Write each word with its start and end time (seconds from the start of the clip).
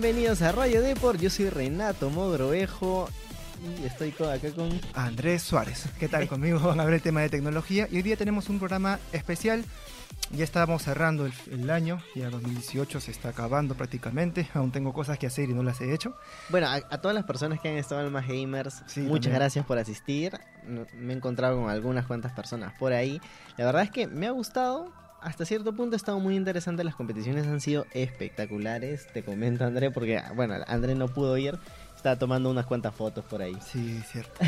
Bienvenidos 0.00 0.42
a 0.42 0.52
Radio 0.52 0.80
Deport, 0.80 1.18
yo 1.18 1.28
soy 1.28 1.50
Renato 1.50 2.08
Mogrovejo 2.08 3.08
y 3.82 3.84
estoy 3.84 4.14
acá 4.28 4.48
con 4.54 4.80
Andrés 4.94 5.42
Suárez. 5.42 5.86
¿Qué 5.98 6.06
tal? 6.06 6.28
Conmigo 6.28 6.60
van 6.60 6.78
a 6.78 6.84
ver 6.84 6.94
el 6.94 7.02
tema 7.02 7.20
de 7.20 7.28
tecnología 7.28 7.88
y 7.90 7.96
hoy 7.96 8.02
día 8.02 8.16
tenemos 8.16 8.48
un 8.48 8.60
programa 8.60 9.00
especial. 9.12 9.64
Ya 10.30 10.44
estábamos 10.44 10.84
cerrando 10.84 11.28
el, 11.50 11.68
año, 11.68 12.00
ya 12.14 12.30
2018 12.30 13.00
se 13.00 13.10
está 13.10 13.30
acabando 13.30 13.74
prácticamente, 13.74 14.48
aún 14.54 14.70
tengo 14.70 14.92
cosas 14.92 15.18
que 15.18 15.26
hacer 15.26 15.50
y 15.50 15.52
no 15.52 15.64
las 15.64 15.80
he 15.80 15.92
hecho. 15.92 16.14
Bueno, 16.48 16.68
a, 16.68 16.80
todas 17.00 17.16
las 17.16 17.24
personas 17.24 17.58
que 17.58 17.68
han 17.68 17.76
estado 17.76 18.06
en 18.06 18.12
Más 18.12 18.28
Gamers, 18.28 18.84
muchas 18.98 19.34
gracias 19.34 19.66
por 19.66 19.78
asistir. 19.78 20.38
Me 20.94 21.12
he 21.12 21.16
encontrado 21.16 21.60
con 21.60 21.70
algunas 21.70 22.06
cuantas 22.06 22.30
personas 22.30 22.72
por 22.78 22.92
ahí. 22.92 23.20
La 23.56 23.64
verdad 23.64 23.82
es 23.82 23.90
que 23.90 24.06
me 24.06 24.28
ha 24.28 24.30
gustado, 24.30 24.92
hasta 25.20 25.44
cierto 25.44 25.72
punto 25.72 25.94
ha 25.94 25.96
estado 25.96 26.18
muy 26.20 26.36
interesante. 26.36 26.84
Las 26.84 26.94
competiciones 26.94 27.46
han 27.46 27.60
sido 27.60 27.86
espectaculares. 27.92 29.06
Te 29.12 29.22
comento, 29.22 29.64
André, 29.64 29.90
porque, 29.90 30.22
bueno, 30.34 30.54
André 30.66 30.94
no 30.94 31.08
pudo 31.08 31.36
ir. 31.36 31.58
Estaba 31.96 32.16
tomando 32.16 32.48
unas 32.48 32.64
cuantas 32.64 32.94
fotos 32.94 33.24
por 33.24 33.42
ahí. 33.42 33.56
Sí, 33.60 34.00
cierto. 34.06 34.38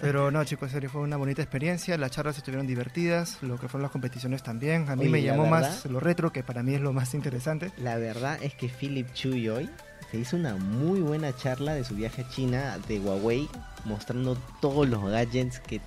Pero 0.00 0.32
no, 0.32 0.42
chicos, 0.44 0.72
serio, 0.72 0.90
fue 0.90 1.00
una 1.00 1.16
bonita 1.16 1.40
experiencia. 1.40 1.96
Las 1.96 2.10
charlas 2.10 2.36
estuvieron 2.38 2.66
divertidas, 2.66 3.40
lo 3.40 3.56
que 3.56 3.68
fueron 3.68 3.82
las 3.82 3.92
competiciones 3.92 4.42
también. 4.42 4.88
A 4.88 4.96
mí 4.96 5.08
me 5.08 5.22
llamó 5.22 5.46
más 5.46 5.86
lo 5.86 6.00
retro, 6.00 6.32
que 6.32 6.42
para 6.42 6.64
mí 6.64 6.74
es 6.74 6.80
lo 6.80 6.92
más 6.92 7.14
interesante. 7.14 7.70
La 7.78 7.96
verdad 7.98 8.38
es 8.42 8.54
que 8.54 8.68
Philip 8.68 9.12
Chu 9.12 9.30
hoy 9.30 9.70
se 10.10 10.18
hizo 10.18 10.36
una 10.36 10.56
muy 10.56 11.00
buena 11.00 11.36
charla 11.36 11.74
de 11.74 11.84
su 11.84 11.94
viaje 11.94 12.22
a 12.22 12.28
China 12.28 12.78
de 12.88 12.98
Huawei, 12.98 13.48
mostrando 13.84 14.36
todos 14.60 14.88
los 14.88 15.04
gadgets 15.04 15.60
que 15.60 15.80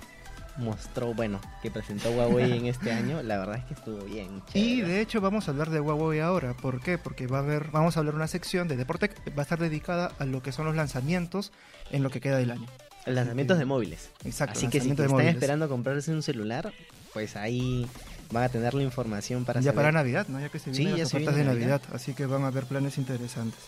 mostró, 0.56 1.14
bueno, 1.14 1.40
que 1.62 1.70
presentó 1.70 2.10
Huawei 2.10 2.58
en 2.58 2.66
este 2.66 2.92
año, 2.92 3.22
la 3.22 3.38
verdad 3.38 3.56
es 3.56 3.64
que 3.64 3.74
estuvo 3.74 4.04
bien. 4.04 4.42
Y 4.54 4.80
de 4.80 5.00
hecho 5.00 5.20
vamos 5.20 5.48
a 5.48 5.52
hablar 5.52 5.70
de 5.70 5.80
Huawei 5.80 6.20
ahora. 6.20 6.54
¿Por 6.54 6.80
qué? 6.80 6.98
Porque 6.98 7.26
va 7.26 7.38
a 7.38 7.42
haber, 7.42 7.70
vamos 7.70 7.96
a 7.96 8.00
hablar 8.00 8.14
una 8.14 8.28
sección 8.28 8.68
de 8.68 8.76
Deportec, 8.76 9.16
va 9.36 9.40
a 9.40 9.42
estar 9.42 9.58
dedicada 9.58 10.12
a 10.18 10.24
lo 10.24 10.42
que 10.42 10.52
son 10.52 10.66
los 10.66 10.76
lanzamientos 10.76 11.52
en 11.90 12.02
lo 12.02 12.10
que 12.10 12.20
queda 12.20 12.36
del 12.36 12.50
año. 12.50 12.66
Lanzamientos 13.06 13.58
de 13.58 13.64
móviles. 13.64 14.10
Exacto. 14.24 14.58
Así 14.58 14.68
que 14.68 14.80
si 14.80 14.90
están 14.90 15.20
esperando 15.20 15.68
comprarse 15.68 16.12
un 16.12 16.22
celular, 16.22 16.72
pues 17.12 17.36
ahí 17.36 17.86
van 18.30 18.44
a 18.44 18.48
tener 18.48 18.74
la 18.74 18.82
información 18.82 19.44
para 19.44 19.60
Ya 19.60 19.72
para 19.72 19.92
Navidad, 19.92 20.26
¿no? 20.28 20.40
Ya 20.40 20.48
que 20.48 20.58
se 20.58 20.70
vienen 20.70 20.98
las 20.98 21.08
ofertas 21.08 21.34
de 21.34 21.44
Navidad. 21.44 21.82
así 21.92 22.14
que 22.14 22.26
van 22.26 22.44
a 22.44 22.48
haber 22.48 22.64
planes 22.64 22.98
interesantes. 22.98 23.60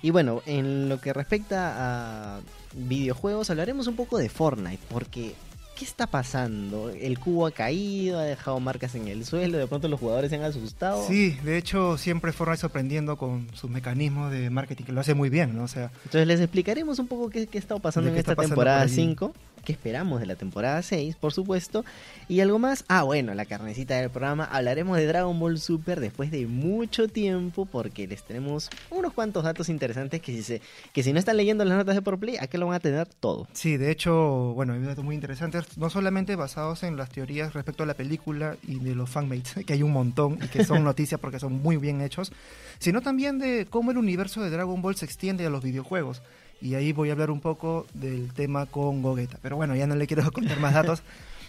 Y 0.00 0.10
bueno, 0.10 0.42
en 0.46 0.88
lo 0.88 1.00
que 1.00 1.12
respecta 1.12 2.36
a 2.36 2.40
videojuegos, 2.74 3.50
hablaremos 3.50 3.86
un 3.86 3.96
poco 3.96 4.18
de 4.18 4.28
Fortnite, 4.28 4.82
porque 4.88 5.34
¿qué 5.76 5.84
está 5.84 6.06
pasando? 6.06 6.90
El 6.90 7.18
cubo 7.18 7.46
ha 7.46 7.50
caído, 7.50 8.18
ha 8.18 8.24
dejado 8.24 8.60
marcas 8.60 8.94
en 8.94 9.08
el 9.08 9.24
suelo, 9.24 9.58
de 9.58 9.66
pronto 9.66 9.88
los 9.88 10.00
jugadores 10.00 10.30
se 10.30 10.36
han 10.36 10.42
asustado. 10.42 11.06
Sí, 11.06 11.36
de 11.42 11.58
hecho 11.58 11.98
siempre 11.98 12.32
Fortnite 12.32 12.60
sorprendiendo 12.60 13.16
con 13.16 13.48
sus 13.54 13.70
mecanismos 13.70 14.30
de 14.30 14.50
marketing, 14.50 14.84
que 14.84 14.92
lo 14.92 15.00
hace 15.00 15.14
muy 15.14 15.30
bien, 15.30 15.56
¿no? 15.56 15.64
O 15.64 15.68
sea, 15.68 15.90
Entonces 16.04 16.26
les 16.26 16.40
explicaremos 16.40 16.98
un 16.98 17.06
poco 17.06 17.30
qué, 17.30 17.46
qué 17.46 17.58
ha 17.58 17.60
estado 17.60 17.80
pasando 17.80 18.10
en 18.10 18.16
esta 18.16 18.36
temporada 18.36 18.86
5 18.88 19.32
qué 19.64 19.72
esperamos 19.72 20.20
de 20.20 20.26
la 20.26 20.36
temporada 20.36 20.82
6, 20.82 21.16
por 21.16 21.32
supuesto. 21.32 21.84
Y 22.28 22.40
algo 22.40 22.58
más, 22.58 22.84
ah, 22.88 23.02
bueno, 23.02 23.34
la 23.34 23.44
carnecita 23.44 23.96
del 23.96 24.10
programa, 24.10 24.44
hablaremos 24.44 24.96
de 24.96 25.06
Dragon 25.06 25.38
Ball 25.38 25.58
Super 25.58 26.00
después 26.00 26.30
de 26.30 26.46
mucho 26.46 27.08
tiempo, 27.08 27.66
porque 27.66 28.06
les 28.06 28.22
tenemos 28.22 28.70
unos 28.90 29.12
cuantos 29.12 29.44
datos 29.44 29.68
interesantes 29.68 30.20
que 30.20 30.32
si, 30.32 30.42
se, 30.42 30.62
que 30.92 31.02
si 31.02 31.12
no 31.12 31.18
están 31.18 31.36
leyendo 31.36 31.64
las 31.64 31.78
notas 31.78 31.94
de 31.94 32.02
por 32.02 32.18
play, 32.18 32.36
aquí 32.40 32.58
lo 32.58 32.66
van 32.66 32.76
a 32.76 32.80
tener 32.80 33.06
todo. 33.06 33.48
Sí, 33.52 33.76
de 33.76 33.90
hecho, 33.90 34.52
bueno, 34.54 34.72
hay 34.74 34.80
datos 34.80 35.04
muy 35.04 35.14
interesantes, 35.14 35.78
no 35.78 35.90
solamente 35.90 36.36
basados 36.36 36.82
en 36.82 36.96
las 36.96 37.10
teorías 37.10 37.54
respecto 37.54 37.82
a 37.82 37.86
la 37.86 37.94
película 37.94 38.56
y 38.66 38.78
de 38.78 38.94
los 38.94 39.10
fanmates, 39.10 39.54
que 39.66 39.72
hay 39.72 39.82
un 39.82 39.92
montón 39.92 40.38
y 40.42 40.48
que 40.48 40.64
son 40.64 40.84
noticias 40.92 41.20
porque 41.20 41.38
son 41.38 41.54
muy 41.62 41.76
bien 41.76 42.00
hechos, 42.00 42.32
sino 42.78 43.00
también 43.00 43.38
de 43.38 43.66
cómo 43.68 43.90
el 43.90 43.98
universo 43.98 44.42
de 44.42 44.50
Dragon 44.50 44.82
Ball 44.82 44.96
se 44.96 45.04
extiende 45.04 45.46
a 45.46 45.50
los 45.50 45.62
videojuegos 45.62 46.22
y 46.62 46.76
ahí 46.76 46.92
voy 46.92 47.10
a 47.10 47.12
hablar 47.12 47.30
un 47.30 47.40
poco 47.40 47.86
del 47.92 48.32
tema 48.32 48.66
con 48.66 49.02
Gogeta. 49.02 49.38
Pero 49.42 49.56
bueno, 49.56 49.74
ya 49.74 49.86
no 49.86 49.96
le 49.96 50.06
quiero 50.06 50.30
contar 50.32 50.60
más 50.60 50.74
datos. 50.74 51.02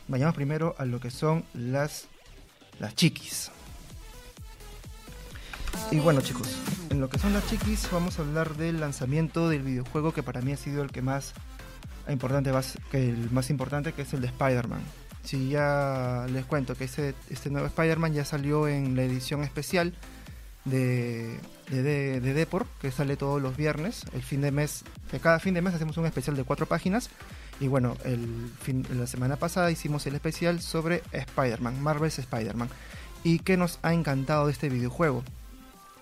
Vayamos 0.07 0.35
primero 0.35 0.75
a 0.77 0.85
lo 0.85 0.99
que 0.99 1.11
son 1.11 1.45
las, 1.53 2.07
las 2.79 2.95
chiquis. 2.95 3.51
Y 5.91 5.99
bueno 5.99 6.21
chicos, 6.21 6.55
en 6.89 6.99
lo 6.99 7.09
que 7.09 7.19
son 7.19 7.33
las 7.33 7.47
chiquis 7.47 7.89
vamos 7.91 8.19
a 8.19 8.23
hablar 8.23 8.55
del 8.55 8.79
lanzamiento 8.79 9.49
del 9.49 9.63
videojuego 9.63 10.13
que 10.13 10.21
para 10.23 10.41
mí 10.41 10.51
ha 10.51 10.57
sido 10.57 10.83
el 10.83 10.91
que 10.91 11.01
más 11.01 11.33
importante, 12.09 12.51
que 12.91 13.09
el 13.09 13.31
más 13.31 13.49
importante, 13.49 13.93
que 13.93 14.03
es 14.03 14.13
el 14.13 14.21
de 14.21 14.27
Spider-Man. 14.27 14.81
Si 15.23 15.49
ya 15.49 16.25
les 16.29 16.45
cuento 16.45 16.75
que 16.75 16.85
ese, 16.85 17.15
este 17.29 17.49
nuevo 17.49 17.67
Spider-Man 17.67 18.13
ya 18.13 18.25
salió 18.25 18.67
en 18.67 18.95
la 18.95 19.03
edición 19.03 19.43
especial 19.43 19.93
de, 20.65 21.39
de, 21.69 21.83
de, 22.19 22.33
Deport, 22.33 22.67
que 22.79 22.91
sale 22.91 23.17
todos 23.17 23.41
los 23.41 23.57
viernes. 23.57 24.05
El 24.13 24.21
fin 24.21 24.41
de 24.41 24.51
mes, 24.51 24.83
cada 25.21 25.39
fin 25.39 25.53
de 25.53 25.61
mes 25.61 25.73
hacemos 25.73 25.97
un 25.97 26.05
especial 26.05 26.35
de 26.35 26.43
cuatro 26.43 26.65
páginas. 26.65 27.09
Y 27.59 27.67
bueno, 27.67 27.95
el 28.03 28.49
fin, 28.61 28.85
la 28.91 29.07
semana 29.07 29.35
pasada 29.35 29.71
hicimos 29.71 30.05
el 30.07 30.15
especial 30.15 30.61
sobre 30.61 31.03
Spider-Man, 31.11 31.81
Marvel's 31.81 32.19
Spider-Man. 32.19 32.69
Y 33.23 33.39
que 33.39 33.57
nos 33.57 33.79
ha 33.83 33.93
encantado 33.93 34.47
de 34.47 34.51
este 34.51 34.69
videojuego. 34.69 35.23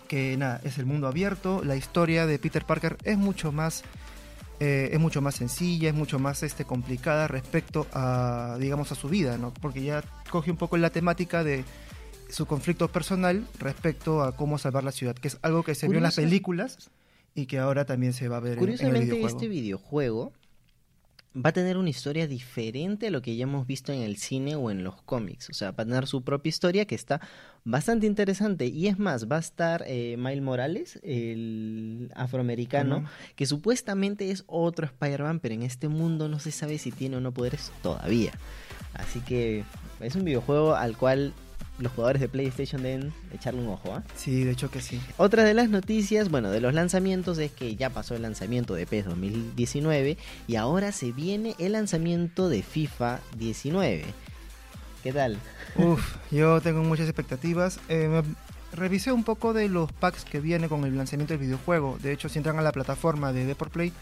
Que 0.07 0.35
nada, 0.37 0.59
es 0.63 0.77
el 0.77 0.85
mundo 0.85 1.07
abierto, 1.07 1.63
la 1.63 1.75
historia 1.75 2.25
de 2.25 2.37
Peter 2.37 2.65
Parker 2.65 2.97
es 3.03 3.17
mucho 3.17 3.51
más 3.51 3.83
eh, 4.63 4.93
es 4.93 4.99
mucho 4.99 5.23
más 5.23 5.33
sencilla, 5.33 5.89
es 5.89 5.95
mucho 5.95 6.19
más 6.19 6.43
este, 6.43 6.65
complicada 6.65 7.27
respecto 7.27 7.87
a, 7.93 8.57
digamos, 8.59 8.91
a 8.91 8.95
su 8.95 9.09
vida, 9.09 9.39
¿no? 9.39 9.51
Porque 9.59 9.81
ya 9.81 10.03
coge 10.29 10.51
un 10.51 10.57
poco 10.57 10.77
la 10.77 10.91
temática 10.91 11.43
de 11.43 11.65
su 12.31 12.45
conflicto 12.45 12.91
personal 12.91 13.45
respecto 13.59 14.23
a 14.23 14.35
cómo 14.35 14.57
salvar 14.57 14.83
la 14.83 14.91
ciudad, 14.91 15.15
que 15.15 15.27
es 15.27 15.37
algo 15.41 15.63
que 15.63 15.75
se 15.75 15.87
vio 15.87 15.97
en 15.97 16.03
las 16.03 16.15
películas 16.15 16.89
y 17.35 17.45
que 17.45 17.59
ahora 17.59 17.85
también 17.85 18.13
se 18.13 18.27
va 18.27 18.37
a 18.37 18.39
ver 18.39 18.57
en, 18.57 18.69
el 18.69 19.03
videojuego. 19.03 19.27
este 19.27 19.47
videojuego 19.47 20.33
va 21.33 21.51
a 21.51 21.53
tener 21.53 21.77
una 21.77 21.89
historia 21.89 22.27
diferente 22.27 23.07
a 23.07 23.11
lo 23.11 23.21
que 23.21 23.35
ya 23.35 23.43
hemos 23.43 23.65
visto 23.65 23.93
en 23.93 24.01
el 24.01 24.17
cine 24.17 24.55
o 24.55 24.69
en 24.69 24.83
los 24.83 25.01
cómics. 25.01 25.49
O 25.49 25.53
sea, 25.53 25.71
va 25.71 25.83
a 25.83 25.85
tener 25.85 26.07
su 26.07 26.23
propia 26.23 26.49
historia 26.49 26.85
que 26.85 26.95
está 26.95 27.21
bastante 27.63 28.05
interesante. 28.05 28.65
Y 28.65 28.87
es 28.87 28.99
más, 28.99 29.31
va 29.31 29.37
a 29.37 29.39
estar 29.39 29.83
eh, 29.87 30.17
Miles 30.17 30.41
Morales, 30.41 30.99
el 31.03 32.11
afroamericano, 32.15 33.05
que 33.35 33.45
supuestamente 33.45 34.29
es 34.29 34.43
otro 34.47 34.85
Spider-Man, 34.85 35.39
pero 35.39 35.55
en 35.55 35.63
este 35.63 35.87
mundo 35.87 36.27
no 36.27 36.39
se 36.39 36.51
sabe 36.51 36.77
si 36.77 36.91
tiene 36.91 37.17
o 37.17 37.21
no 37.21 37.31
poderes 37.31 37.71
todavía. 37.81 38.33
Así 38.93 39.21
que 39.21 39.63
es 40.01 40.15
un 40.15 40.25
videojuego 40.25 40.75
al 40.75 40.97
cual 40.97 41.33
los 41.81 41.91
jugadores 41.91 42.21
de 42.21 42.29
PlayStation 42.29 42.83
deben 42.83 43.13
echarle 43.33 43.61
un 43.61 43.67
ojo. 43.67 43.93
¿ah? 43.93 44.03
Sí, 44.15 44.43
de 44.43 44.51
hecho 44.51 44.69
que 44.71 44.81
sí. 44.81 44.99
Otra 45.17 45.43
de 45.43 45.53
las 45.53 45.69
noticias, 45.69 46.29
bueno, 46.29 46.51
de 46.51 46.61
los 46.61 46.73
lanzamientos 46.73 47.37
es 47.37 47.51
que 47.51 47.75
ya 47.75 47.89
pasó 47.89 48.15
el 48.15 48.21
lanzamiento 48.21 48.73
de 48.73 48.85
PES 48.85 49.05
2019 49.05 50.17
y 50.47 50.55
ahora 50.55 50.91
se 50.91 51.11
viene 51.11 51.55
el 51.59 51.73
lanzamiento 51.73 52.49
de 52.49 52.61
FIFA 52.61 53.19
19. 53.37 54.05
¿Qué 55.03 55.11
tal? 55.11 55.37
Uf, 55.75 56.17
yo 56.31 56.61
tengo 56.61 56.83
muchas 56.83 57.07
expectativas. 57.07 57.79
Eh, 57.89 58.21
revisé 58.73 59.11
un 59.11 59.23
poco 59.23 59.53
de 59.53 59.67
los 59.67 59.91
packs 59.91 60.25
que 60.25 60.39
viene 60.39 60.69
con 60.69 60.85
el 60.85 60.95
lanzamiento 60.95 61.33
del 61.33 61.41
videojuego. 61.41 61.97
De 62.01 62.11
hecho, 62.11 62.29
si 62.29 62.37
entran 62.37 62.59
a 62.59 62.61
la 62.61 62.71
plataforma 62.71 63.33
de 63.33 63.45
Deport 63.45 63.71
Play, 63.71 63.93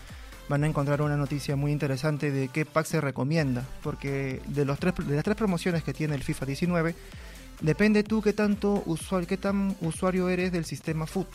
van 0.50 0.64
a 0.64 0.68
encontrar 0.68 1.02
una 1.02 1.16
noticia 1.16 1.56
muy 1.56 1.72
interesante 1.72 2.32
de 2.32 2.50
qué 2.50 2.66
pack 2.66 2.86
se 2.86 3.02
recomienda. 3.02 3.64
Porque 3.82 4.42
de, 4.48 4.66
los 4.66 4.80
tres, 4.80 4.94
de 4.98 5.16
las 5.16 5.24
tres 5.24 5.38
promociones 5.38 5.84
que 5.84 5.94
tiene 5.94 6.16
el 6.16 6.24
FIFA 6.24 6.46
19, 6.48 6.96
Depende 7.62 8.04
tú 8.04 8.22
qué 8.22 8.34
tanto 8.34 8.84
usuario, 8.86 9.28
qué 9.28 9.38
tan 9.38 9.76
usuario 9.82 10.30
eres 10.30 10.52
del 10.52 10.66
sistema 10.66 11.06
FUT 11.06 11.28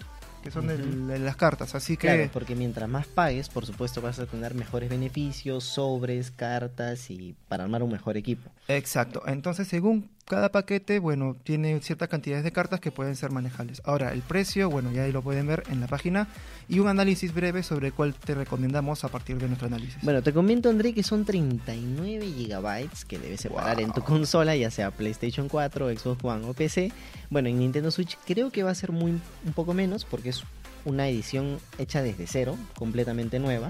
que 0.45 0.51
son 0.51 1.25
las 1.25 1.37
cartas. 1.37 1.75
Así 1.75 1.97
que. 1.97 2.07
Claro, 2.07 2.29
porque 2.31 2.55
mientras 2.55 2.87
más 2.87 3.07
pagues, 3.07 3.49
por 3.49 3.65
supuesto, 3.65 4.03
vas 4.03 4.19
a 4.19 4.27
tener 4.27 4.55
mejores 4.55 4.91
beneficios, 4.91 5.65
sobres, 5.65 6.31
cartas 6.31 7.11
y 7.11 7.35
para 7.49 7.65
armar 7.65 7.83
un 7.83 7.91
mejor 7.91 8.19
equipo. 8.19 8.51
Exacto. 8.69 9.23
Entonces, 9.27 9.67
según 9.69 10.11
cada 10.27 10.51
paquete, 10.51 10.99
bueno, 10.99 11.37
tiene 11.43 11.81
ciertas 11.81 12.09
cantidades 12.09 12.45
de 12.45 12.53
cartas 12.53 12.81
que 12.81 12.91
pueden 12.91 13.15
ser 13.15 13.31
manejables. 13.31 13.83
Ahora, 13.85 14.13
el 14.13 14.23
precio, 14.23 14.71
bueno, 14.71 14.91
ya 14.91 15.03
ahí 15.03 15.13
lo 15.13 15.23
pueden 15.23 15.47
ver 15.47 15.65
en 15.71 15.81
la 15.81 15.87
página 15.87 16.29
y 16.69 16.79
un 16.79 16.89
análisis 16.89 17.35
breve 17.35 17.63
sobre 17.63 17.93
cuál 17.93 18.15
te 18.15 18.35
recomendamos 18.35 19.05
a 19.05 19.09
partir 19.09 19.37
de 19.37 19.47
nuestro 19.47 19.67
análisis. 19.67 19.97
Bueno, 20.03 20.23
te 20.23 20.33
comento, 20.33 20.71
André, 20.71 20.95
que 20.95 21.03
son 21.03 21.25
39 21.25 22.27
gigabytes 22.27 23.05
que 23.05 23.19
debes 23.19 23.43
separar 23.43 23.81
en 23.81 23.93
tu 23.93 24.03
consola, 24.03 24.57
ya 24.57 24.71
sea 24.71 24.91
PlayStation 24.91 25.49
4, 25.49 25.91
Xbox 25.99 26.25
One 26.25 26.47
o 26.47 26.55
PC. 26.55 26.91
Bueno, 27.29 27.49
en 27.49 27.59
Nintendo 27.59 27.91
Switch 27.91 28.17
creo 28.27 28.51
que 28.51 28.63
va 28.63 28.71
a 28.71 28.75
ser 28.75 28.93
muy 28.93 29.11
un 29.11 29.53
poco 29.55 29.75
menos 29.75 30.05
porque 30.07 30.31
es 30.31 30.43
una 30.87 31.09
edición 31.09 31.59
hecha 31.79 32.03
desde 32.03 32.27
cero, 32.27 32.57
completamente 32.77 33.39
nueva, 33.39 33.69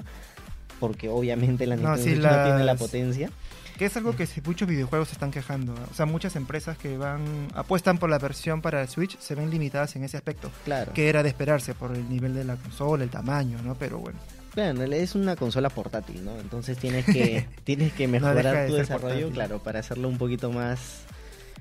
porque 0.79 1.09
obviamente 1.09 1.67
la 1.67 1.77
Nintendo 1.77 2.03
Switch 2.03 2.19
no 2.19 2.45
tiene 2.45 2.65
la 2.65 2.77
potencia. 2.77 3.31
Que 3.79 3.87
es 3.87 3.97
algo 3.97 4.15
que 4.15 4.29
muchos 4.45 4.69
videojuegos 4.69 5.09
se 5.09 5.15
están 5.15 5.31
quejando. 5.31 5.75
O 5.91 5.95
sea, 5.95 6.07
muchas 6.07 6.37
empresas 6.37 6.79
que 6.79 6.97
van 6.97 7.49
apuestan 7.55 7.99
por 7.99 8.09
la 8.09 8.19
versión 8.19 8.63
para 8.63 8.83
el 8.83 8.89
Switch 8.89 9.19
se 9.19 9.35
ven 9.35 9.51
limitadas 9.51 9.97
en 9.97 10.05
ese 10.05 10.17
aspecto. 10.17 10.51
Claro. 10.65 10.93
Que 10.93 11.09
era 11.09 11.23
de 11.23 11.29
esperarse 11.29 11.75
por 11.75 11.93
el 11.93 12.09
nivel 12.09 12.35
de 12.35 12.45
la 12.45 12.57
consola, 12.57 13.03
el 13.03 13.11
tamaño, 13.11 13.61
¿no? 13.63 13.75
Pero 13.75 13.99
bueno. 13.99 14.19
Claro, 14.53 14.85
es 14.85 15.17
una 15.17 15.35
consola 15.35 15.69
portátil, 15.69 16.25
¿no? 16.25 16.39
Entonces 16.39 16.79
tienes 16.79 17.05
que, 17.05 17.49
tienes 17.65 17.93
que 17.93 18.07
mejorar 18.07 18.69
tu 18.69 18.75
desarrollo, 18.75 19.31
claro, 19.31 19.59
para 19.59 19.81
hacerlo 19.81 20.09
un 20.09 20.19
poquito 20.19 20.53
más 20.53 21.01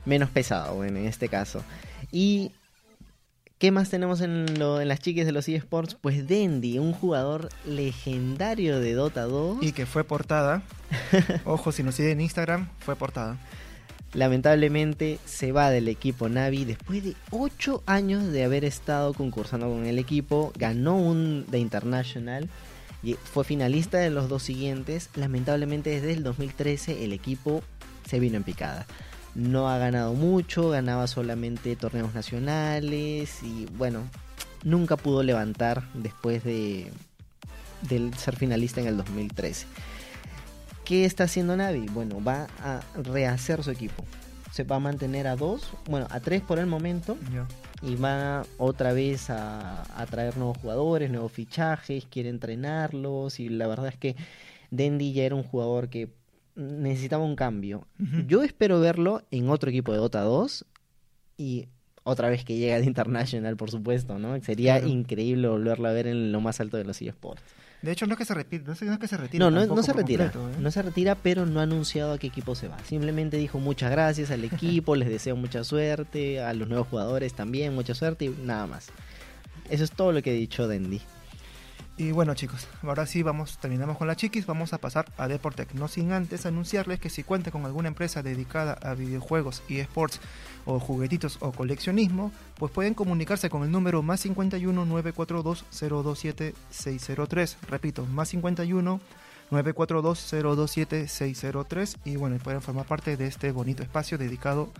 menos 0.06 0.30
pesado 0.30 0.86
en 0.86 0.98
este 0.98 1.28
caso. 1.28 1.64
Y 2.12 2.52
¿Qué 3.58 3.72
más 3.72 3.90
tenemos 3.90 4.20
en, 4.22 4.60
lo, 4.60 4.82
en 4.82 4.90
las 4.90 5.00
chiques 5.00 5.26
de 5.26 5.32
los 5.32 5.48
eSports? 5.48 5.96
Pues 5.96 6.28
Dendy, 6.28 6.80
un 6.80 6.92
jugador 6.92 7.50
legendario 7.66 8.80
de 8.80 8.94
Dota 8.94 9.24
2. 9.24 9.60
Y 9.62 9.72
que 9.72 9.86
fue 9.86 10.04
portada. 10.04 10.64
Ojo, 11.46 11.72
si 11.72 11.82
nos 11.82 11.96
sigue 11.96 12.12
en 12.12 12.22
Instagram, 12.22 12.68
fue 12.80 12.96
portada. 12.96 13.38
Lamentablemente 14.14 15.18
se 15.26 15.52
va 15.52 15.72
del 15.72 15.88
equipo 15.88 16.30
Navi 16.30 16.66
después 16.66 17.04
de 17.04 17.16
8 17.32 17.84
años 17.88 18.32
de 18.32 18.44
haber 18.44 18.64
estado 18.64 19.14
concursando 19.14 19.70
con 19.70 19.86
el 19.86 19.98
equipo. 19.98 20.52
Ganó 20.56 20.98
un 20.98 21.46
The 21.50 21.58
International 21.58 22.50
y 23.02 23.14
fue 23.16 23.44
finalista 23.44 23.98
de 23.98 24.12
los 24.12 24.30
dos 24.30 24.44
siguientes. 24.44 25.10
Lamentablemente 25.16 25.90
desde 25.90 26.14
el 26.14 26.24
2013 26.24 27.04
el 27.06 27.14
equipo 27.14 27.64
se 28.08 28.20
vino 28.20 28.38
en 28.38 28.44
picada. 28.44 28.86
No 29.36 29.70
ha 29.70 29.78
ganado 29.78 30.14
mucho, 30.14 30.70
ganaba 30.70 31.08
solamente 31.08 31.76
torneos 31.76 32.14
nacionales 32.14 33.42
y 33.42 33.66
bueno, 33.78 34.04
nunca 34.64 34.98
pudo 34.98 35.24
levantar 35.24 35.84
después 35.94 36.44
de, 36.44 36.92
de 37.82 38.12
ser 38.16 38.36
finalista 38.36 38.82
en 38.82 38.88
el 38.88 38.98
2013. 38.98 39.66
¿Qué 40.86 41.06
está 41.06 41.24
haciendo 41.24 41.56
Navi? 41.56 41.88
Bueno, 41.88 42.22
va 42.24 42.48
a 42.62 42.82
rehacer 43.02 43.64
su 43.64 43.72
equipo. 43.72 44.04
Se 44.52 44.64
va 44.64 44.76
a 44.76 44.80
mantener 44.80 45.28
a 45.28 45.36
dos, 45.36 45.72
bueno, 45.90 46.08
a 46.12 46.20
tres 46.20 46.42
por 46.42 46.60
el 46.60 46.66
momento. 46.66 47.18
Y 47.82 47.96
va 47.96 48.46
otra 48.58 48.94
vez 48.94 49.30
a, 49.30 49.84
a 50.00 50.06
traer 50.06 50.38
nuevos 50.38 50.58
jugadores, 50.58 51.10
nuevos 51.10 51.32
fichajes, 51.32 52.06
quiere 52.06 52.30
entrenarlos. 52.30 53.40
Y 53.40 53.50
la 53.50 53.68
verdad 53.68 53.88
es 53.88 53.98
que 53.98 54.16
Dendy 54.72 55.14
ya 55.14 55.24
era 55.24 55.36
un 55.36 55.44
jugador 55.44 55.90
que 55.90 56.10
necesitaba 56.56 57.24
un 57.24 57.36
cambio. 57.36 57.88
Yo 58.28 58.44
espero 58.44 58.80
verlo 58.80 59.24
en 59.32 59.50
otro 59.50 59.70
equipo 59.70 59.92
de 59.92 59.98
Dota 60.00 60.22
2 60.22 60.66
y 61.38 61.68
otra 62.04 62.30
vez 62.30 62.44
que 62.44 62.58
llega 62.58 62.80
de 62.80 62.86
International, 62.86 63.56
por 63.56 63.72
supuesto, 63.72 64.20
¿no? 64.20 64.40
Sería 64.42 64.78
Claro. 64.80 64.94
increíble 64.94 65.48
volverlo 65.48 65.88
a 65.88 65.92
ver 65.94 66.08
en 66.08 66.32
lo 66.32 66.42
más 66.42 66.60
alto 66.60 66.78
de 66.78 66.84
los 66.84 67.02
eSports. 67.02 67.42
De 67.82 67.92
hecho, 67.92 68.06
no 68.08 68.14
es 68.14 68.18
que 68.18 68.26
se 68.26 68.34
repite, 68.34 68.64
no 68.66 68.74
es, 68.74 68.80
que 69.00 69.08
se 69.08 69.18
retire. 69.18 69.40
No, 69.40 69.52
no, 69.52 69.84
se 69.84 69.92
retira. 69.92 70.32
completo, 70.32 70.58
¿eh? 70.58 70.62
No 70.62 70.72
se 70.72 70.82
retira, 70.82 71.16
pero 71.16 71.46
no 71.46 71.60
ha 71.60 71.64
anunciado 71.64 72.14
a 72.14 72.18
qué 72.18 72.28
equipo 72.28 72.56
se 72.56 72.70
va. 72.70 72.78
Simplemente 72.86 73.36
dijo 73.38 73.60
muchas 73.60 73.92
gracias 73.92 74.32
al 74.32 74.44
equipo, 74.46 74.96
les 74.96 75.10
deseo 75.10 75.36
mucha 75.36 75.64
suerte, 75.66 76.40
a 76.42 76.54
los 76.54 76.70
nuevos 76.70 76.88
jugadores 76.88 77.34
también 77.34 77.74
mucha 77.76 77.94
suerte 77.94 78.26
y 78.26 78.30
nada 78.30 78.68
más. 78.68 78.88
Eso 79.70 79.84
es 79.84 79.92
todo 79.92 80.12
lo 80.14 80.22
que 80.22 80.30
ha 80.30 80.34
dicho 80.34 80.68
Dendy. 80.68 81.02
Y 81.96 82.12
bueno 82.12 82.34
chicos, 82.34 82.68
ahora 82.82 83.06
sí 83.06 83.22
vamos, 83.22 83.60
terminamos 83.60 84.00
con 84.00 84.08
la 84.08 84.16
chiquis, 84.16 84.48
vamos 84.48 84.74
a 84.74 84.80
pasar 84.80 85.06
a 85.18 85.28
Deportec, 85.28 85.74
no 85.74 85.88
sin 85.88 86.12
antes 86.12 86.48
anunciarles 86.48 87.00
que 87.00 87.12
si 87.12 87.24
cuenta 87.24 87.52
con 87.52 87.66
alguna 87.66 87.88
empresa 87.88 88.24
dedicada 88.24 88.74
a 88.82 88.96
videojuegos 88.96 89.62
y 89.70 89.78
esports 89.78 90.20
o 90.66 90.80
juguetitos 90.80 91.38
o 91.40 91.52
coleccionismo, 91.52 92.32
pues 92.56 92.72
pueden 92.72 92.96
comunicarse 92.96 93.52
con 93.52 93.62
el 93.62 93.70
número 93.70 94.02
más 94.02 94.22
51 94.22 94.86
942 94.86 95.66
027 95.72 96.56
603, 96.72 97.58
repito, 97.70 98.08
más 98.08 98.30
51 98.30 99.00
942 99.52 100.32
027 100.32 101.08
603 101.08 101.98
y 102.06 102.16
bueno, 102.16 102.38
pueden 102.40 102.64
formar 102.64 102.88
parte 102.88 103.18
de 103.18 103.28
este 103.28 103.52
bonito 103.52 103.84
espacio 103.84 104.18
dedicado 104.18 104.72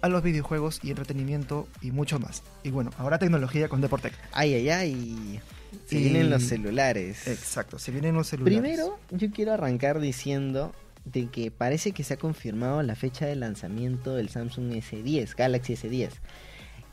a 0.00 0.08
los 0.08 0.24
videojuegos 0.24 0.80
y 0.82 0.90
entretenimiento 0.90 1.68
y 1.82 1.92
mucho 1.92 2.18
más. 2.18 2.42
Y 2.64 2.70
bueno, 2.70 2.90
ahora 2.98 3.20
tecnología 3.20 3.68
con 3.68 3.80
Deportec. 3.80 4.12
Ay, 4.32 4.54
ay, 4.54 4.70
ay. 4.70 5.40
Se 5.86 5.96
Y- 5.98 6.04
vienen 6.04 6.30
los 6.30 6.42
celulares. 6.44 7.26
Exacto, 7.28 7.78
se 7.78 7.90
vienen 7.92 8.14
los 8.14 8.26
celulares. 8.28 8.58
Primero, 8.60 8.98
yo 9.10 9.30
quiero 9.30 9.52
arrancar 9.52 10.00
diciendo 10.00 10.74
de 11.04 11.26
que 11.28 11.50
parece 11.50 11.92
que 11.92 12.04
se 12.04 12.14
ha 12.14 12.16
confirmado 12.18 12.82
la 12.82 12.94
fecha 12.94 13.26
de 13.26 13.36
lanzamiento 13.36 14.14
del 14.14 14.28
Samsung 14.28 14.72
S10, 14.72 15.34
Galaxy 15.36 15.74
S10, 15.74 16.10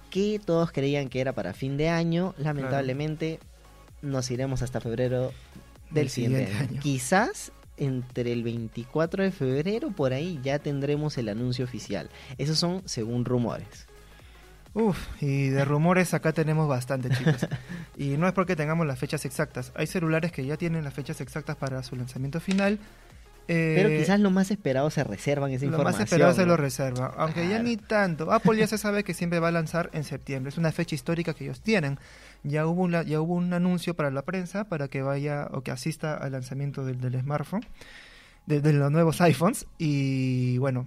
que 0.10 0.40
todos 0.44 0.72
creían 0.72 1.10
que 1.10 1.20
era 1.20 1.34
para 1.34 1.54
fin 1.54 1.76
de 1.78 1.90
año, 1.90 2.34
lamentablemente 2.38 3.40
nos 4.02 4.30
iremos 4.32 4.62
hasta 4.62 4.80
febrero 4.80 5.34
del 5.92 6.10
siguiente, 6.10 6.46
siguiente 6.48 6.74
año. 6.74 6.82
Quizás 6.82 7.52
entre 7.78 8.32
el 8.32 8.44
24 8.44 9.24
de 9.24 9.32
febrero 9.32 9.92
por 9.92 10.14
ahí 10.14 10.40
ya 10.44 10.60
tendremos 10.60 11.18
el 11.18 11.28
anuncio 11.28 11.66
oficial. 11.66 12.10
Esos 12.38 12.58
son 12.58 12.84
según 12.86 13.26
rumores. 13.26 13.88
Uf, 14.76 14.98
y 15.22 15.48
de 15.50 15.64
rumores 15.66 16.14
acá 16.14 16.34
tenemos 16.34 16.68
bastante, 16.68 17.10
chicos. 17.10 17.48
y 17.98 18.18
no 18.18 18.28
es 18.28 18.34
porque 18.34 18.56
tengamos 18.58 18.86
las 18.86 19.00
fechas 19.00 19.24
exactas. 19.26 19.72
Hay 19.76 19.88
celulares 19.88 20.32
que 20.32 20.46
ya 20.46 20.58
tienen 20.58 20.84
las 20.84 20.94
fechas 20.94 21.22
exactas 21.22 21.56
para 21.56 21.82
su 21.82 21.96
lanzamiento 21.96 22.40
final. 22.42 22.78
eh, 23.48 23.74
Pero 23.78 23.90
quizás 23.98 24.20
lo 24.20 24.32
más 24.32 24.52
esperado 24.52 24.90
se 24.90 25.04
reservan 25.06 25.52
esa 25.52 25.64
lo 25.64 25.72
información. 25.72 26.02
más 26.02 26.06
esperado 26.12 26.34
se 26.34 26.46
lo 26.46 26.58
reserva. 26.58 27.14
Aunque 27.18 27.48
ya 27.48 27.64
ni 27.64 27.78
tanto. 27.78 28.32
Apple 28.34 28.58
ya 28.58 28.68
se 28.68 28.78
sabe 28.78 29.06
que 29.06 29.14
siempre 29.14 29.40
va 29.40 29.48
a 29.48 29.52
lanzar 29.52 29.90
en 29.94 30.04
septiembre. 30.04 30.50
Es 30.50 30.58
una 30.58 30.74
fecha 30.74 30.94
histórica 30.94 31.34
que 31.34 31.46
ellos 31.46 31.62
tienen. 31.62 31.98
Ya 32.44 32.68
hubo, 32.68 32.82
una- 32.84 33.04
ya 33.04 33.22
hubo 33.22 33.34
un 33.36 33.54
anuncio 33.54 33.94
para 33.96 34.12
la 34.12 34.24
prensa 34.24 34.66
para 34.66 34.90
que 34.90 35.02
vaya 35.02 35.48
o 35.54 35.62
que 35.62 35.72
asista 35.72 36.16
al 36.16 36.34
lanzamiento 36.34 36.84
del, 36.86 37.00
del 37.00 37.18
smartphone, 37.22 37.66
de, 38.46 38.60
de 38.60 38.74
los 38.74 38.92
nuevos 38.92 39.22
iPhones. 39.22 39.68
Y 39.78 40.58
bueno, 40.58 40.86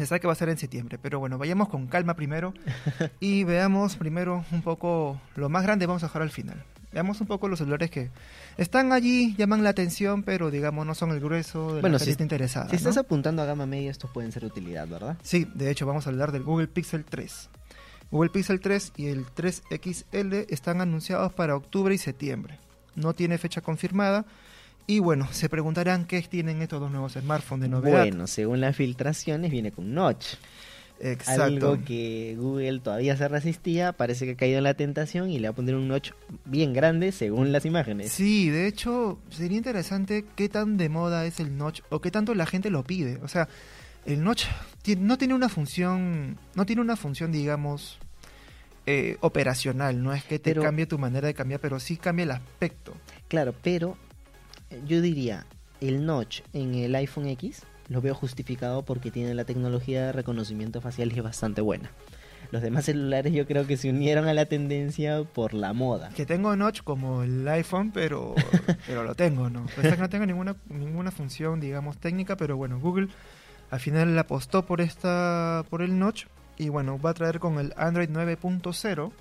se 0.00 0.06
sabe 0.06 0.20
que 0.20 0.26
va 0.26 0.32
a 0.32 0.36
ser 0.36 0.48
en 0.48 0.58
septiembre. 0.58 0.98
Pero 1.00 1.18
bueno, 1.20 1.38
vayamos 1.38 1.68
con 1.68 1.86
calma 1.86 2.14
primero 2.14 2.52
y 3.20 3.44
veamos 3.44 3.96
primero 3.96 4.44
un 4.50 4.62
poco 4.62 5.20
lo 5.36 5.48
más 5.48 5.62
grande. 5.62 5.86
Vamos 5.86 6.02
a 6.02 6.06
dejar 6.06 6.22
al 6.22 6.30
final. 6.30 6.62
Veamos 6.92 7.20
un 7.20 7.28
poco 7.28 7.46
los 7.46 7.60
celulares 7.60 7.88
que 7.88 8.10
están 8.56 8.92
allí, 8.92 9.36
llaman 9.36 9.62
la 9.62 9.70
atención, 9.70 10.24
pero 10.24 10.50
digamos 10.50 10.84
no 10.84 10.96
son 10.96 11.12
el 11.12 11.20
grueso 11.20 11.74
de 11.76 11.80
Bueno, 11.82 11.92
la 11.94 11.98
si- 12.00 12.06
gente 12.06 12.10
está 12.10 12.24
interesada. 12.24 12.68
Si 12.68 12.74
estás 12.74 12.96
apuntando 12.96 13.42
a 13.42 13.44
gama 13.44 13.64
media, 13.64 13.92
estos 13.92 14.10
pueden 14.10 14.32
ser 14.32 14.42
de 14.42 14.48
utilidad, 14.48 14.88
¿verdad? 14.88 15.16
Sí, 15.22 15.46
de 15.54 15.70
hecho 15.70 15.86
vamos 15.86 16.08
a 16.08 16.10
hablar 16.10 16.32
del 16.32 16.42
Google 16.42 16.66
Pixel 16.66 17.04
3. 17.04 17.48
Google 18.10 18.30
Pixel 18.30 18.58
3 18.58 18.92
y 18.96 19.06
el 19.06 19.24
3XL 19.24 20.46
están 20.48 20.80
anunciados 20.80 21.32
para 21.32 21.54
octubre 21.54 21.94
y 21.94 21.98
septiembre. 21.98 22.58
No 22.96 23.14
tiene 23.14 23.38
fecha 23.38 23.60
confirmada. 23.60 24.24
Y 24.90 24.98
bueno, 24.98 25.28
se 25.30 25.48
preguntarán 25.48 26.04
qué 26.04 26.20
tienen 26.22 26.62
estos 26.62 26.80
dos 26.80 26.90
nuevos 26.90 27.12
smartphones 27.12 27.62
de 27.62 27.68
novedad. 27.68 27.98
Bueno, 28.00 28.26
según 28.26 28.60
las 28.60 28.74
filtraciones, 28.74 29.48
viene 29.52 29.70
con 29.70 29.94
Notch. 29.94 30.34
Exacto. 30.98 31.42
Algo 31.44 31.84
que 31.84 32.34
Google 32.36 32.80
todavía 32.80 33.16
se 33.16 33.28
resistía, 33.28 33.92
parece 33.92 34.26
que 34.26 34.32
ha 34.32 34.36
caído 34.36 34.58
en 34.58 34.64
la 34.64 34.74
tentación 34.74 35.30
y 35.30 35.38
le 35.38 35.46
va 35.46 35.52
a 35.52 35.54
poner 35.54 35.76
un 35.76 35.86
Notch 35.86 36.10
bien 36.44 36.72
grande 36.72 37.12
según 37.12 37.52
las 37.52 37.64
imágenes. 37.66 38.10
Sí, 38.10 38.50
de 38.50 38.66
hecho, 38.66 39.20
sería 39.30 39.58
interesante 39.58 40.24
qué 40.34 40.48
tan 40.48 40.76
de 40.76 40.88
moda 40.88 41.24
es 41.24 41.38
el 41.38 41.56
notch 41.56 41.82
o 41.90 42.00
qué 42.00 42.10
tanto 42.10 42.34
la 42.34 42.44
gente 42.46 42.68
lo 42.68 42.82
pide. 42.82 43.20
O 43.22 43.28
sea, 43.28 43.48
el 44.06 44.24
notch 44.24 44.46
no 44.98 45.18
tiene 45.18 45.34
una 45.34 45.48
función, 45.48 46.36
no 46.56 46.66
tiene 46.66 46.82
una 46.82 46.96
función, 46.96 47.30
digamos, 47.30 48.00
eh, 48.86 49.18
operacional. 49.20 50.02
No 50.02 50.12
es 50.12 50.24
que 50.24 50.40
te 50.40 50.50
Pero- 50.50 50.62
cambie 50.62 50.86
tu 50.86 50.98
manera 50.98 51.28
de 51.28 51.34
cambiar, 51.34 51.60
pero 51.60 51.78
sí 51.78 51.96
cambia 51.96 52.24
el 52.24 52.32
aspecto. 52.32 52.92
Claro, 53.28 53.54
pero 53.62 53.96
yo 54.86 55.00
diría, 55.00 55.46
el 55.80 56.04
Notch 56.06 56.42
en 56.52 56.74
el 56.74 56.94
iPhone 56.94 57.26
X 57.26 57.62
lo 57.88 58.00
veo 58.00 58.14
justificado 58.14 58.84
porque 58.84 59.10
tiene 59.10 59.34
la 59.34 59.44
tecnología 59.44 60.06
de 60.06 60.12
reconocimiento 60.12 60.80
facial 60.80 61.12
y 61.12 61.18
es 61.18 61.24
bastante 61.24 61.60
buena. 61.60 61.90
Los 62.52 62.62
demás 62.62 62.84
celulares 62.84 63.32
yo 63.32 63.46
creo 63.46 63.66
que 63.66 63.76
se 63.76 63.90
unieron 63.90 64.26
a 64.26 64.34
la 64.34 64.46
tendencia 64.46 65.22
por 65.22 65.54
la 65.54 65.72
moda. 65.72 66.10
Que 66.10 66.26
tengo 66.26 66.54
notch 66.56 66.82
como 66.82 67.22
el 67.22 67.46
iPhone, 67.48 67.92
pero, 67.92 68.34
pero 68.86 69.04
lo 69.04 69.14
tengo, 69.14 69.50
¿no? 69.50 69.66
Pese 69.76 69.90
que 69.90 69.96
no 69.96 70.08
tengo 70.08 70.26
ninguna, 70.26 70.56
ninguna 70.68 71.10
función, 71.10 71.60
digamos, 71.60 71.98
técnica, 71.98 72.36
pero 72.36 72.56
bueno, 72.56 72.80
Google 72.80 73.08
al 73.70 73.78
final 73.78 74.18
apostó 74.18 74.66
por 74.66 74.80
esta 74.80 75.64
por 75.70 75.82
el 75.82 75.98
notch 75.98 76.26
y 76.58 76.68
bueno, 76.68 77.00
va 77.00 77.10
a 77.10 77.14
traer 77.14 77.38
con 77.38 77.58
el 77.58 77.72
Android 77.76 78.10
9.0 78.10 79.12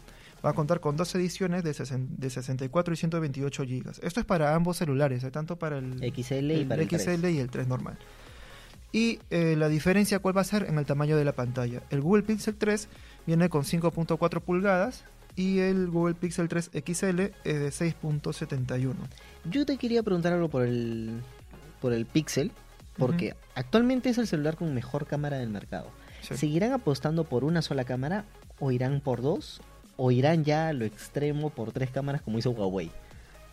va 0.46 0.52
a 0.52 0.54
contar 0.54 0.80
con 0.80 0.96
dos 0.98 1.14
ediciones 1.16 1.64
de, 1.64 1.72
sesen- 1.72 2.08
de 2.18 2.30
64 2.30 2.94
y 2.94 2.98
128 2.98 3.64
gigas. 3.66 4.00
Esto 4.04 4.20
es 4.20 4.26
para 4.26 4.56
ambos 4.56 4.78
celulares, 4.78 5.24
eh, 5.24 5.32
tanto 5.32 5.58
para 5.58 5.78
el, 5.80 6.00
XL 6.14 6.52
y 6.52 6.54
el 6.62 6.68
para 6.68 6.82
el 6.82 6.88
3. 6.88 7.02
XL 7.04 7.26
y 7.28 7.40
el 7.40 7.50
3 7.50 7.68
normal. 7.68 7.98
Y 8.92 9.20
eh, 9.30 9.56
la 9.58 9.70
diferencia 9.70 10.20
cuál 10.20 10.36
va 10.36 10.42
a 10.42 10.46
ser 10.46 10.64
en 10.64 10.78
el 10.80 10.86
tamaño 10.86 11.16
de 11.16 11.24
la 11.26 11.34
pantalla. 11.34 11.84
El 11.92 12.02
Google 12.02 12.24
Pixel 12.24 12.56
3 12.56 12.88
viene 13.28 13.48
con 13.50 13.64
5.4 13.64 14.42
pulgadas 14.42 15.04
y 15.36 15.60
el 15.60 15.88
Google 15.90 16.16
Pixel 16.16 16.48
3 16.50 16.72
XL 16.74 17.20
es 17.20 17.34
de 17.44 17.70
6.71. 17.70 18.94
Yo 19.50 19.66
te 19.66 19.78
quería 19.78 20.02
preguntar 20.04 20.34
algo 20.34 20.50
por 20.50 20.64
el, 20.64 21.22
por 21.82 21.94
el 21.94 22.06
Pixel, 22.08 22.52
porque 22.98 23.36
actualmente 23.56 24.10
es 24.10 24.18
el 24.18 24.28
celular 24.28 24.56
con 24.58 24.74
mejor 24.74 25.06
cámara 25.06 25.38
del 25.38 25.50
mercado. 25.50 25.92
Sí. 26.22 26.36
¿Seguirán 26.36 26.74
apostando 26.74 27.24
por 27.24 27.44
una 27.44 27.62
sola 27.62 27.84
cámara 27.86 28.26
o 28.60 28.72
irán 28.72 29.00
por 29.02 29.22
dos? 29.22 29.62
¿O 30.02 30.12
irán 30.12 30.44
ya 30.46 30.70
a 30.70 30.74
lo 30.74 30.86
extremo 30.86 31.50
por 31.50 31.72
tres 31.74 31.92
cámaras 31.92 32.22
como 32.22 32.38
hizo 32.40 32.52
Huawei? 32.52 32.90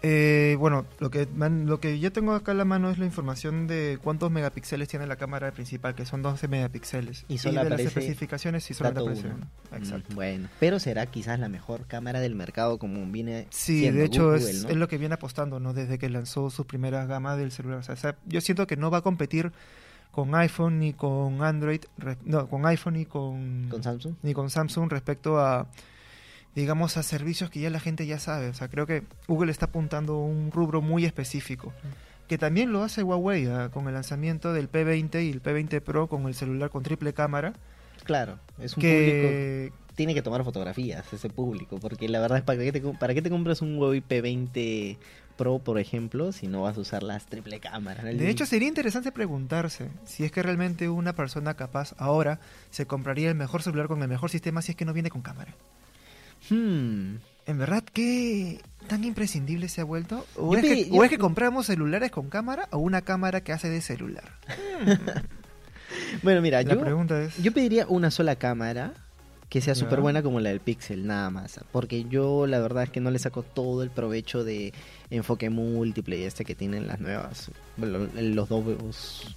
Eh, 0.03 0.57
bueno, 0.61 0.85
lo 1.01 1.11
que, 1.11 1.27
man- 1.35 1.67
lo 1.67 1.81
que 1.81 1.99
yo 1.99 2.13
tengo 2.13 2.33
acá 2.35 2.53
en 2.53 2.59
la 2.59 2.65
mano 2.67 2.91
es 2.91 2.99
la 2.99 3.07
información 3.07 3.67
de 3.67 3.99
cuántos 4.01 4.31
megapíxeles 4.31 4.89
tiene 4.89 5.07
la 5.07 5.17
cámara 5.17 5.51
principal, 5.53 5.95
que 5.95 6.05
son 6.05 6.23
12 6.23 6.47
megapíxeles. 6.49 7.25
Y 7.29 7.39
solo 7.39 7.65
de 7.65 7.71
las 7.71 7.81
especificaciones 7.81 8.63
solamente 8.65 9.01
dato 9.01 9.11
aparece 9.11 9.27
uno. 9.35 9.47
uno. 9.71 9.77
Exacto. 9.79 10.13
Mm, 10.13 10.15
bueno, 10.15 10.49
pero 10.61 10.79
será 10.79 11.07
quizás 11.07 11.41
la 11.41 11.49
mejor 11.49 11.87
cámara 11.87 12.21
del 12.21 12.35
mercado 12.35 12.79
como 12.79 13.05
viene 13.11 13.47
Sí, 13.51 13.91
de 13.91 14.05
hecho 14.05 14.25
Google, 14.33 14.51
es, 14.51 14.63
¿no? 14.65 14.69
es 14.69 14.77
lo 14.77 14.87
que 14.87 14.99
viene 14.99 15.15
apostando, 15.15 15.59
¿no? 15.61 15.73
Desde 15.73 15.99
que 15.99 16.09
lanzó 16.11 16.51
su 16.51 16.67
primera 16.67 17.07
gama 17.07 17.35
del 17.37 17.51
celular. 17.51 17.79
O 17.79 17.97
sea, 17.97 18.17
yo 18.27 18.41
siento 18.43 18.67
que 18.67 18.77
no 18.77 18.91
va 18.91 18.99
a 18.99 19.03
competir 19.03 19.51
con 20.13 20.35
iPhone 20.35 20.79
ni 20.79 20.93
con 20.93 21.43
Android, 21.43 21.81
no, 22.25 22.47
con 22.49 22.65
iPhone 22.67 22.95
ni 22.95 23.07
con, 23.07 23.67
con 23.71 23.83
Samsung. 23.83 24.15
ni 24.23 24.35
con 24.35 24.51
Samsung 24.51 24.91
respecto 24.91 25.41
a 25.41 25.67
digamos, 26.57 26.97
a 26.97 27.05
servicios 27.05 27.51
que 27.51 27.61
ya 27.61 27.71
la 27.71 27.79
gente 27.79 28.07
ya 28.07 28.19
sabe. 28.19 28.49
O 28.49 28.55
sea, 28.55 28.69
creo 28.69 28.87
que 28.87 29.05
Google 29.29 29.53
está 29.53 29.67
apuntando 29.67 30.15
a 30.15 30.25
un 30.25 30.51
rubro 30.51 30.83
muy 30.83 31.05
específico. 31.05 31.73
Que 32.27 32.39
también 32.39 32.73
lo 32.73 32.83
hace 32.83 33.05
Huawei 33.05 33.47
¿ah? 33.47 33.71
con 33.73 33.87
el 33.87 33.95
lanzamiento 33.95 34.53
del 34.53 34.69
P20 34.69 35.25
y 35.25 35.31
el 35.31 35.43
P20 35.43 35.81
Pro 35.81 36.09
con 36.09 36.27
el 36.27 36.35
celular 36.35 36.71
con 36.71 36.83
triple 36.83 37.13
cámara. 37.13 37.53
Claro, 38.05 38.41
es 38.59 38.77
un 38.77 38.81
que 38.81 39.71
público 39.71 39.87
tiene 39.97 40.15
que 40.15 40.23
tomar 40.23 40.45
fotografías 40.45 41.11
ese 41.13 41.31
público, 41.31 41.79
porque 41.81 42.09
la 42.09 42.21
verdad 42.21 42.39
es 42.39 42.45
para 42.45 42.59
qué 42.59 42.71
te, 42.71 42.81
para 42.81 43.15
qué 43.15 43.23
te 43.23 43.31
compras 43.31 43.63
un 43.63 43.79
Huawei 43.79 44.03
P20 44.07 44.99
Pro, 45.37 45.59
por 45.59 45.79
ejemplo, 45.79 46.33
si 46.33 46.47
no 46.47 46.63
vas 46.63 46.77
a 46.77 46.81
usar 46.81 47.03
las 47.03 47.27
triple 47.27 47.61
cámaras. 47.61 48.05
¿no? 48.05 48.13
De 48.13 48.29
hecho, 48.29 48.47
sería 48.47 48.69
interesante 48.69 49.13
preguntarse 49.13 49.91
si 50.05 50.25
es 50.25 50.33
que 50.33 50.43
realmente 50.43 50.89
una 50.89 51.15
persona 51.15 51.55
capaz 51.55 51.95
ahora 51.99 52.41
se 52.71 52.87
compraría 52.87 53.31
el 53.31 53.35
mejor 53.35 53.63
celular 53.63 53.89
con 53.89 54.03
el 54.03 54.09
mejor 54.09 54.31
sistema 54.31 54.63
si 54.63 54.73
es 54.73 54.77
que 54.77 54.85
no 54.85 54.93
viene 54.93 55.11
con 55.11 55.23
cámara. 55.23 55.55
Hmm. 56.51 57.17
¿En 57.47 57.59
verdad 57.59 57.85
qué 57.93 58.61
tan 58.89 59.05
imprescindible 59.05 59.69
se 59.69 59.81
ha 59.81 59.85
vuelto? 59.85 60.27
¿O, 60.37 60.53
Yo 60.53 60.59
es, 60.59 60.65
que, 60.65 60.75
pe- 60.85 60.89
o 60.91 60.97
yo- 60.97 61.05
es 61.05 61.11
que 61.11 61.19
compramos 61.19 61.67
celulares 61.67 62.11
con 62.11 62.29
cámara 62.29 62.69
o 62.73 62.79
una 62.79 63.03
cámara 63.03 63.41
que 63.43 63.53
hace 63.53 63.69
de 63.69 63.81
celular? 63.81 64.25
Bueno, 66.23 66.43
mira, 66.43 66.63
La 66.63 66.75
yo, 66.75 66.81
pregunta 66.81 67.23
es... 67.23 67.37
yo 67.43 67.53
pediría 67.53 67.87
una 67.89 68.11
sola 68.11 68.37
cámara 68.37 68.93
que 69.49 69.61
sea 69.61 69.75
súper 69.75 70.01
buena 70.01 70.23
como 70.23 70.41
la 70.41 70.51
del 70.51 70.61
Pixel, 70.61 71.07
nada 71.07 71.31
más. 71.31 71.61
Porque 71.73 72.05
yo 72.05 72.47
la 72.47 72.59
verdad 72.59 72.83
es 72.85 72.91
que 72.91 73.01
no 73.01 73.11
le 73.11 73.19
saco 73.19 73.43
todo 73.43 73.83
el 73.83 73.91
provecho 73.91 74.43
de 74.45 74.73
enfoque 75.11 75.49
múltiple 75.49 76.19
y 76.19 76.23
este 76.25 76.45
que 76.45 76.55
tienen 76.55 76.87
las 76.89 77.01
nuevas, 77.01 77.51
bueno, 77.77 78.09
los 78.15 78.49
dos, 78.49 79.37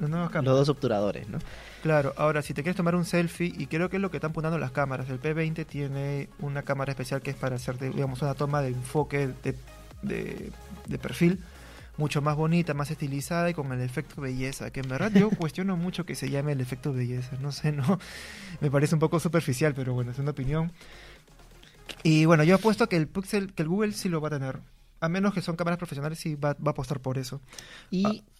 Las 0.00 0.10
nuevas 0.10 0.32
los 0.34 0.44
dos 0.44 0.68
obturadores, 0.68 1.28
¿no? 1.28 1.38
Claro, 1.82 2.12
ahora 2.16 2.42
si 2.42 2.54
te 2.54 2.62
quieres 2.62 2.76
tomar 2.76 2.94
un 2.94 3.04
selfie, 3.04 3.52
y 3.56 3.66
creo 3.66 3.88
que 3.88 3.96
es 3.96 4.02
lo 4.02 4.10
que 4.10 4.18
están 4.18 4.30
apuntando 4.30 4.58
las 4.58 4.70
cámaras, 4.72 5.08
el 5.10 5.20
P20 5.20 5.66
tiene 5.66 6.28
una 6.38 6.62
cámara 6.62 6.92
especial 6.92 7.22
que 7.22 7.30
es 7.30 7.36
para 7.36 7.56
hacerte, 7.56 7.90
digamos, 7.90 8.22
una 8.22 8.34
toma 8.34 8.60
de 8.62 8.68
enfoque 8.68 9.28
de, 9.42 9.54
de- 10.02 10.52
de 10.86 10.98
perfil 10.98 11.40
mucho 11.98 12.22
más 12.22 12.36
bonita, 12.36 12.72
más 12.74 12.90
estilizada 12.90 13.50
y 13.50 13.54
con 13.54 13.70
el 13.72 13.80
efecto 13.82 14.20
belleza, 14.22 14.70
que 14.70 14.80
en 14.80 14.88
verdad 14.88 15.12
yo 15.12 15.28
cuestiono 15.38 15.76
mucho 15.76 16.04
que 16.06 16.14
se 16.14 16.30
llame 16.30 16.52
el 16.52 16.60
efecto 16.60 16.92
belleza, 16.92 17.36
no 17.40 17.52
sé, 17.52 17.70
no, 17.72 17.98
me 18.60 18.70
parece 18.70 18.94
un 18.94 18.98
poco 19.00 19.20
superficial, 19.20 19.74
pero 19.74 19.92
bueno, 19.94 20.10
es 20.12 20.18
una 20.18 20.30
opinión. 20.30 20.72
Y 22.02 22.24
bueno, 22.24 22.44
yo 22.44 22.54
apuesto 22.56 22.88
que 22.88 22.96
el 22.96 23.08
Pixel, 23.08 23.52
que 23.52 23.62
el 23.62 23.68
Google 23.68 23.92
sí 23.92 24.08
lo 24.08 24.20
va 24.20 24.28
a 24.28 24.30
tener, 24.32 24.60
a 25.00 25.08
menos 25.08 25.34
que 25.34 25.42
son 25.42 25.56
cámaras 25.56 25.78
profesionales, 25.78 26.18
sí 26.18 26.34
va, 26.34 26.54
va 26.54 26.68
a 26.68 26.70
apostar 26.70 27.00
por 27.00 27.18
eso. 27.18 27.40
¿Y 27.90 28.06
Ah. 28.06 28.31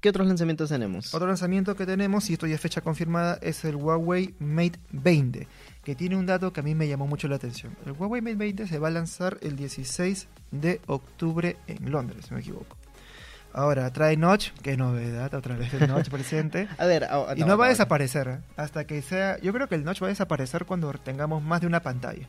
Qué 0.00 0.08
otros 0.08 0.26
lanzamientos 0.26 0.68
tenemos? 0.70 1.14
Otro 1.14 1.28
lanzamiento 1.28 1.76
que 1.76 1.86
tenemos, 1.86 2.28
y 2.30 2.34
esto 2.34 2.46
ya 2.46 2.54
es 2.54 2.60
fecha 2.60 2.80
confirmada, 2.80 3.38
es 3.42 3.64
el 3.64 3.76
Huawei 3.76 4.34
Mate 4.38 4.78
20, 4.92 5.46
que 5.84 5.94
tiene 5.94 6.16
un 6.16 6.26
dato 6.26 6.52
que 6.52 6.60
a 6.60 6.62
mí 6.62 6.74
me 6.74 6.88
llamó 6.88 7.06
mucho 7.06 7.28
la 7.28 7.36
atención. 7.36 7.76
El 7.86 7.92
Huawei 7.92 8.20
Mate 8.22 8.36
20 8.36 8.66
se 8.66 8.78
va 8.78 8.88
a 8.88 8.90
lanzar 8.92 9.38
el 9.42 9.56
16 9.56 10.28
de 10.50 10.80
octubre 10.86 11.56
en 11.66 11.90
Londres, 11.90 12.24
si 12.24 12.30
no 12.30 12.36
me 12.36 12.40
equivoco. 12.42 12.76
Ahora, 13.52 13.92
trae 13.92 14.16
Notch, 14.16 14.52
qué 14.62 14.76
novedad, 14.76 15.34
otra 15.34 15.56
vez 15.56 15.74
el 15.74 15.88
Notch 15.88 16.08
presente. 16.10 16.68
A 16.78 16.86
ver, 16.86 17.04
ah, 17.10 17.34
Y 17.36 17.40
no 17.42 17.58
va 17.58 17.66
a 17.66 17.70
desaparecer, 17.70 18.28
¿eh? 18.28 18.38
hasta 18.56 18.84
que 18.86 19.02
sea... 19.02 19.38
Yo 19.40 19.52
creo 19.52 19.68
que 19.68 19.74
el 19.74 19.84
Notch 19.84 20.00
va 20.00 20.06
a 20.06 20.10
desaparecer 20.10 20.66
cuando 20.66 20.92
tengamos 20.92 21.42
más 21.42 21.60
de 21.60 21.66
una 21.66 21.80
pantalla. 21.80 22.28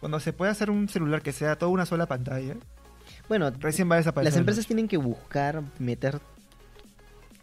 Cuando 0.00 0.20
se 0.20 0.32
pueda 0.34 0.52
hacer 0.52 0.70
un 0.70 0.88
celular 0.88 1.22
que 1.22 1.32
sea 1.32 1.56
toda 1.56 1.72
una 1.72 1.86
sola 1.86 2.06
pantalla, 2.06 2.54
Bueno, 3.28 3.50
recién 3.58 3.90
va 3.90 3.94
a 3.94 3.98
desaparecer. 3.98 4.32
las 4.34 4.38
empresas 4.38 4.66
tienen 4.66 4.86
que 4.86 4.98
buscar 4.98 5.62
meter 5.78 6.20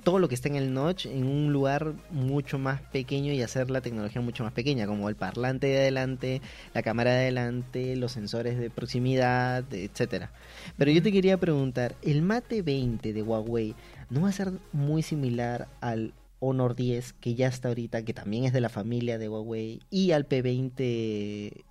todo 0.06 0.20
lo 0.20 0.30
que 0.30 0.36
está 0.36 0.48
en 0.48 0.56
el 0.56 0.74
notch 0.74 1.08
en 1.08 1.26
un 1.26 1.52
lugar 1.52 1.94
mucho 2.12 2.58
más 2.60 2.80
pequeño 2.80 3.34
y 3.34 3.42
hacer 3.42 3.70
la 3.72 3.82
tecnología 3.82 4.22
mucho 4.22 4.44
más 4.44 4.54
pequeña, 4.54 4.86
como 4.86 5.10
el 5.10 5.16
parlante 5.16 5.68
de 5.68 5.80
adelante, 5.80 6.42
la 6.74 6.84
cámara 6.84 7.12
de 7.12 7.24
adelante, 7.24 7.96
los 7.98 8.14
sensores 8.14 8.58
de 8.58 8.70
proximidad, 8.70 9.66
etcétera. 9.74 10.32
Pero 10.78 10.92
yo 10.92 11.02
te 11.02 11.12
quería 11.12 11.38
preguntar, 11.38 11.96
¿el 12.04 12.22
Mate 12.22 12.62
20 12.62 13.12
de 13.12 13.22
Huawei 13.24 13.76
no 14.12 14.22
va 14.22 14.30
a 14.30 14.32
ser 14.32 14.54
muy 14.72 15.02
similar 15.02 15.68
al 15.82 16.14
Honor 16.40 16.76
10 16.76 17.14
que 17.14 17.34
ya 17.34 17.48
está 17.48 17.70
ahorita, 17.70 18.04
que 18.04 18.14
también 18.14 18.46
es 18.46 18.54
de 18.54 18.62
la 18.62 18.70
familia 18.70 19.18
de 19.18 19.28
Huawei, 19.28 19.82
y 19.90 20.12
al 20.12 20.30
P20 20.30 21.66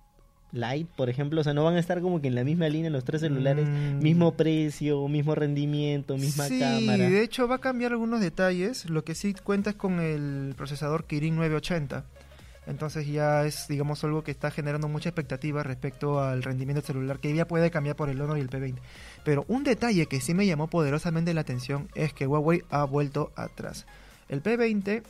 Lite, 0.55 0.87
por 0.95 1.09
ejemplo? 1.09 1.41
O 1.41 1.43
sea, 1.43 1.53
no 1.53 1.65
van 1.65 1.75
a 1.75 1.79
estar 1.79 1.99
como 1.99 2.21
que 2.21 2.29
en 2.29 2.35
la 2.35 2.45
misma 2.45 2.69
línea 2.69 2.89
los 2.89 3.03
tres 3.03 3.19
celulares 3.21 3.67
Mm. 3.67 3.99
mismo 3.99 4.31
precio, 4.35 5.05
mismo 5.09 5.35
rendimiento, 5.35 6.17
misma 6.17 6.45
sí, 6.45 6.59
cámara. 6.59 7.09
de 7.09 7.21
hecho 7.21 7.45
va 7.47 7.55
a 7.55 7.59
cambiar 7.59 7.91
algunos 7.91 8.21
detalles. 8.21 8.89
Lo 8.89 9.03
que 9.03 9.15
sí 9.15 9.33
cuenta 9.33 9.71
es 9.71 9.75
con 9.75 9.99
el 9.99 10.53
procesador 10.55 11.03
Kirin 11.03 11.35
980. 11.35 12.05
Entonces 12.67 13.05
ya 13.07 13.45
es, 13.45 13.67
digamos, 13.67 14.03
algo 14.05 14.23
que 14.23 14.31
está 14.31 14.49
generando 14.49 14.87
mucha 14.87 15.09
expectativa 15.09 15.61
respecto 15.61 16.19
al 16.19 16.41
rendimiento 16.41 16.81
del 16.81 16.87
celular, 16.87 17.19
que 17.19 17.35
ya 17.35 17.45
puede 17.47 17.69
cambiar 17.69 17.95
por 17.95 18.09
el 18.09 18.19
Honor 18.21 18.37
y 18.37 18.41
el 18.41 18.49
P20. 18.49 18.77
Pero 19.23 19.45
un 19.49 19.63
detalle 19.63 20.07
que 20.07 20.19
sí 20.21 20.33
me 20.33 20.47
llamó 20.47 20.67
poderosamente 20.67 21.33
la 21.35 21.41
atención 21.41 21.89
es 21.93 22.13
que 22.13 22.25
Huawei 22.25 22.63
ha 22.71 22.85
vuelto 22.85 23.31
atrás. 23.35 23.85
El 24.29 24.41
P20, 24.41 25.03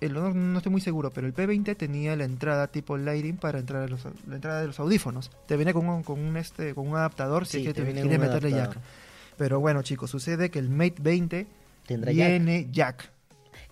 el 0.00 0.16
Honor 0.16 0.34
no 0.34 0.58
estoy 0.58 0.70
muy 0.72 0.80
seguro, 0.80 1.10
pero 1.10 1.26
el 1.26 1.34
P20 1.34 1.76
tenía 1.76 2.14
la 2.16 2.24
entrada 2.24 2.68
tipo 2.68 2.96
Lighting 2.96 3.36
para 3.36 3.58
entrar 3.58 3.82
a 3.82 3.88
los, 3.88 4.00
la 4.26 4.34
entrada 4.36 4.60
de 4.60 4.66
los 4.68 4.78
audífonos. 4.80 5.30
Te 5.46 5.56
venía 5.56 5.72
con 5.72 5.88
un, 5.88 6.02
con 6.02 6.18
un, 6.20 6.36
este, 6.36 6.74
con 6.74 6.86
un 6.88 6.96
adaptador 6.96 7.46
si 7.46 7.58
Sí, 7.58 7.58
es 7.58 7.68
que 7.68 7.74
te 7.82 7.86
te 7.86 8.00
quieres 8.00 8.18
meterle 8.20 8.50
jack. 8.50 8.76
Pero 9.36 9.60
bueno, 9.60 9.82
chicos, 9.82 10.10
sucede 10.10 10.50
que 10.50 10.58
el 10.58 10.68
Mate 10.68 10.96
20 11.00 11.46
Tendrá 11.86 12.12
jack. 12.12 12.28
tiene 12.28 12.68
jack. 12.72 13.10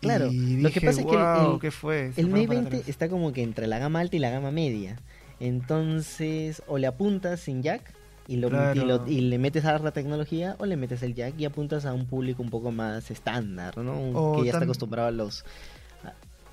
Claro, 0.00 0.26
Y 0.26 0.58
lo 0.60 0.70
que 0.70 0.80
pasa 0.80 1.00
es 1.00 1.06
que 1.06 1.12
el- 1.12 1.18
"Guau, 1.18 1.54
el- 1.54 1.60
¿qué 1.60 1.70
fue? 1.70 2.12
Se 2.12 2.20
El 2.20 2.28
fueron 2.28 2.30
Mate 2.32 2.46
para 2.48 2.60
20 2.60 2.76
atrás". 2.76 2.88
está 2.88 3.08
como 3.08 3.32
que 3.32 3.42
entre 3.42 3.66
la 3.66 3.78
gama 3.78 4.00
alta 4.00 4.16
y 4.16 4.18
la 4.18 4.30
gama 4.30 4.50
media. 4.50 5.00
Entonces, 5.40 6.62
o 6.66 6.76
le 6.78 6.86
apuntas 6.86 7.40
sin 7.40 7.62
jack 7.62 7.92
y, 8.28 8.36
lo, 8.36 8.48
Claro. 8.50 8.80
y, 8.82 8.84
lo- 8.84 9.06
y 9.06 9.20
le 9.22 9.38
metes 9.38 9.64
a 9.64 9.78
la 9.78 9.90
tecnología, 9.92 10.56
o 10.58 10.66
le 10.66 10.76
metes 10.76 11.02
el 11.02 11.14
jack 11.14 11.34
y 11.38 11.44
apuntas 11.44 11.86
a 11.86 11.92
un 11.92 12.06
público 12.06 12.42
un 12.42 12.50
poco 12.50 12.72
más 12.72 13.10
estándar, 13.10 13.78
¿no? 13.78 13.94
O 14.12 14.36
que 14.40 14.46
ya 14.46 14.52
está 14.52 14.64
acostumbrado 14.64 15.08
a 15.08 15.12
los... 15.12 15.44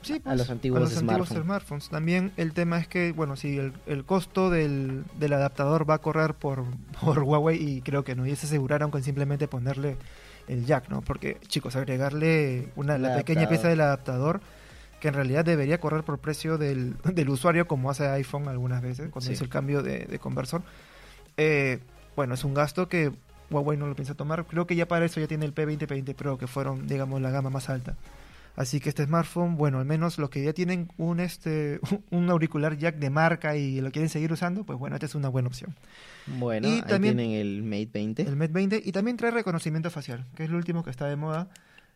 Sí, 0.04 0.22
a 0.26 0.36
los 0.36 0.50
antiguos 0.50 0.78
a 0.78 0.82
los 0.82 0.92
antiguos 0.98 1.30
smartphones. 1.30 1.44
smartphones. 1.46 1.90
También 1.90 2.32
el 2.38 2.54
tema 2.54 2.78
es 2.80 2.88
que, 2.88 3.12
bueno, 3.14 3.36
si 3.36 3.58
el, 3.58 3.74
el 3.86 4.06
costo 4.06 4.50
del, 4.50 5.04
del 5.20 5.34
adaptador 5.34 5.90
va 5.90 5.96
a 5.96 6.00
correr 6.00 6.34
por, 6.34 6.64
por 7.02 7.20
Huawei 7.20 7.58
y 7.62 7.82
creo 7.82 8.04
que 8.04 8.16
no, 8.16 8.26
y 8.28 8.36
se 8.36 8.46
aseguraron 8.46 8.92
con 8.92 9.02
simplemente 9.04 9.48
ponerle 9.48 9.98
el 10.48 10.66
jack, 10.66 10.90
¿no? 10.90 11.02
Porque, 11.02 11.38
chicos, 11.48 11.76
agregarle 11.76 12.68
una, 12.76 12.96
El 12.96 13.02
la 13.04 13.16
pequeña 13.16 13.48
pieza 13.48 13.70
del 13.70 13.82
adaptador 13.82 14.42
que 15.00 15.08
en 15.10 15.14
realidad 15.16 15.44
debería 15.44 15.80
correr 15.80 16.04
por 16.04 16.20
precio 16.20 16.58
del, 16.58 16.96
del 17.14 17.30
usuario 17.30 17.68
como 17.68 17.90
hace 17.90 18.08
iPhone 18.08 18.48
algunas 18.48 18.82
veces 18.82 19.10
cuando 19.10 19.28
Sí. 19.28 19.34
hizo 19.34 19.44
el 19.44 19.50
cambio 19.50 19.82
de, 19.84 20.06
de 20.06 20.20
conversor. 20.20 20.62
Eh, 21.38 21.80
bueno, 22.16 22.34
es 22.36 22.44
un 22.44 22.54
gasto 22.54 22.88
que 22.88 23.12
Huawei 23.50 23.78
no 23.78 23.88
lo 23.88 23.96
piensa 23.96 24.16
tomar. 24.16 24.46
Creo 24.46 24.66
que 24.68 24.76
ya 24.76 24.88
para 24.88 25.06
eso 25.06 25.20
ya 25.20 25.28
tiene 25.28 25.46
el 25.46 25.54
P20, 25.54 25.88
P20 25.88 26.16
Pro, 26.16 26.38
que 26.38 26.48
fueron, 26.48 26.88
digamos, 26.88 27.22
la 27.22 27.32
gama 27.32 27.50
más 27.50 27.70
alta. 27.70 27.96
Así 28.56 28.80
que 28.80 28.90
este 28.90 29.06
smartphone, 29.06 29.58
bueno, 29.58 29.80
al 29.80 29.86
menos 29.86 30.20
los 30.20 30.30
que 30.30 30.44
ya 30.44 30.54
tienen 30.54 30.88
un 30.98 31.20
este 31.20 31.80
un 32.12 32.30
auricular 32.30 32.78
jack 32.78 32.98
de 32.98 33.10
marca 33.10 33.56
y 33.58 33.82
lo 33.82 33.92
quieren 33.92 34.10
seguir 34.10 34.32
usando, 34.32 34.64
pues 34.64 34.78
bueno, 34.78 34.96
esta 34.96 35.08
es 35.08 35.16
una 35.16 35.30
buena 35.30 35.48
opción. 35.48 35.76
Bueno, 36.28 36.68
Y 36.68 36.72
ahí 36.74 36.82
también- 36.84 37.18
tienen 37.18 37.36
el 37.40 37.64
Mate 37.64 37.90
20. 37.94 38.22
El 38.22 38.36
Mate 38.36 38.54
20 38.54 38.82
y 38.86 38.92
también 38.92 39.18
trae 39.18 39.32
reconocimiento 39.32 39.90
facial, 39.90 40.26
que 40.36 40.44
es 40.44 40.50
lo 40.52 40.58
último 40.58 40.84
que 40.84 40.92
está 40.92 41.08
de 41.08 41.16
moda. 41.16 41.50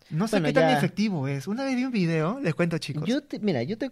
No 0.09 0.27
sé 0.27 0.37
Bueno, 0.37 0.47
qué 0.47 0.53
tan 0.53 0.71
ya- 0.71 0.77
efectivo 0.77 1.27
es. 1.27 1.47
Una 1.47 1.63
vez 1.63 1.75
vi 1.75 1.83
un 1.85 1.91
video, 1.91 2.39
les 2.39 2.55
cuento 2.55 2.77
chicos. 2.79 3.03
Yo 3.07 3.21
te- 3.21 3.39
mira, 3.39 3.61
yo 3.63 3.77
te, 3.77 3.91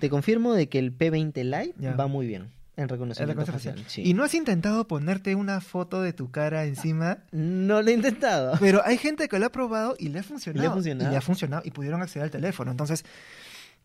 te 0.00 0.10
confirmo 0.10 0.52
de 0.54 0.68
que 0.68 0.78
el 0.78 0.92
P20 0.96 1.44
Lite 1.44 1.74
Ya. 1.78 1.94
va 1.94 2.08
muy 2.08 2.26
bien 2.26 2.50
en 2.76 2.88
reconocimiento 2.88 3.40
reconocimiento 3.40 3.52
facial. 3.82 3.84
sí. 3.88 4.02
Y 4.04 4.14
no 4.14 4.24
has 4.24 4.34
intentado 4.34 4.86
ponerte 4.88 5.34
una 5.34 5.60
foto 5.60 6.02
de 6.02 6.12
tu 6.12 6.30
cara 6.30 6.64
encima, 6.64 7.18
No 7.30 7.82
lo 7.82 7.88
he 7.88 7.92
intentado. 7.92 8.56
pero 8.60 8.82
hay 8.84 8.98
gente 8.98 9.28
que 9.28 9.38
lo 9.38 9.46
ha 9.46 9.50
probado 9.52 9.94
y 9.98 10.08
le 10.08 10.18
ha 10.20 10.22
funcionado. 10.22 10.62
¿Le 10.62 10.68
ha 10.68 10.72
funcionado? 10.72 11.08
Y 11.08 11.12
le 11.12 11.16
ha 11.16 11.20
funcionado 11.20 11.62
y 11.64 11.70
pudieron 11.70 12.02
acceder 12.02 12.24
al 12.24 12.30
teléfono. 12.30 12.70
Entonces, 12.72 13.04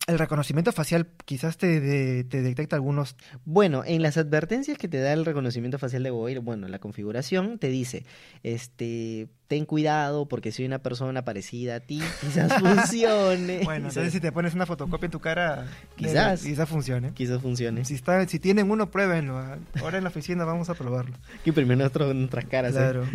el 0.07 0.17
reconocimiento 0.17 0.71
facial 0.71 1.07
quizás 1.25 1.57
te, 1.57 1.79
de- 1.79 2.23
te 2.23 2.41
detecta 2.41 2.75
algunos 2.75 3.15
Bueno, 3.45 3.83
en 3.85 4.01
las 4.01 4.17
advertencias 4.17 4.77
que 4.77 4.87
te 4.87 4.99
da 4.99 5.13
el 5.13 5.23
reconocimiento 5.25 5.77
facial 5.77 6.01
de 6.03 6.09
Huawei, 6.11 6.37
bueno, 6.39 6.67
la 6.67 6.79
configuración 6.79 7.59
te 7.59 7.67
dice, 7.69 8.05
este, 8.41 9.27
ten 9.47 9.65
cuidado 9.65 10.27
porque 10.27 10.51
hay 10.57 10.65
una 10.65 10.79
persona 10.79 11.23
parecida 11.25 11.75
a 11.75 11.79
ti, 11.79 12.01
quizás 12.21 12.51
funcione. 12.59 13.61
Bueno, 13.63 13.89
entonces 13.89 14.11
si 14.13 14.19
te 14.19 14.31
pones 14.31 14.55
una 14.55 14.65
fotocopia 14.65 15.05
en 15.05 15.11
tu 15.11 15.19
cara, 15.19 15.67
Quizás. 15.95 16.43
eh, 16.43 16.49
quizás 16.49 16.67
funcione. 16.69 17.11
quizás 17.13 17.41
funcione. 17.41 17.85
Si 17.85 17.93
está, 17.93 18.25
si 18.27 18.39
tienen 18.39 18.71
uno, 18.71 18.89
pruébenlo. 18.89 19.37
Ahora 19.81 19.97
en 19.99 20.03
la 20.05 20.09
oficina 20.09 20.43
vamos 20.43 20.69
a 20.69 20.73
probarlo. 20.75 21.15
Que 21.43 21.53
primero 21.53 21.77
nuestro- 21.81 22.13
nuestras 22.15 22.45
caras. 22.45 22.71
¿eh? 22.73 22.77
Claro. 22.77 23.05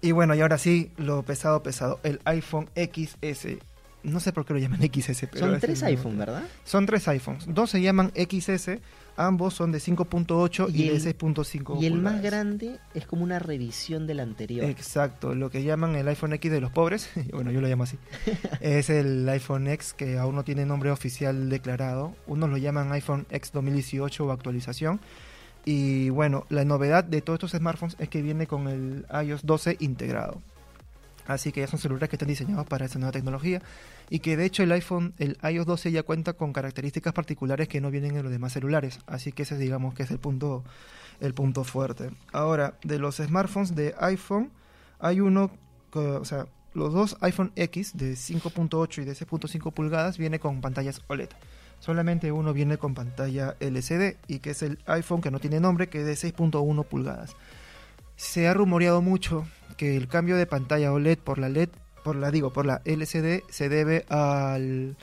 Y 0.00 0.12
bueno, 0.12 0.34
y 0.36 0.40
ahora 0.42 0.58
sí, 0.58 0.92
lo 0.96 1.24
pesado, 1.24 1.62
pesado, 1.64 1.98
el 2.04 2.20
iPhone 2.24 2.68
XS. 2.76 3.56
No 4.06 4.20
sé 4.20 4.32
por 4.32 4.44
qué 4.44 4.54
lo 4.54 4.58
llaman 4.58 4.80
XS. 4.80 5.26
Pero 5.30 5.46
Son 5.46 5.54
es 5.54 5.60
tres 5.60 5.82
el- 5.82 5.88
iPhone, 5.88 6.18
¿verdad? 6.18 6.44
Son 6.64 6.86
tres 6.86 7.06
iPhones. 7.08 7.46
Dos 7.52 7.70
se 7.70 7.80
llaman 7.82 8.12
XS, 8.14 8.80
ambos 9.16 9.54
son 9.54 9.72
de 9.72 9.78
5.8 9.80 10.68
y, 10.72 10.82
Y 10.82 10.88
de 10.88 10.96
el- 10.96 11.02
6.5 11.02 11.78
Y 11.82 11.86
el 11.86 11.94
más 11.94 12.22
grande 12.22 12.78
es 12.94 13.06
como 13.06 13.22
una 13.24 13.38
revisión 13.38 14.06
del 14.06 14.20
anterior. 14.20 14.64
Exacto, 14.66 15.34
lo 15.34 15.50
que 15.50 15.62
llaman 15.62 15.94
el 15.96 16.06
iPhone 16.08 16.32
X 16.34 16.50
de 16.50 16.60
los 16.60 16.70
pobres, 16.70 17.10
bueno, 17.32 17.50
yo 17.50 17.60
lo 17.60 17.68
llamo 17.68 17.82
así, 17.84 17.98
es 18.60 18.90
el 18.90 19.28
iPhone 19.28 19.66
X 19.68 19.92
que 19.94 20.18
aún 20.18 20.34
no 20.34 20.44
tiene 20.44 20.64
nombre 20.66 20.90
oficial 20.90 21.48
declarado. 21.50 22.14
Unos 22.26 22.50
lo 22.50 22.56
llaman 22.56 22.92
iPhone 22.92 23.26
X 23.30 23.52
2018 23.52 24.24
o 24.26 24.30
actualización. 24.32 25.00
Y 25.68 26.10
bueno, 26.10 26.46
la 26.48 26.64
novedad 26.64 27.02
de 27.02 27.22
todos 27.22 27.38
estos 27.42 27.58
smartphones 27.58 27.96
es 27.98 28.08
que 28.08 28.22
viene 28.22 28.46
con 28.46 28.68
el 28.68 29.04
iOS 29.26 29.44
12 29.44 29.76
integrado. 29.80 30.40
Así 31.26 31.52
que 31.52 31.60
ya 31.60 31.66
son 31.66 31.78
celulares 31.78 32.08
que 32.08 32.16
están 32.16 32.28
diseñados 32.28 32.66
para 32.66 32.86
esa 32.86 32.98
nueva 32.98 33.12
tecnología 33.12 33.62
y 34.10 34.20
que 34.20 34.36
de 34.36 34.44
hecho 34.44 34.62
el 34.62 34.72
iPhone, 34.72 35.14
el 35.18 35.38
iOS 35.42 35.66
12 35.66 35.92
ya 35.92 36.02
cuenta 36.02 36.34
con 36.34 36.52
características 36.52 37.12
particulares 37.12 37.68
que 37.68 37.80
no 37.80 37.90
vienen 37.90 38.16
en 38.16 38.22
los 38.22 38.32
demás 38.32 38.52
celulares. 38.52 39.00
Así 39.06 39.32
que 39.32 39.42
ese 39.42 39.58
digamos 39.58 39.94
que 39.94 40.04
es 40.04 40.10
el 40.10 40.18
punto, 40.18 40.64
el 41.20 41.34
punto 41.34 41.64
fuerte. 41.64 42.10
Ahora, 42.32 42.78
de 42.84 42.98
los 42.98 43.16
smartphones 43.16 43.74
de 43.74 43.94
iPhone, 43.98 44.50
hay 44.98 45.20
uno, 45.20 45.50
o 45.92 46.24
sea, 46.24 46.46
los 46.74 46.92
dos 46.92 47.16
iPhone 47.22 47.52
X 47.56 47.96
de 47.96 48.12
5.8 48.12 49.02
y 49.02 49.04
de 49.04 49.12
6.5 49.12 49.72
pulgadas 49.72 50.18
viene 50.18 50.38
con 50.38 50.60
pantallas 50.60 51.02
OLED. 51.08 51.30
Solamente 51.80 52.32
uno 52.32 52.52
viene 52.52 52.78
con 52.78 52.94
pantalla 52.94 53.56
LCD 53.60 54.16
y 54.28 54.38
que 54.38 54.50
es 54.50 54.62
el 54.62 54.78
iPhone 54.86 55.20
que 55.20 55.30
no 55.30 55.40
tiene 55.40 55.60
nombre, 55.60 55.88
que 55.88 56.00
es 56.00 56.22
de 56.22 56.32
6.1 56.34 56.84
pulgadas. 56.84 57.36
Se 58.16 58.48
ha 58.48 58.54
rumoreado 58.54 59.02
mucho 59.02 59.46
que 59.76 59.96
el 59.96 60.08
cambio 60.08 60.36
de 60.36 60.46
pantalla 60.46 60.92
OLED 60.92 61.18
por 61.18 61.38
la 61.38 61.48
LED, 61.48 61.68
por 62.02 62.16
la 62.16 62.30
digo, 62.30 62.52
por 62.52 62.64
la 62.66 62.80
LCD 62.84 63.42
se 63.50 63.68
debe 63.68 64.04
al, 64.08 64.96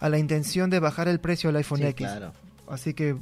a 0.00 0.08
la 0.08 0.18
intención 0.18 0.68
de 0.70 0.80
bajar 0.80 1.08
el 1.08 1.18
precio 1.20 1.48
del 1.48 1.56
iPhone 1.56 1.78
Sí, 1.80 1.86
X. 1.86 2.06
claro. 2.06 2.32
Así 2.70 2.92
que 2.92 3.16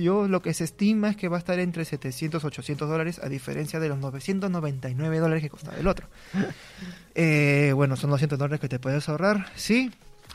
yo 0.00 0.28
lo 0.28 0.42
que 0.42 0.54
se 0.54 0.62
estima 0.62 1.10
es 1.10 1.16
que 1.16 1.26
va 1.26 1.36
a 1.36 1.40
estar 1.40 1.58
entre 1.58 1.84
700 1.84 2.44
800 2.44 2.88
dólares 2.88 3.20
a 3.20 3.28
diferencia 3.28 3.80
de 3.80 3.88
los 3.88 3.98
999 3.98 5.18
dólares 5.18 5.42
que 5.42 5.50
costaba 5.50 5.76
el 5.76 5.86
otro. 5.88 6.06
Eh, 7.18 7.72
bueno, 7.74 7.96
son 7.96 8.10
200 8.10 8.38
dólares 8.38 8.60
que 8.60 8.68
te 8.68 8.78
puedes 8.78 9.08
ahorrar, 9.08 9.46
sí. 9.56 9.90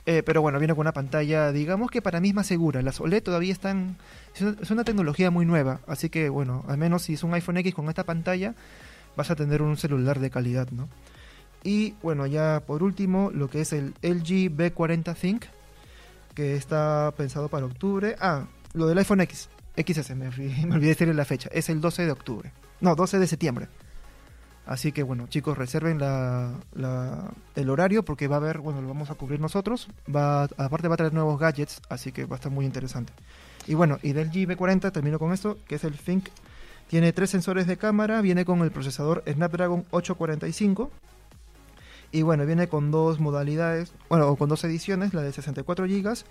Eh, 0.06 0.24
pero 0.24 0.42
bueno, 0.42 0.58
viene 0.58 0.74
con 0.74 0.82
una 0.82 0.94
pantalla, 0.94 1.52
digamos 1.52 1.92
que 1.92 2.02
para 2.02 2.20
mí 2.20 2.30
es 2.30 2.36
más 2.36 2.48
segura. 2.48 2.82
Las 2.82 3.00
OLED 3.00 3.22
todavía 3.22 3.54
están... 3.54 3.98
Es 4.34 4.72
una, 4.72 4.84
tecnología 4.84 5.30
muy 5.30 5.46
nueva. 5.46 5.82
Así 5.88 6.10
que 6.10 6.30
bueno, 6.30 6.66
al 6.68 6.78
menos 6.78 7.04
si 7.04 7.14
es 7.14 7.24
un 7.24 7.34
iPhone 7.34 7.58
X 7.58 7.76
con 7.76 7.88
esta 7.90 8.04
pantalla, 8.04 8.56
vas 9.16 9.30
a 9.30 9.36
tener 9.36 9.62
un 9.62 9.78
celular 9.78 10.20
de 10.20 10.30
calidad, 10.30 10.70
¿no? 10.72 10.90
Y 11.64 11.94
bueno, 12.02 12.26
ya 12.26 12.64
por 12.66 12.82
último, 12.82 13.30
lo 13.32 13.48
que 13.48 13.62
es 13.62 13.74
el 13.74 13.94
LG 14.02 14.50
B40 14.50 15.16
Think, 15.16 15.46
que 16.34 16.56
está 16.56 17.14
pensado 17.16 17.50
para 17.50 17.68
octubre. 17.68 18.16
Ah, 18.20 18.46
lo 18.74 18.88
del 18.88 18.98
iPhone 18.98 19.22
X, 19.22 19.50
XS, 19.78 20.16
me, 20.16 20.30
me 20.30 20.76
olvidé 20.76 20.90
decirle 20.90 21.14
la 21.14 21.26
fecha, 21.26 21.50
es 21.54 21.70
el 21.70 21.80
12 21.80 22.06
de 22.06 22.12
octubre. 22.12 22.52
No, 22.80 22.96
12 22.96 23.20
de 23.20 23.28
septiembre. 23.28 23.68
Así 24.66 24.92
que 24.92 25.04
bueno, 25.04 25.28
chicos, 25.28 25.58
reserven 25.58 26.00
la, 26.00 26.54
el 27.56 27.70
horario 27.70 28.06
porque 28.06 28.28
va 28.28 28.36
a 28.36 28.40
haber, 28.40 28.60
bueno, 28.60 28.82
lo 28.82 28.88
vamos 28.88 29.10
a 29.10 29.16
cubrir 29.16 29.40
nosotros. 29.40 29.88
Va, 30.14 30.44
aparte 30.44 30.88
va 30.88 30.94
a 30.94 30.98
traer 30.98 31.14
nuevos 31.14 31.40
gadgets, 31.40 31.82
así 31.90 32.12
que 32.12 32.26
va 32.26 32.36
a 32.36 32.38
estar 32.38 32.52
muy 32.52 32.66
interesante. 32.66 33.12
Y 33.68 33.74
bueno, 33.74 34.00
y 34.02 34.14
del 34.14 34.32
GB40 34.32 34.92
termino 34.92 35.20
con 35.20 35.34
esto, 35.34 35.58
que 35.68 35.76
es 35.76 35.84
el 35.84 35.98
Think. 35.98 36.30
Tiene 36.88 37.14
tres 37.14 37.30
sensores 37.30 37.68
de 37.68 37.78
cámara, 37.78 38.22
viene 38.22 38.46
con 38.46 38.62
el 38.62 38.72
procesador 38.72 39.24
Snapdragon 39.28 39.86
845. 39.92 40.92
Y 42.12 42.24
bueno, 42.24 42.46
viene 42.46 42.68
con 42.68 42.92
dos 42.92 43.20
modalidades, 43.20 43.94
bueno, 44.10 44.36
con 44.36 44.50
dos 44.50 44.64
ediciones, 44.66 45.14
la 45.14 45.22
de 45.22 45.32
64 45.32 45.86
GB 45.86 46.24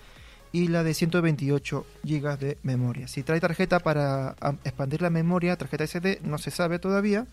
y 0.52 0.68
la 0.68 0.82
de 0.82 0.92
128 0.94 1.86
GB 2.02 2.38
de 2.38 2.58
memoria. 2.62 3.08
Si 3.08 3.22
trae 3.22 3.40
tarjeta 3.40 3.78
para 3.80 4.36
expandir 4.64 5.00
la 5.00 5.10
memoria, 5.10 5.56
tarjeta 5.56 5.86
SD, 5.86 6.20
no 6.22 6.38
se 6.38 6.50
sabe 6.50 6.78
todavía. 6.78 7.26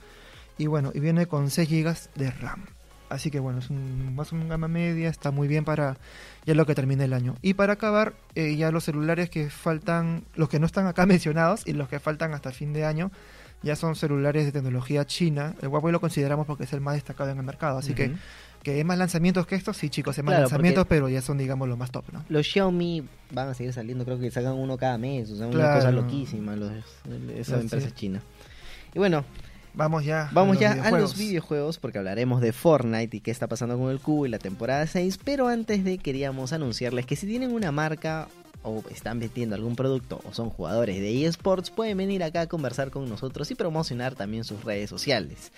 Y 0.58 0.68
bueno, 0.68 0.92
y 0.94 1.00
viene 1.00 1.26
con 1.28 1.50
6 1.50 1.70
GB 1.70 1.96
de 2.16 2.32
RAM. 2.32 2.66
Así 3.10 3.32
que 3.32 3.40
bueno, 3.40 3.60
es 3.60 3.70
un, 3.70 4.16
más 4.16 4.32
una 4.34 4.46
gama 4.46 4.68
media, 4.68 5.10
está 5.10 5.32
muy 5.32 5.48
bien 5.48 5.64
para 5.64 5.96
ya 6.46 6.54
lo 6.56 6.66
que 6.66 6.76
termine 6.76 7.06
el 7.06 7.14
año. 7.14 7.36
Y 7.42 7.54
para 7.54 7.74
acabar, 7.74 8.14
eh, 8.36 8.56
ya 8.58 8.70
los 8.72 8.84
celulares 8.84 9.30
que 9.30 9.50
faltan, 9.50 10.24
los 10.36 10.50
que 10.50 10.60
no 10.60 10.66
están 10.66 10.88
acá 10.88 11.06
mencionados 11.08 11.66
y 11.66 11.74
los 11.74 11.88
que 11.88 12.00
faltan 12.00 12.34
hasta 12.34 12.52
fin 12.52 12.74
de 12.74 12.84
año, 12.86 13.12
ya 13.64 13.76
son 13.78 13.96
celulares 13.96 14.46
de 14.46 14.52
tecnología 14.52 15.06
china. 15.06 15.56
El 15.62 15.70
Huawei 15.70 15.92
lo 15.94 16.02
consideramos 16.02 16.46
porque 16.48 16.66
es 16.66 16.74
el 16.74 16.82
más 16.82 16.96
destacado 16.96 17.30
en 17.32 17.38
el 17.38 17.44
mercado. 17.46 17.78
Así 17.78 17.94
que 17.94 18.14
que 18.64 18.72
hay 18.72 18.84
más 18.84 18.98
lanzamientos 18.98 19.48
que 19.48 19.56
estos, 19.56 19.78
sí 19.78 19.90
chicos, 19.90 20.18
hay 20.18 20.24
más 20.26 20.34
Claro, 20.34 20.42
lanzamientos, 20.50 20.86
pero 20.90 21.08
ya 21.08 21.22
son 21.22 21.38
digamos 21.38 21.70
los 21.70 21.78
más 21.78 21.90
top, 21.92 22.04
¿no? 22.12 22.26
Los 22.28 22.46
Xiaomi 22.48 23.08
van 23.32 23.48
a 23.50 23.54
seguir 23.54 23.72
saliendo, 23.72 24.04
creo 24.04 24.20
que 24.20 24.30
sacan 24.30 24.54
uno 24.54 24.78
cada 24.78 24.98
mes, 24.98 25.30
o 25.32 25.38
sea, 25.38 25.48
una 25.48 25.56
Claro. 25.56 25.76
cosa 25.76 25.92
loquísima, 25.92 26.56
los, 26.58 26.72
esas 27.36 27.62
empresas 27.62 27.90
es. 27.90 27.96
chinas. 27.96 28.24
Y 28.94 29.00
bueno, 29.00 29.24
Vamos 29.74 30.06
ya. 30.06 30.30
Vamos 30.34 30.56
los 30.56 30.62
ya 30.62 30.72
a 30.72 30.92
los 30.92 31.18
videojuegos 31.18 31.78
porque 31.78 32.00
hablaremos 32.00 32.42
de 32.42 32.52
Fortnite 32.52 33.18
y 33.18 33.20
qué 33.20 33.32
está 33.32 33.48
pasando 33.48 33.78
con 33.78 33.92
el 33.92 34.00
cubo 34.00 34.26
y 34.26 34.30
la 34.30 34.40
temporada 34.40 34.88
6, 34.88 35.20
pero 35.24 35.48
antes 35.48 35.84
de 35.84 35.98
queríamos 35.98 36.54
anunciarles 36.54 37.06
que 37.06 37.16
si 37.16 37.28
tienen 37.28 37.52
una 37.52 37.72
marca 37.72 38.28
o 38.64 38.84
están 38.90 39.20
vendiendo 39.20 39.56
algún 39.56 39.76
producto 39.76 40.20
o 40.24 40.34
son 40.34 40.50
jugadores 40.50 41.00
de 41.00 41.26
eSports, 41.26 41.70
pueden 41.70 41.98
venir 41.98 42.24
acá 42.24 42.42
a 42.42 42.48
conversar 42.48 42.92
con 42.92 43.08
nosotros 43.08 43.50
y 43.52 43.56
promocionar 43.56 44.16
también 44.16 44.44
sus 44.44 44.64
redes 44.64 44.90
sociales. 44.90 45.52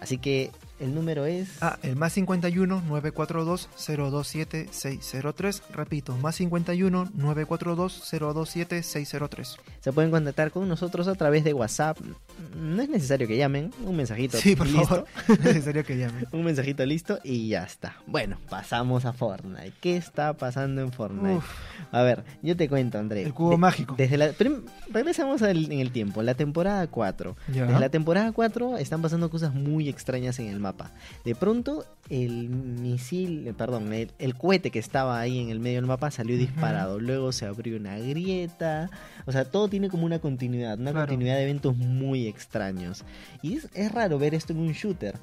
Así 0.00 0.18
que 0.18 0.50
el 0.80 0.94
número 0.94 1.24
es... 1.26 1.48
Ah, 1.62 1.78
el 1.82 1.96
más 1.96 2.12
51 2.14 2.82
942 2.88 3.68
027 3.86 4.68
603. 4.70 5.62
Repito, 5.72 6.16
más 6.18 6.36
51 6.36 7.10
942 7.14 8.02
027 8.10 8.82
603. 8.82 9.56
Se 9.80 9.92
pueden 9.92 10.10
contactar 10.10 10.50
con 10.50 10.68
nosotros 10.68 11.08
a 11.08 11.14
través 11.14 11.44
de 11.44 11.54
WhatsApp. 11.54 11.98
No 12.54 12.82
es 12.82 12.88
necesario 12.88 13.26
que 13.26 13.36
llamen, 13.36 13.70
un 13.84 13.96
mensajito. 13.96 14.36
Sí, 14.38 14.56
por 14.56 14.66
listo. 14.66 14.86
favor. 14.86 15.06
Es 15.28 15.40
necesario 15.40 15.84
que 15.84 15.96
llamen. 15.96 16.26
Un 16.32 16.44
mensajito 16.44 16.84
listo 16.86 17.18
y 17.24 17.48
ya 17.48 17.64
está. 17.64 17.96
Bueno, 18.06 18.36
pasamos 18.50 19.04
a 19.04 19.12
Fortnite. 19.12 19.72
¿Qué 19.80 19.96
está 19.96 20.32
pasando 20.34 20.80
en 20.82 20.92
Fortnite? 20.92 21.36
Uf, 21.36 21.44
A 21.92 22.02
ver, 22.02 22.24
yo 22.42 22.56
te 22.56 22.68
cuento, 22.68 22.98
André. 22.98 23.22
El 23.22 23.34
cubo 23.34 23.56
mágico. 23.58 23.94
Desde 23.96 24.16
la, 24.16 24.32
regresamos 24.92 25.42
al- 25.42 25.70
en 25.72 25.80
el 25.80 25.90
tiempo, 25.90 26.22
la 26.22 26.34
temporada 26.34 26.86
4. 26.86 27.36
ya. 27.52 27.66
Desde 27.66 27.80
la 27.80 27.88
temporada 27.88 28.32
4 28.32 28.78
están 28.78 29.02
pasando 29.02 29.30
cosas 29.30 29.54
muy 29.54 29.88
extrañas 29.88 30.38
en 30.38 30.48
el 30.48 30.60
mapa. 30.66 30.90
De 31.24 31.34
pronto, 31.34 31.84
el 32.10 32.48
misil, 32.48 33.46
eh, 33.48 33.52
perdón, 33.54 33.92
el, 33.92 34.10
el 34.18 34.34
cohete 34.34 34.70
que 34.70 34.78
estaba 34.78 35.18
ahí 35.20 35.38
en 35.38 35.50
el 35.50 35.60
medio 35.60 35.76
del 35.76 35.86
mapa 35.86 36.10
salió 36.10 36.36
disparado. 36.36 36.98
Luego 37.00 37.32
se 37.32 37.46
abrió 37.46 37.76
una 37.76 37.98
grieta. 37.98 38.90
O 39.26 39.32
sea, 39.32 39.44
todo 39.44 39.68
tiene 39.68 39.88
como 39.88 40.04
una 40.06 40.18
continuidad, 40.18 40.78
una 40.78 40.92
Claro. 40.92 41.06
continuidad 41.06 41.36
de 41.36 41.42
eventos 41.44 41.76
muy 41.76 42.26
extraños. 42.26 43.04
Y 43.42 43.56
es, 43.56 43.68
es 43.74 43.92
raro 43.92 44.18
ver 44.18 44.34
esto 44.34 44.52
en 44.52 44.58
un 44.60 44.72
shooter. 44.72 45.14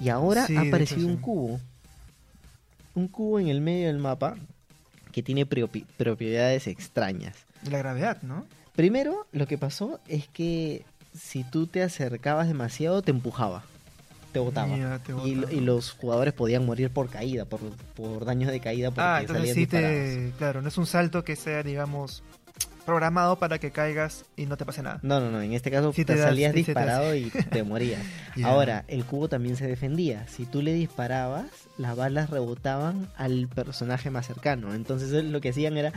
Y 0.00 0.08
ahora 0.10 0.46
Sí, 0.46 0.56
ha 0.56 0.60
aparecido 0.62 1.00
hecho, 1.02 1.08
un 1.08 1.16
cubo. 1.16 1.60
Un 2.94 3.08
cubo 3.08 3.38
en 3.40 3.48
el 3.48 3.60
medio 3.60 3.86
del 3.88 3.98
mapa 3.98 4.36
que 5.12 5.22
tiene 5.22 5.46
propi- 5.48 5.84
propiedades 5.96 6.66
extrañas. 6.66 7.36
De 7.62 7.70
la 7.70 7.78
gravedad, 7.78 8.22
¿no? 8.22 8.44
Primero, 8.76 9.26
lo 9.32 9.46
que 9.48 9.58
pasó 9.58 9.98
es 10.06 10.28
que 10.28 10.84
si 11.18 11.42
tú 11.42 11.66
te 11.66 11.82
acercabas 11.82 12.46
demasiado, 12.46 13.02
te 13.02 13.10
empujaba, 13.10 13.64
te 14.32 14.38
botaba. 14.38 14.68
Mira, 14.74 14.98
te 14.98 15.12
Y, 15.12 15.34
botaba. 15.36 15.52
y 15.52 15.60
los 15.60 15.92
jugadores 15.92 16.34
podían 16.34 16.64
morir 16.66 16.90
por 16.90 17.08
caída, 17.08 17.44
por, 17.44 17.60
por 17.94 18.24
daños 18.24 18.50
de 18.50 18.60
caída, 18.60 18.90
porque 18.90 19.02
Ah, 19.02 19.20
entonces 19.20 19.48
salían 19.50 19.54
sí 19.54 19.66
te... 19.66 20.32
Claro, 20.38 20.62
no 20.62 20.68
es 20.68 20.78
un 20.78 20.86
salto 20.86 21.24
que 21.24 21.36
sea, 21.36 21.62
digamos, 21.62 22.22
programado 22.84 23.38
para 23.38 23.58
que 23.58 23.70
caigas 23.70 24.24
y 24.36 24.46
no 24.46 24.56
te 24.56 24.64
pase 24.64 24.82
nada. 24.82 24.98
No, 25.02 25.20
no, 25.20 25.30
no, 25.30 25.42
en 25.42 25.52
este 25.52 25.70
caso 25.70 25.92
Sí 25.92 26.04
te, 26.04 26.14
te 26.14 26.18
das- 26.20 26.28
salías 26.28 26.52
sí 26.54 26.64
se 26.64 26.72
te 26.74 26.80
disparado 26.80 27.14
y 27.14 27.30
te 27.50 27.62
morías. 27.62 28.00
Ahora, 28.44 28.84
el 28.88 29.04
cubo 29.04 29.28
también 29.28 29.56
se 29.56 29.66
defendía. 29.66 30.26
Si 30.28 30.46
tú 30.46 30.62
le 30.62 30.72
disparabas, 30.72 31.46
las 31.76 31.96
balas 31.96 32.30
rebotaban 32.30 33.08
al 33.16 33.48
personaje 33.48 34.10
más 34.10 34.26
cercano. 34.26 34.74
Entonces 34.74 35.10
lo 35.24 35.40
que 35.40 35.50
hacían 35.50 35.76
era 35.76 35.92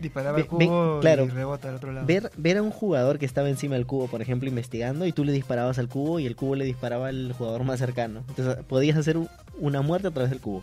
Disparaba 0.00 0.38
el 0.38 0.46
cubo 0.46 1.00
claro. 1.00 1.24
y 1.24 1.28
rebota 1.28 1.68
al 1.68 1.76
otro 1.76 1.92
lado. 1.92 2.06
ver, 2.06 2.30
ver 2.36 2.58
a 2.58 2.62
un 2.62 2.70
jugador 2.70 3.18
que 3.18 3.26
estaba 3.26 3.48
encima 3.48 3.74
del 3.76 3.86
cubo, 3.86 4.06
por 4.08 4.20
ejemplo, 4.22 4.48
investigando, 4.48 5.06
y 5.06 5.12
tú 5.12 5.24
le 5.24 5.32
disparabas 5.32 5.78
al 5.78 5.88
cubo 5.88 6.20
y 6.20 6.26
el 6.26 6.36
cubo 6.36 6.54
le 6.56 6.64
disparaba 6.64 7.08
al 7.08 7.32
jugador 7.32 7.64
más 7.64 7.78
cercano. 7.78 8.24
Entonces 8.28 8.64
podías 8.64 8.96
hacer 8.98 9.16
un- 9.16 9.28
una 9.58 9.80
muerte 9.82 10.08
a 10.08 10.10
través 10.10 10.30
del 10.30 10.40
cubo. 10.40 10.62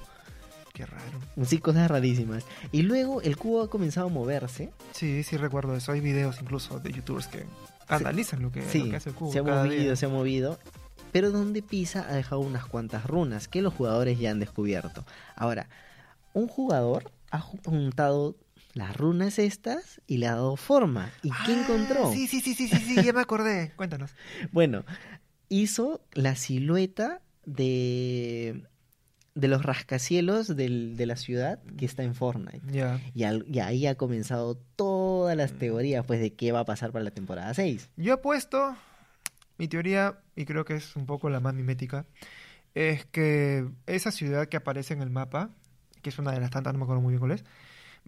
Qué 0.74 0.86
raro. 0.86 1.19
Sí, 1.46 1.60
cosas 1.60 1.89
rarísimas. 1.89 2.46
Y 2.72 2.82
luego 2.82 3.22
el 3.22 3.38
cubo 3.38 3.62
ha 3.62 3.69
comenzado 3.69 4.08
a 4.08 4.10
moverse. 4.10 4.72
Sí, 4.91 5.22
sí 5.24 5.38
recuerdo 5.38 5.76
eso. 5.76 5.91
Hay 5.91 6.00
videos 6.00 6.41
incluso 6.41 6.80
de 6.80 6.91
youtubers 6.91 7.28
que 7.28 7.46
analizan 7.88 8.41
lo 8.41 8.52
que, 8.52 8.63
Sí, 8.63 8.80
lo 8.86 8.89
que 8.91 8.96
hace 8.96 9.10
el 9.10 9.15
cubo. 9.15 9.32
se 9.32 9.39
ha 9.39 9.43
movido, 9.43 9.84
día. 9.84 9.96
se 9.96 10.06
ha 10.08 10.10
movido. 10.10 10.58
Pero 11.12 11.30
donde 11.30 11.62
pisa 11.62 12.08
ha 12.10 12.15
dejado 12.15 12.41
unas 12.41 12.65
cuantas 12.65 13.06
runas 13.06 13.48
que 13.48 13.62
los 13.62 13.72
jugadores 13.74 14.17
ya 14.17 14.32
han 14.32 14.39
descubierto. 14.39 15.06
Ahora, 15.36 15.67
un 16.34 16.48
jugador 16.48 17.12
ha 17.30 17.39
ju- 17.39 17.60
juntado 17.63 18.36
las 18.73 18.95
runas 18.97 19.39
estas 19.39 20.01
y 20.07 20.17
le 20.17 20.27
ha 20.27 20.31
dado 20.36 20.55
forma. 20.55 21.12
¿Y 21.21 21.29
qué 21.45 21.53
Ah, 21.53 21.62
encontró? 21.62 22.12
Sí, 22.12 22.27
sí, 22.27 22.41
sí, 22.41 22.53
sí, 22.55 22.67
sí, 22.67 22.77
sí, 22.79 23.03
ya 23.03 23.13
me 23.13 23.21
acordé. 23.21 23.71
Cuéntanos. 23.77 24.15
Bueno, 24.51 24.83
hizo 25.49 26.01
la 26.13 26.36
silueta 26.36 27.21
de 27.45 28.63
de 29.36 29.47
los 29.47 29.63
rascacielos 29.63 30.55
del- 30.55 30.95
de 30.95 31.07
la 31.07 31.15
ciudad 31.15 31.59
que 31.75 31.88
está 31.88 32.03
en 32.03 32.13
Fortnite. 32.13 32.62
Ya. 32.71 33.01
Y, 33.15 33.23
al- 33.23 33.45
y 33.51 33.62
ahí 33.62 33.88
ha 33.88 33.95
comenzado 33.95 34.57
todas 34.75 35.36
las 35.36 35.53
teorías 35.53 36.05
pues 36.05 36.19
de 36.19 36.33
qué 36.36 36.51
va 36.51 36.59
a 36.59 36.65
pasar 36.65 36.91
para 36.91 37.03
la 37.03 37.09
temporada 37.09 37.51
6. 37.55 37.89
Yo 37.97 38.13
apuesto, 38.13 38.75
mi 39.57 39.67
teoría, 39.67 40.19
y 40.36 40.45
creo 40.45 40.65
que 40.65 40.75
es 40.75 40.95
un 40.95 41.07
poco 41.07 41.31
la 41.31 41.39
más 41.39 41.55
mimética, 41.55 42.05
es 42.75 43.05
que 43.07 43.67
esa 43.88 44.12
ciudad 44.12 44.47
que 44.47 44.57
aparece 44.57 44.93
en 44.93 45.01
el 45.01 45.09
mapa, 45.09 45.49
que 46.03 46.12
es 46.12 46.19
una 46.19 46.31
de 46.31 46.39
las 46.39 46.51
tantas, 46.51 46.71
no 46.73 46.77
me 46.77 46.83
acuerdo 46.83 47.01
muy 47.01 47.13
bien 47.13 47.19
cuál 47.19 47.31
es, 47.31 47.43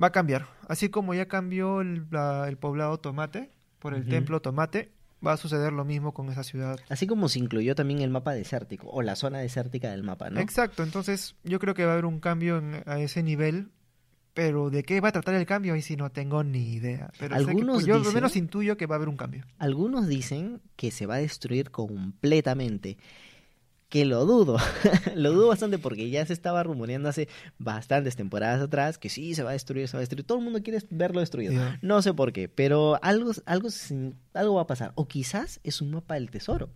va 0.02 0.08
a 0.08 0.12
cambiar. 0.12 0.48
Así 0.68 0.90
como 0.90 1.14
ya 1.14 1.28
cambió 1.28 1.82
el, 1.82 2.06
la- 2.12 2.48
el 2.48 2.58
poblado 2.58 3.00
Tomate 3.00 3.52
por 3.80 3.94
el 3.94 4.08
templo 4.08 4.42
Tomate, 4.42 4.92
va 5.26 5.34
a 5.34 5.38
suceder 5.38 5.72
lo 5.74 5.86
mismo 5.86 6.14
con 6.14 6.30
esa 6.30 6.44
ciudad. 6.44 6.80
Así 6.90 7.08
como 7.08 7.30
se 7.30 7.40
incluyó 7.40 7.76
también 7.76 8.02
el 8.02 8.10
mapa 8.10 8.34
desértico 8.34 8.88
o 8.90 9.02
la 9.02 9.16
zona 9.16 9.40
desértica 9.40 9.92
del 9.92 10.04
mapa, 10.04 10.30
¿no? 10.30 10.40
Exacto, 10.40 10.84
entonces 10.84 11.36
yo 11.44 11.60
creo 11.60 11.74
que 11.74 11.84
va 11.86 11.92
a 11.92 11.94
haber 11.94 12.06
un 12.06 12.20
cambio 12.20 12.58
en- 12.58 12.84
a 12.86 13.00
ese 13.00 13.22
nivel. 13.24 13.70
Pero 14.34 14.70
de 14.70 14.84
qué 14.84 15.00
va 15.00 15.08
a 15.08 15.12
tratar 15.14 15.34
el 15.36 15.46
cambio, 15.46 15.74
ahí 15.76 15.82
sí 15.82 15.96
no 15.96 16.12
tengo 16.12 16.44
ni 16.44 16.74
idea. 16.74 17.10
Pero 17.18 17.34
sé 17.38 17.46
que- 17.46 17.50
Algunos 17.52 17.76
pues, 17.78 17.86
yo 17.86 17.94
al 17.96 18.02
dicen- 18.02 18.14
menos 18.16 18.36
intuyo 18.36 18.76
que 18.76 18.86
va 18.86 18.96
a 18.96 18.98
haber 18.98 19.08
un 19.08 19.16
cambio. 19.16 19.46
Algunos 19.60 20.10
dicen 20.10 20.62
que 20.76 20.92
se 20.92 21.06
va 21.06 21.16
a 21.16 21.18
destruir 21.20 21.72
completamente. 21.72 22.98
Que 23.89 24.04
lo 24.04 24.26
dudo, 24.26 24.58
lo 25.15 25.32
dudo 25.32 25.48
bastante 25.50 25.78
porque 25.78 26.10
ya 26.10 26.26
se 26.26 26.34
estaba 26.34 26.63
rumoreando 26.63 27.08
hace 27.08 27.30
bastantes 27.60 28.15
temporadas 28.15 28.62
atrás 28.62 28.98
que 28.98 29.10
sí, 29.10 29.36
se 29.36 29.43
va 29.43 29.52
a 29.52 29.54
destruir, 29.54 29.88
se 29.88 29.95
va 29.95 30.00
a 30.00 30.02
destruir. 30.02 30.26
Todo 30.26 30.39
el 30.39 30.43
mundo 30.43 30.62
quiere 30.63 30.80
verlo 30.89 31.19
destruido. 31.19 31.54
No 31.82 32.02
sé 32.02 32.13
por 32.13 32.34
qué, 32.34 32.50
pero 32.50 32.98
algo, 33.04 33.32
algo, 33.45 33.69
algo 34.34 34.54
va 34.56 34.62
a 34.62 34.67
pasar. 34.67 34.91
O 34.95 35.08
quizás 35.08 35.60
es 35.63 35.82
un 35.82 35.91
mapa 35.91 36.15
del 36.15 36.32
tesoro. 36.32 36.69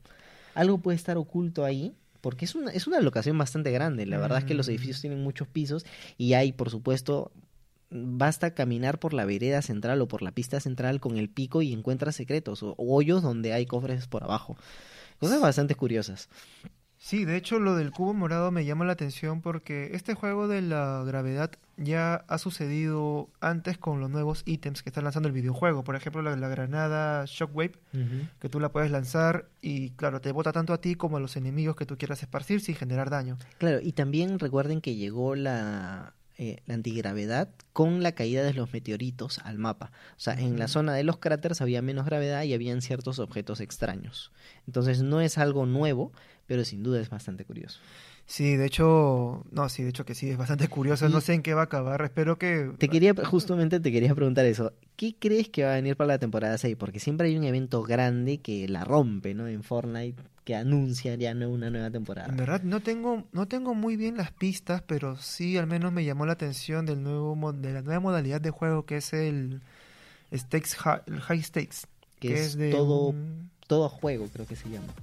Algo 0.54 0.78
puede 0.78 0.96
estar 0.98 1.18
oculto 1.18 1.66
ahí. 1.66 1.94
Porque 2.22 2.44
es 2.44 2.54
una, 2.54 2.70
es 2.72 2.86
una 2.86 3.00
locación 3.00 3.38
bastante 3.38 3.72
grande. 3.72 4.06
La 4.06 4.18
verdad 4.18 4.40
es 4.40 4.44
que 4.44 4.54
los 4.54 4.68
Mm. 4.68 4.72
edificios 4.72 5.00
tienen 5.00 5.24
muchos 5.24 5.48
pisos 5.48 5.86
y 6.18 6.34
hay, 6.34 6.52
por 6.52 6.70
supuesto, 6.70 7.32
basta 7.90 8.54
caminar 8.54 9.00
por 9.00 9.14
la 9.14 9.24
vereda 9.24 9.62
central 9.62 10.02
o 10.02 10.08
por 10.10 10.22
la 10.22 10.34
pista 10.34 10.60
central 10.60 11.00
con 11.00 11.18
el 11.18 11.30
pico 11.30 11.62
y 11.62 11.72
encuentras 11.72 12.18
secretos 12.18 12.62
o 12.62 12.76
hoyos 12.78 13.24
donde 13.24 13.54
hay 13.54 13.66
cofres 13.66 14.08
por 14.08 14.26
abajo. 14.26 14.58
Cosas 15.18 15.40
bastante 15.40 15.76
curiosas. 15.76 16.28
Sí, 17.02 17.24
de 17.24 17.38
hecho 17.38 17.60
lo 17.60 17.76
del 17.76 17.92
cubo 17.92 18.14
morado 18.14 18.52
me 18.52 18.66
llama 18.66 18.84
la 18.84 18.92
atención 18.92 19.42
porque 19.42 19.92
este 19.94 20.16
juego 20.16 20.50
de 20.50 20.62
la 20.62 21.02
gravedad 21.06 21.52
ya 21.78 22.26
ha 22.28 22.38
sucedido 22.38 23.30
antes 23.40 23.78
con 23.78 24.02
los 24.02 24.10
nuevos 24.10 24.44
ítems 24.46 24.84
que 24.84 24.90
está 24.90 25.02
lanzando 25.02 25.30
el 25.30 25.34
videojuego. 25.34 25.86
Por 25.86 25.96
ejemplo, 25.96 26.22
la, 26.22 26.36
la 26.36 26.50
granada 26.50 27.24
Shockwave, 27.26 27.80
que 28.40 28.50
tú 28.50 28.60
la 28.60 28.74
puedes 28.74 28.92
lanzar 28.92 29.48
y 29.62 29.92
claro, 29.92 30.20
te 30.20 30.34
bota 30.34 30.52
tanto 30.52 30.74
a 30.74 30.82
ti 30.82 30.96
como 30.96 31.16
a 31.16 31.20
los 31.22 31.38
enemigos 31.38 31.78
que 31.78 31.86
tú 31.86 31.98
quieras 31.98 32.22
esparcir 32.22 32.60
sin 32.60 32.76
generar 32.76 33.10
daño. 33.10 33.38
Claro, 33.60 33.80
y 33.82 33.94
también 33.94 34.38
recuerden 34.38 34.82
que 34.82 34.96
llegó 34.96 35.36
la, 35.36 36.16
eh, 36.42 36.62
la 36.68 36.76
antigravedad 36.76 37.50
con 37.74 38.02
la 38.02 38.14
caída 38.14 38.44
de 38.44 38.54
los 38.54 38.72
meteoritos 38.72 39.40
al 39.40 39.58
mapa. 39.58 39.92
O 40.16 40.20
sea, 40.22 40.36
en 40.36 40.58
la 40.58 40.70
zona 40.70 40.94
de 40.94 41.04
los 41.04 41.18
cráteres 41.18 41.60
había 41.60 41.82
menos 41.82 42.06
gravedad 42.06 42.44
y 42.44 42.54
habían 42.54 42.82
ciertos 42.82 43.20
objetos 43.20 43.60
extraños. 43.60 44.32
Entonces 44.66 45.02
no 45.02 45.20
es 45.20 45.38
algo 45.38 45.66
nuevo, 45.66 46.14
pero 46.48 46.64
sin 46.64 46.82
duda 46.82 47.02
es 47.02 47.10
bastante 47.10 47.44
curioso. 47.44 47.82
Sí, 48.32 48.56
de 48.58 48.68
hecho, 48.68 49.44
no, 49.50 49.70
sí, 49.70 49.82
de 49.82 49.90
hecho 49.90 50.06
que 50.06 50.14
sí, 50.14 50.30
es 50.30 50.38
bastante 50.38 50.68
curioso. 50.68 51.08
Y- 51.08 51.12
No 51.12 51.20
sé 51.20 51.34
en 51.34 51.42
qué 51.42 51.56
va 51.56 51.62
a 51.62 51.64
acabar. 51.64 52.00
Espero 52.04 52.38
que... 52.38 52.72
Te 52.78 52.88
quería, 52.88 53.16
justamente 53.26 53.80
te 53.80 53.92
quería 53.92 54.14
preguntar 54.14 54.46
eso. 54.46 54.72
¿Qué 54.96 55.16
crees 55.18 55.50
que 55.50 55.64
va 55.64 55.72
a 55.72 55.76
venir 55.76 55.98
para 55.98 56.10
la 56.10 56.20
temporada 56.20 56.56
6? 56.60 56.76
Porque 56.78 57.00
siempre 57.00 57.28
hay 57.28 57.36
un 57.38 57.44
evento 57.44 57.82
grande 57.82 58.38
que 58.38 58.68
la 58.68 58.84
rompe, 58.84 59.34
¿no? 59.34 59.48
En 59.48 59.64
Fortnite, 59.64 60.22
que 60.44 60.54
anuncia 60.56 61.16
ya 61.16 61.34
no 61.34 61.50
una 61.50 61.72
nueva 61.72 61.90
temporada. 61.90 62.30
En 62.30 62.38
verdad 62.38 62.62
no 62.62 62.82
tengo, 62.82 63.24
no 63.32 63.48
tengo 63.48 63.74
muy 63.74 63.96
bien 63.96 64.16
las 64.16 64.32
pistas, 64.32 64.84
pero 64.86 65.16
sí 65.18 65.58
al 65.58 65.66
menos 65.66 65.92
me 65.92 66.06
llamó 66.06 66.28
la 66.28 66.34
atención 66.34 66.86
del 66.86 67.02
nuevo 67.02 67.52
de 67.52 67.74
la 67.74 67.82
nueva 67.82 68.00
modalidad 68.00 68.42
de 68.42 68.52
juego 68.52 68.86
que 68.86 68.98
es 68.98 69.12
el 69.12 69.62
stakes 70.36 70.76
el 71.08 71.20
high 71.20 71.42
stakes, 71.42 71.78
Que 72.20 72.28
que 72.28 72.34
es 72.36 72.40
es 72.42 72.58
de 72.58 72.70
todo, 72.72 73.08
un- 73.10 73.50
todo 73.66 73.90
juego, 73.90 74.28
creo 74.32 74.46
que 74.46 74.56
se 74.56 74.70
llama. 74.70 74.94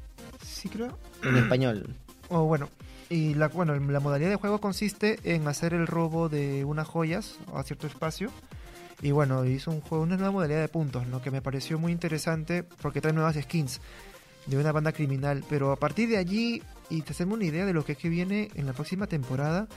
sí 0.44 0.68
creo. 0.68 0.96
En 1.24 1.34
español. 1.36 1.88
O 2.28 2.44
bueno, 2.44 2.68
y 3.08 3.34
la 3.34 3.48
bueno, 3.48 3.74
la 3.74 4.00
modalidad 4.00 4.30
de 4.30 4.36
juego 4.36 4.60
consiste 4.60 5.18
en 5.22 5.46
hacer 5.46 5.74
el 5.74 5.86
robo 5.86 6.28
de 6.28 6.64
unas 6.64 6.88
joyas 6.88 7.38
a 7.54 7.62
cierto 7.62 7.86
espacio. 7.86 8.30
Y 9.02 9.10
bueno, 9.10 9.44
hizo 9.44 9.70
un 9.70 9.80
juego, 9.80 10.04
una 10.04 10.16
nueva 10.16 10.32
modalidad 10.32 10.60
de 10.60 10.68
puntos, 10.68 11.06
¿no? 11.06 11.20
Que 11.20 11.30
me 11.30 11.42
pareció 11.42 11.78
muy 11.78 11.92
interesante 11.92 12.62
porque 12.62 13.00
trae 13.00 13.12
nuevas 13.12 13.36
skins 13.36 13.80
de 14.46 14.56
una 14.56 14.72
banda 14.72 14.92
criminal. 14.92 15.44
Pero 15.48 15.70
a 15.72 15.76
partir 15.76 16.08
de 16.08 16.16
allí, 16.16 16.62
y 16.88 17.02
te 17.02 17.12
hacemos 17.12 17.36
una 17.36 17.44
idea 17.44 17.66
de 17.66 17.74
lo 17.74 17.84
que 17.84 17.92
es 17.92 17.98
que 17.98 18.08
viene 18.08 18.50
en 18.54 18.66
la 18.66 18.72
próxima 18.72 19.06
temporada, 19.06 19.68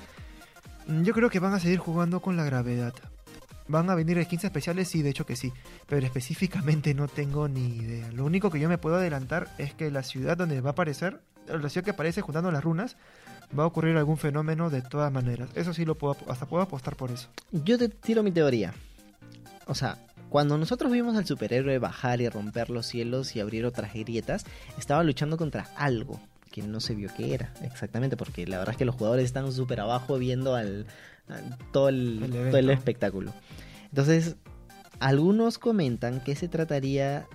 mm, 0.87 1.03
yo 1.03 1.13
creo 1.13 1.29
que 1.29 1.39
van 1.39 1.53
a 1.53 1.59
seguir 1.59 1.79
jugando 1.79 2.21
con 2.21 2.37
la 2.37 2.45
gravedad. 2.45 2.93
Van 3.67 3.89
a 3.89 3.95
venir 3.95 4.23
skins 4.23 4.45
especiales, 4.45 4.87
sí, 4.87 5.03
de 5.03 5.09
hecho 5.11 5.25
que 5.25 5.35
sí. 5.35 5.53
Pero 5.87 6.05
específicamente 6.05 6.93
no 6.93 7.07
tengo 7.07 7.47
ni 7.47 7.77
idea. 7.77 8.11
Lo 8.11 8.25
único 8.25 8.49
que 8.49 8.59
yo 8.59 8.69
me 8.69 8.79
puedo 8.79 8.95
adelantar 8.95 9.49
es 9.57 9.73
que 9.73 9.91
la 9.91 10.01
ciudad 10.01 10.37
donde 10.37 10.61
va 10.61 10.69
a 10.69 10.71
aparecer, 10.71 11.19
la 11.57 11.69
ciudad 11.69 11.85
que 11.85 11.91
aparece 11.91 12.21
juntando 12.21 12.51
las 12.51 12.63
runas, 12.63 12.97
va 13.57 13.63
a 13.63 13.67
ocurrir 13.67 13.97
algún 13.97 14.17
fenómeno 14.17 14.69
de 14.69 14.81
todas 14.81 15.11
maneras. 15.11 15.49
Eso 15.55 15.73
sí 15.73 15.85
lo 15.85 15.95
puedo, 15.95 16.17
hasta 16.27 16.45
puedo 16.45 16.63
apostar 16.63 16.95
por 16.95 17.11
eso. 17.11 17.29
Yo 17.51 17.77
te 17.77 17.89
tiro 17.89 18.23
mi 18.23 18.31
teoría. 18.31 18.73
O 19.65 19.75
sea, 19.75 19.97
cuando 20.29 20.57
nosotros 20.57 20.91
vimos 20.91 21.15
al 21.15 21.25
superhéroe 21.25 21.79
bajar 21.79 22.21
y 22.21 22.29
romper 22.29 22.69
los 22.69 22.85
cielos 22.85 23.35
y 23.35 23.39
abrir 23.39 23.65
otras 23.65 23.93
grietas, 23.93 24.45
estaba 24.77 25.03
luchando 25.03 25.37
contra 25.37 25.67
algo 25.75 26.19
que 26.51 26.61
no 26.63 26.79
se 26.79 26.95
vio 26.95 27.09
que 27.15 27.33
era 27.33 27.53
exactamente, 27.61 28.17
porque 28.17 28.47
la 28.47 28.57
verdad 28.57 28.73
es 28.73 28.77
que 28.77 28.85
los 28.85 28.95
jugadores 28.95 29.25
están 29.25 29.51
súper 29.51 29.79
abajo 29.79 30.17
viendo 30.17 30.55
al, 30.55 30.87
todo, 31.71 31.89
el, 31.89 32.23
El 32.23 32.49
todo 32.49 32.57
el 32.57 32.69
espectáculo. 32.69 33.33
Entonces, 33.89 34.35
algunos 34.99 35.57
comentan 35.57 36.21
que 36.21 36.35
se 36.35 36.47
trataría 36.47 37.27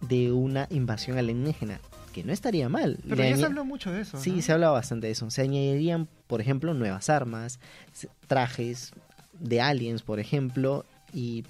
de 0.00 0.32
una 0.32 0.66
invasión 0.70 1.18
alienígena, 1.18 1.80
que 2.20 2.26
no 2.26 2.32
estaría 2.32 2.68
mal. 2.68 2.98
Pero 3.08 3.22
Le 3.22 3.30
ya 3.30 3.36
se 3.36 3.44
habló 3.46 3.64
mucho 3.64 3.90
de 3.92 4.02
eso. 4.02 4.18
Sí, 4.20 4.30
¿no? 4.32 4.42
se 4.42 4.52
habla 4.52 4.70
bastante 4.70 5.06
de 5.06 5.12
eso. 5.12 5.30
Se 5.30 5.42
añadirían, 5.42 6.08
por 6.26 6.40
ejemplo, 6.40 6.74
nuevas 6.74 7.08
armas, 7.10 7.58
trajes 8.26 8.92
de 9.40 9.60
aliens, 9.60 10.02
por 10.02 10.20
ejemplo, 10.20 10.84
y 11.12 11.44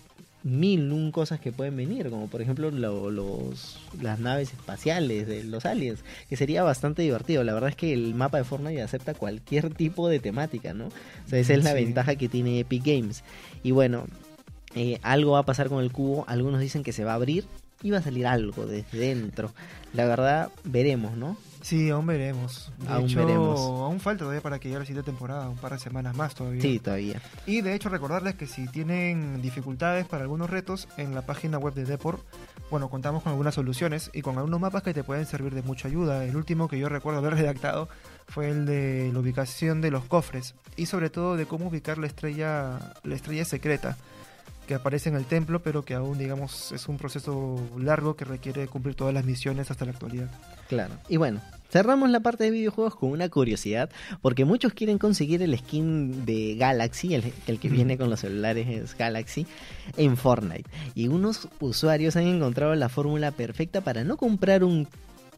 mil 0.45 0.93
un 0.93 1.11
cosas 1.11 1.41
que 1.41 1.51
pueden 1.53 1.77
venir, 1.77 2.09
como 2.11 2.29
por 2.29 2.41
ejemplo 2.41 2.71
lo- 2.71 3.11
los, 3.11 3.79
las 4.01 4.21
naves 4.21 4.53
espaciales 4.53 5.27
de 5.27 5.43
los 5.45 5.67
aliens, 5.67 6.01
que 6.29 6.37
sería 6.37 6.63
bastante 6.63 7.03
divertido. 7.03 7.43
La 7.43 7.55
verdad 7.55 7.71
es 7.71 7.77
que 7.77 7.93
el 7.93 8.15
mapa 8.15 8.39
de 8.39 8.45
Fortnite 8.45 8.81
acepta 8.81 9.15
cualquier 9.15 9.75
tipo 9.75 10.09
de 10.09 10.21
temática, 10.21 10.75
¿no? 10.75 10.87
O 10.87 11.29
sea, 11.29 11.41
esa 11.41 11.55
es 11.55 11.65
la 11.65 11.71
Sí. 11.73 11.85
ventaja 11.85 12.15
que 12.15 12.29
tiene 12.29 12.61
Epic 12.61 12.85
Games. 12.85 13.25
Y 13.65 13.73
bueno, 13.73 14.07
eh, 14.77 15.01
algo 15.03 15.33
va 15.33 15.41
a 15.41 15.45
pasar 15.47 15.69
con 15.69 15.83
el 15.83 15.91
cubo, 15.91 16.25
algunos 16.29 16.61
dicen 16.61 16.83
que 16.85 16.93
se 16.93 17.05
va 17.05 17.13
a 17.13 17.17
abrir 17.17 17.45
va 17.85 17.99
a 17.99 18.03
salir 18.03 18.27
algo 18.27 18.67
desde 18.67 18.99
dentro. 18.99 19.53
La 19.95 20.05
verdad, 20.05 20.51
veremos, 20.65 21.17
¿no? 21.17 21.37
Sí, 21.63 21.91
aún 21.91 22.07
veremos. 22.07 22.71
De 22.79 22.89
Aún 22.89 23.05
hecho, 23.07 23.19
veremos. 23.19 23.59
aún 23.61 24.01
falta 24.01 24.21
todavía 24.21 24.41
para 24.41 24.59
que 24.59 24.69
llegue 24.69 24.79
la 24.81 24.87
siguiente 24.87 25.11
temporada, 25.11 25.49
un 25.49 25.57
par 25.57 25.73
de 25.73 25.79
semanas 25.79 26.17
más 26.17 26.35
todavía. 26.35 26.63
Sí, 26.63 26.79
todavía. 26.79 27.21
Y 27.47 27.63
de 27.63 27.75
hecho 27.75 27.89
recordarles 27.89 28.37
que 28.37 28.47
si 28.47 28.69
tienen 28.69 29.43
dificultades 29.43 30.07
para 30.07 30.23
algunos 30.23 30.51
retos 30.51 30.89
en 30.97 31.15
la 31.15 31.23
página 31.23 31.59
web 31.59 31.75
de 31.75 31.85
Deport, 31.85 32.21
bueno, 32.71 32.89
contamos 32.89 33.23
con 33.23 33.33
algunas 33.33 33.55
soluciones 33.55 34.11
y 34.15 34.23
con 34.23 34.39
algunos 34.39 34.61
mapas 34.61 34.83
que 34.83 34.95
te 34.95 35.03
pueden 35.05 35.27
servir 35.27 35.55
de 35.55 35.63
mucha 35.63 35.89
ayuda. 35.89 36.25
El 36.25 36.37
último 36.37 36.69
que 36.69 36.79
yo 36.79 36.89
recuerdo 36.89 37.19
haber 37.19 37.35
redactado 37.39 37.89
fue 38.29 38.51
el 38.51 38.65
de 38.65 39.11
la 39.13 39.19
ubicación 39.19 39.81
de 39.81 39.91
los 39.91 40.05
cofres 40.05 40.55
y 40.77 40.87
sobre 40.87 41.11
todo 41.11 41.37
de 41.37 41.47
cómo 41.47 41.67
ubicar 41.69 41.99
la 41.99 42.07
estrella, 42.07 42.79
la 43.03 43.15
estrella 43.15 43.45
secreta 43.45 43.97
que 44.69 44.75
aparece 44.75 45.09
en 45.09 45.17
el 45.17 45.25
templo, 45.25 45.63
pero 45.63 45.83
que 45.83 45.95
aún 45.95 46.19
digamos 46.19 46.71
es 46.73 46.87
un 46.89 46.99
proceso 46.99 47.59
largo 47.79 48.15
que 48.15 48.25
requiere 48.25 48.69
cumplir 48.69 48.95
todas 48.95 49.15
las 49.15 49.25
misiones 49.25 49.71
hasta 49.71 49.87
la 49.87 49.93
actualidad. 49.93 50.31
Claro. 50.69 50.93
Y 51.09 51.17
bueno, 51.17 51.41
cerramos 51.71 52.11
la 52.11 52.21
parte 52.21 52.45
de 52.45 52.51
videojuegos 52.51 52.95
con 52.95 53.11
una 53.11 53.31
curiosidad, 53.31 53.91
porque 54.21 54.45
muchos 54.45 54.75
quieren 54.75 54.99
conseguir 54.99 55.43
el 55.43 55.59
skin 55.59 56.27
de 56.27 56.55
Galaxy, 56.57 57.15
el, 57.15 57.33
el 57.47 57.59
que 57.59 57.71
viene 57.71 57.97
con 57.97 58.11
los 58.11 58.21
celulares 58.21 58.69
es 58.69 58.97
Galaxy, 58.97 59.47
en 59.97 60.19
Fortnite. 60.19 60.69
Y 60.95 61.09
unos 61.09 61.49
usuarios 61.61 62.17
han 62.17 62.27
encontrado 62.27 62.75
la 62.75 62.91
fórmula 62.91 63.31
perfecta 63.31 63.81
para 63.81 64.05
no 64.05 64.19
comprar 64.19 64.63
un 64.63 64.87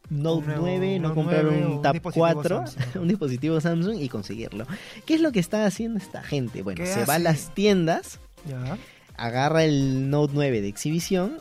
Note 0.09 0.45
nuevo 0.45 0.63
9, 0.63 0.99
no 0.99 1.07
Note 1.07 1.15
comprar 1.15 1.43
9 1.45 1.65
o 1.65 1.75
un 1.77 1.81
Tab 1.81 1.93
dispositivo 1.93 2.25
4, 2.25 2.67
Samsung. 2.67 2.95
un 3.01 3.07
dispositivo 3.07 3.61
Samsung 3.61 4.01
y 4.01 4.09
conseguirlo. 4.09 4.67
¿Qué 5.05 5.13
es 5.13 5.21
lo 5.21 5.31
que 5.31 5.39
está 5.39 5.65
haciendo 5.65 5.99
esta 5.99 6.21
gente? 6.21 6.63
Bueno, 6.63 6.83
¿Qué 6.83 6.85
se 6.85 7.05
va 7.05 7.15
a 7.15 7.19
las 7.19 7.55
tiendas, 7.55 8.19
Ya. 8.45 8.77
Agarra 9.25 9.63
el 9.63 10.09
Note 10.09 10.33
9 10.35 10.61
de 10.61 10.67
exhibición 10.67 11.37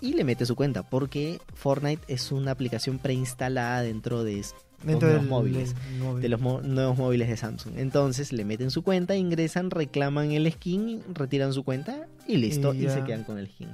y 0.00 0.14
le 0.14 0.24
mete 0.24 0.46
su 0.46 0.56
cuenta, 0.56 0.82
porque 0.82 1.38
Fortnite 1.54 2.02
es 2.08 2.32
una 2.32 2.50
aplicación 2.50 2.98
preinstalada 2.98 3.82
dentro 3.82 4.24
de 4.24 4.44
Dentro 4.84 5.08
del 5.08 5.22
móviles, 5.28 5.76
móvil. 6.00 6.22
de 6.22 6.28
los 6.28 6.40
mo- 6.40 6.60
nuevos 6.60 6.98
móviles 6.98 7.28
de 7.28 7.36
Samsung. 7.36 7.74
Entonces 7.78 8.32
le 8.32 8.44
meten 8.44 8.72
su 8.72 8.82
cuenta, 8.82 9.14
ingresan, 9.14 9.70
reclaman 9.70 10.32
el 10.32 10.50
skin, 10.50 11.02
retiran 11.14 11.52
su 11.52 11.62
cuenta 11.62 12.08
y 12.26 12.38
listo, 12.38 12.74
Y 12.74 12.86
y, 12.86 12.90
se 12.90 13.04
quedan 13.04 13.22
con 13.22 13.38
el 13.38 13.46
skin. 13.48 13.68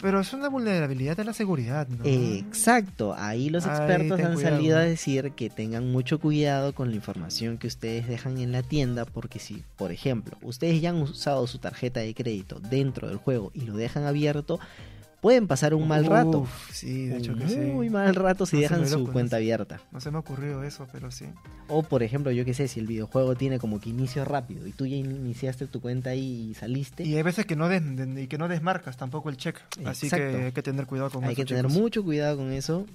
Pero 0.00 0.20
es 0.20 0.32
una 0.32 0.48
vulnerabilidad 0.48 1.16
de 1.16 1.24
la 1.24 1.32
seguridad, 1.34 1.86
¿no? 1.88 2.04
Exacto, 2.04 3.14
ahí 3.16 3.50
los 3.50 3.66
expertos 3.66 4.18
han 4.20 4.34
cuidado. 4.34 4.56
salido 4.56 4.78
a 4.78 4.80
decir 4.80 5.32
que 5.32 5.50
tengan 5.50 5.92
mucho 5.92 6.18
cuidado 6.18 6.74
con 6.74 6.90
la 6.90 6.96
información 6.96 7.58
que 7.58 7.66
ustedes 7.66 8.08
dejan 8.08 8.38
en 8.38 8.52
la 8.52 8.62
tienda, 8.62 9.04
porque 9.04 9.38
si, 9.38 9.62
por 9.76 9.92
ejemplo, 9.92 10.38
ustedes 10.42 10.80
ya 10.80 10.90
han 10.90 11.02
usado 11.02 11.46
su 11.46 11.58
tarjeta 11.58 12.00
de 12.00 12.14
crédito 12.14 12.60
dentro 12.60 13.08
del 13.08 13.18
juego 13.18 13.50
y 13.54 13.62
lo 13.62 13.76
dejan 13.76 14.04
abierto, 14.04 14.58
pueden 15.20 15.46
pasar 15.46 15.74
un 15.74 15.86
mal 15.86 16.06
rato. 16.06 16.40
Uf, 16.40 16.70
sí, 16.72 17.06
de 17.06 17.18
hecho 17.18 17.34
que 17.36 17.48
sí. 17.48 17.56
muy 17.56 17.90
mal 17.90 18.14
rato 18.14 18.46
si 18.46 18.56
No 18.56 18.62
dejan 18.62 18.88
su 18.88 19.00
loco, 19.00 19.12
cuenta 19.12 19.36
no 19.36 19.40
abierta. 19.40 19.80
No 19.92 20.00
se 20.00 20.10
me 20.10 20.18
ocurrió 20.18 20.62
eso, 20.62 20.86
pero 20.92 21.10
sí. 21.10 21.26
O 21.68 21.82
por 21.82 22.02
ejemplo, 22.02 22.30
yo 22.32 22.44
qué 22.44 22.54
sé, 22.54 22.68
si 22.68 22.80
el 22.80 22.86
videojuego 22.86 23.34
tiene 23.34 23.58
como 23.58 23.80
que 23.80 23.90
inicio 23.90 24.24
rápido 24.24 24.66
y 24.66 24.72
tú 24.72 24.86
ya 24.86 24.96
iniciaste 24.96 25.66
tu 25.66 25.80
cuenta 25.80 26.10
ahí 26.10 26.50
y 26.50 26.54
saliste, 26.54 27.04
Y 27.04 27.16
hay 27.16 27.22
veces 27.22 27.46
que 27.46 27.56
no, 27.56 27.68
des- 27.68 27.82
de- 27.96 28.22
y 28.22 28.26
que 28.26 28.38
no 28.38 28.48
desmarcas 28.48 28.96
tampoco 28.96 29.28
el 29.30 29.36
check. 29.36 29.58
Así 29.84 30.08
que 30.08 30.16
hay 30.46 30.52
que 30.52 30.62
tener 30.62 30.86
cuidado 30.86 31.10
con 31.10 31.24
hay 31.24 31.32
eso, 31.32 31.36
que 31.42 31.44
tener 31.46 31.66
chicos. 31.66 31.80
mucho 31.82 32.02
cuidado 32.04 32.36
con 32.36 32.52
eso. 32.52 32.86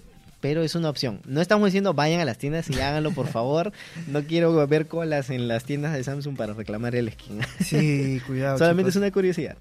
Pero 0.41 0.61
es 0.61 0.75
una 0.75 0.89
opción. 0.89 1.21
No 1.25 1.41
estamos 1.41 1.67
diciendo 1.67 1.93
vayan 1.95 2.19
a 2.19 2.25
las 2.25 2.37
tiendas 2.37 2.69
y 2.69 2.79
háganlo, 2.79 3.11
por 3.11 3.25
favor. 3.35 3.71
No 4.07 4.21
quiero 4.23 4.67
ver 4.67 4.87
colas 4.87 5.29
en 5.31 5.47
las 5.47 5.63
tiendas 5.63 5.93
de 5.93 6.03
Samsung 6.03 6.35
para 6.35 6.53
reclamar 6.53 6.93
el 6.95 7.11
skin. 7.11 7.39
Sí, 7.63 8.21
cuidado. 8.27 8.57
Solamente 8.59 8.89
es 8.91 8.95
una 8.95 9.09
curiosidad. 9.11 9.55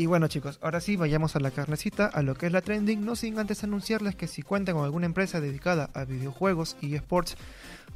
Y 0.00 0.06
bueno 0.06 0.28
chicos, 0.28 0.58
ahora 0.62 0.80
sí 0.80 0.96
vayamos 0.96 1.36
a 1.36 1.40
la 1.40 1.50
carnecita, 1.50 2.06
a 2.06 2.22
lo 2.22 2.34
que 2.34 2.46
es 2.46 2.52
la 2.52 2.62
trending, 2.62 3.04
no 3.04 3.16
sin 3.16 3.38
antes 3.38 3.64
anunciarles 3.64 4.14
que 4.14 4.28
si 4.28 4.40
cuentan 4.40 4.76
con 4.76 4.86
alguna 4.86 5.04
empresa 5.04 5.42
dedicada 5.42 5.90
a 5.92 6.06
videojuegos 6.06 6.78
y 6.80 6.94
esports 6.94 7.36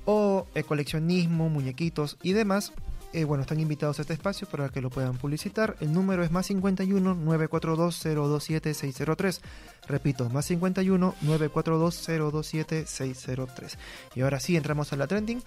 o 0.04 0.46
eh, 0.54 0.64
coleccionismo, 0.64 1.48
muñequitos 1.48 2.18
y 2.22 2.34
demás, 2.34 2.74
eh, 3.14 3.24
bueno, 3.24 3.40
están 3.40 3.58
invitados 3.58 3.98
a 3.98 4.02
este 4.02 4.12
espacio 4.12 4.46
para 4.46 4.68
que 4.68 4.82
lo 4.82 4.90
puedan 4.90 5.16
publicitar. 5.16 5.76
El 5.80 5.94
número 5.94 6.22
es 6.22 6.30
más 6.30 6.44
51 6.44 7.14
942 7.14 8.02
027 8.04 8.74
603. 8.74 9.40
Repito, 9.88 10.28
más 10.28 10.44
51 10.44 11.14
942 11.22 12.06
027 12.06 12.84
603. 12.86 13.78
Y 14.14 14.20
ahora 14.20 14.40
sí 14.40 14.58
entramos 14.58 14.92
a 14.92 14.96
la 14.96 15.06
trending 15.06 15.42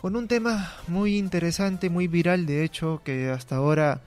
con 0.00 0.16
un 0.16 0.28
tema 0.28 0.72
muy 0.88 1.18
interesante, 1.18 1.90
muy 1.90 2.08
viral, 2.08 2.46
de 2.46 2.64
hecho, 2.64 3.02
que 3.04 3.28
hasta 3.28 3.56
ahora 3.56 4.00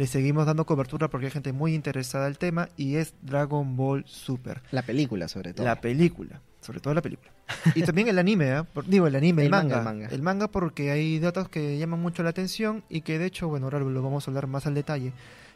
le 0.00 0.06
seguimos 0.06 0.46
dando 0.46 0.64
cobertura 0.64 1.08
porque 1.08 1.26
hay 1.26 1.30
gente 1.30 1.52
muy 1.52 1.74
interesada 1.74 2.24
al 2.24 2.38
tema 2.38 2.70
y 2.78 2.96
es 2.96 3.12
Dragon 3.20 3.76
Ball 3.76 4.02
Super. 4.06 4.62
La 4.70 4.80
película, 4.80 5.28
sobre 5.28 5.52
todo. 5.52 5.66
La 5.66 5.78
película, 5.82 6.40
sobre 6.62 6.80
todo 6.80 6.94
la 6.94 7.02
película. 7.02 7.30
Y 7.74 7.82
también 7.82 8.08
el 8.08 8.18
anime. 8.18 8.64
Por- 8.72 8.86
digo 8.86 9.06
el 9.06 9.14
anime, 9.14 9.42
el, 9.42 9.46
El 9.48 9.50
manga, 9.50 9.76
manga, 9.76 9.78
el 9.78 9.84
manga. 9.84 10.14
El 10.14 10.22
manga 10.22 10.48
porque 10.48 10.90
hay 10.90 11.18
datos 11.18 11.50
que 11.50 11.76
llaman 11.76 12.00
mucho 12.00 12.22
la 12.22 12.30
atención 12.30 12.82
y 12.88 13.02
que 13.02 13.18
de 13.18 13.26
hecho, 13.26 13.48
bueno, 13.48 13.66
ahora 13.66 13.78
lo 13.80 14.02
vamos 14.02 14.26
a 14.26 14.30
hablar 14.30 14.46
más 14.46 14.66
al 14.66 14.72
detalle. 14.72 15.12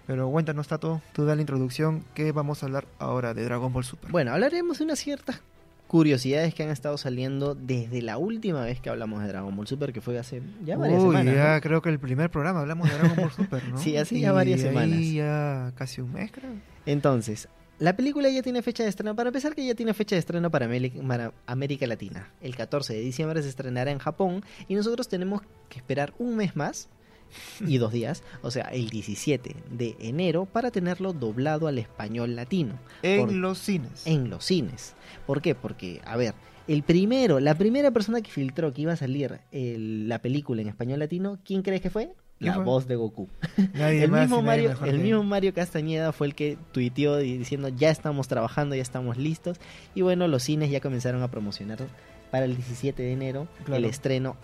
Pero 0.06 0.28
cuéntanos, 0.28 0.68
Tato, 0.68 1.00
tú 1.14 1.24
da 1.24 1.34
la 1.34 1.40
introducción 1.40 2.04
que 2.14 2.30
vamos 2.32 2.62
a 2.62 2.66
hablar 2.66 2.84
ahora 2.98 3.32
de 3.32 3.44
Dragon 3.44 3.72
Ball 3.72 3.84
Super. 3.84 4.10
Bueno, 4.10 4.32
hablaremos 4.34 4.76
de 4.76 4.84
unas 4.84 4.98
ciertas 4.98 5.40
curiosidades 5.94 6.52
que 6.54 6.64
han 6.64 6.70
estado 6.70 6.98
saliendo 6.98 7.54
desde 7.54 8.02
la 8.02 8.18
última 8.18 8.64
vez 8.64 8.80
que 8.80 8.90
hablamos 8.90 9.22
de 9.22 9.28
Dragon 9.28 9.54
Ball 9.54 9.68
Super, 9.68 9.92
que 9.92 10.00
fue 10.00 10.18
hace 10.18 10.42
ya 10.64 10.76
varias 10.76 11.00
Uy, 11.00 11.10
semanas. 11.10 11.34
ya 11.36 11.54
¿no? 11.54 11.60
creo 11.60 11.82
que 11.82 11.88
el 11.88 12.00
primer 12.00 12.30
programa 12.30 12.62
hablamos 12.62 12.90
de 12.90 12.98
Dragon 12.98 13.16
Ball 13.16 13.30
Super, 13.30 13.62
¿no? 13.68 13.78
Sí, 13.78 13.96
hace 13.96 14.18
ya 14.18 14.32
varias 14.32 14.64
ahí 14.64 14.66
semanas. 14.70 15.12
ya 15.12 15.72
casi 15.76 16.00
un 16.00 16.12
mes, 16.12 16.32
creo. 16.32 16.50
Entonces, 16.84 17.48
la 17.78 17.94
película 17.94 18.28
ya 18.28 18.42
tiene 18.42 18.60
fecha 18.62 18.82
de 18.82 18.88
estreno. 18.88 19.14
Para 19.14 19.28
empezar, 19.28 19.54
que 19.54 19.64
ya 19.64 19.76
tiene 19.76 19.94
fecha 19.94 20.16
de 20.16 20.18
estreno 20.18 20.50
para 20.50 20.68
América 21.46 21.86
Latina. 21.86 22.28
El 22.40 22.56
14 22.56 22.92
de 22.92 23.00
diciembre 23.00 23.40
se 23.44 23.48
estrenará 23.48 23.92
en 23.92 23.98
Japón 24.00 24.42
y 24.66 24.74
nosotros 24.74 25.06
tenemos 25.06 25.42
que 25.68 25.78
esperar 25.78 26.12
un 26.18 26.34
mes 26.34 26.56
más 26.56 26.88
y 27.66 27.78
dos 27.78 27.92
días, 27.92 28.22
o 28.42 28.50
sea, 28.50 28.64
el 28.72 28.88
17 28.90 29.56
de 29.70 29.96
enero, 30.00 30.46
para 30.46 30.70
tenerlo 30.70 31.12
doblado 31.12 31.66
al 31.66 31.78
español 31.78 32.36
latino 32.36 32.78
En 33.02 33.20
Por- 33.26 33.32
los 33.32 33.58
cines. 33.58 34.06
en 34.06 34.30
los 34.30 34.44
cines. 34.44 34.94
¿Por 35.26 35.40
qué? 35.42 35.54
Porque, 35.54 36.00
a 36.04 36.16
ver, 36.16 36.34
el 36.66 36.82
primero, 36.82 37.40
la 37.40 37.54
primera 37.56 37.90
persona 37.90 38.20
que 38.22 38.30
filtró 38.30 38.72
que 38.72 38.82
iba 38.82 38.92
a 38.92 38.96
salir 38.96 39.38
el- 39.52 40.08
la 40.08 40.18
película 40.20 40.62
en 40.62 40.68
español 40.68 40.98
latino, 41.00 41.38
¿quién 41.44 41.62
crees 41.62 41.80
que 41.82 41.90
fue? 41.90 42.12
¿Quién 42.38 42.48
La 42.50 42.54
fue? 42.56 42.64
voz 42.64 42.86
de 42.88 42.96
Goku. 42.96 43.28
Nadie 43.74 44.02
el 44.04 44.10
más 44.10 44.22
mismo 44.22 44.42
Mario, 44.42 44.74
el 44.84 44.98
mismo. 44.98 45.22
Mario 45.22 45.54
Castañeda 45.54 46.12
fue 46.12 46.26
el 46.26 46.34
que 46.34 46.58
tuiteó 46.72 47.18
di- 47.18 47.38
diciendo 47.38 47.68
ya 47.68 47.90
estamos 47.90 48.26
trabajando, 48.28 48.74
ya 48.74 48.82
estamos 48.82 49.16
listos. 49.18 49.58
Y 49.94 50.02
bueno, 50.02 50.26
los 50.26 50.42
cines 50.42 50.68
ya 50.70 50.80
comenzaron 50.80 51.22
a 51.22 51.30
promocionar 51.30 51.78
para 52.32 52.46
el 52.46 52.56
17 52.56 53.02
de 53.02 53.12
enero 53.12 53.46
Claro. 53.64 53.76
el 53.76 53.84
estreno 53.84 54.36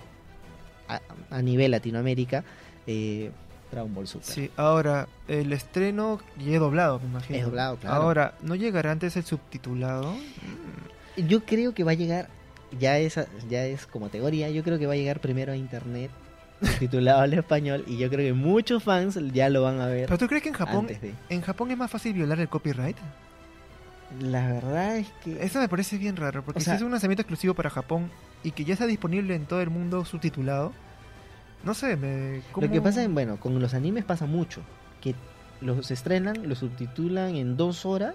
a, 0.88 1.00
a 1.30 1.42
nivel 1.42 1.72
Latinoamérica 1.72 2.44
eh, 2.90 3.30
Dragon 3.70 3.94
Ball 3.94 4.08
Super. 4.08 4.26
Sí, 4.26 4.50
ahora, 4.56 5.06
el 5.28 5.52
estreno 5.52 6.18
ya 6.44 6.54
es 6.54 6.60
doblado, 6.60 6.98
me 6.98 7.06
imagino. 7.06 7.38
Es 7.38 7.44
doblado, 7.44 7.76
claro. 7.76 7.96
Ahora, 8.02 8.34
¿no 8.42 8.56
llegará 8.56 8.90
antes 8.90 9.16
el 9.16 9.24
subtitulado? 9.24 10.16
Yo 11.16 11.44
creo 11.44 11.72
que 11.72 11.84
va 11.84 11.92
a 11.92 11.94
llegar, 11.94 12.28
ya 12.78 12.98
es, 12.98 13.18
ya 13.48 13.64
es 13.66 13.86
como 13.86 14.08
teoría, 14.08 14.50
yo 14.50 14.64
creo 14.64 14.78
que 14.78 14.86
va 14.86 14.94
a 14.94 14.96
llegar 14.96 15.20
primero 15.20 15.52
a 15.52 15.56
internet 15.56 16.10
titulado 16.78 17.20
al 17.20 17.32
español 17.32 17.84
y 17.86 17.96
yo 17.96 18.08
creo 18.10 18.26
que 18.26 18.32
muchos 18.32 18.82
fans 18.82 19.18
ya 19.32 19.48
lo 19.48 19.62
van 19.62 19.80
a 19.80 19.86
ver 19.86 20.06
¿Pero 20.06 20.18
tú 20.18 20.26
crees 20.26 20.42
que 20.42 20.50
en 20.50 20.54
Japón, 20.54 20.86
de. 20.88 21.14
en 21.28 21.40
Japón 21.40 21.70
es 21.70 21.78
más 21.78 21.90
fácil 21.90 22.12
violar 22.12 22.38
el 22.40 22.48
copyright? 22.48 22.96
La 24.20 24.46
verdad 24.48 24.96
es 24.96 25.06
que 25.24 25.42
Eso 25.44 25.60
me 25.60 25.68
parece 25.68 25.96
bien 25.96 26.16
raro, 26.16 26.42
porque 26.44 26.58
O 26.58 26.62
sea- 26.62 26.74
si 26.74 26.78
es 26.78 26.82
un 26.82 26.90
lanzamiento 26.90 27.22
exclusivo 27.22 27.54
para 27.54 27.70
Japón 27.70 28.10
y 28.42 28.50
que 28.50 28.64
ya 28.64 28.72
está 28.74 28.86
disponible 28.86 29.34
en 29.34 29.46
todo 29.46 29.60
el 29.62 29.70
mundo 29.70 30.04
subtitulado, 30.04 30.72
no 31.62 31.74
sé, 31.74 31.96
me... 31.96 32.42
Lo 32.60 32.70
que 32.70 32.80
pasa, 32.80 33.02
en, 33.02 33.14
bueno, 33.14 33.38
con 33.38 33.58
los 33.60 33.74
animes 33.74 34.04
pasa 34.04 34.26
mucho, 34.26 34.60
que 35.00 35.14
los 35.60 35.90
estrenan, 35.90 36.48
los 36.48 36.58
subtitulan 36.58 37.34
en 37.36 37.56
dos 37.56 37.84
horas 37.84 38.14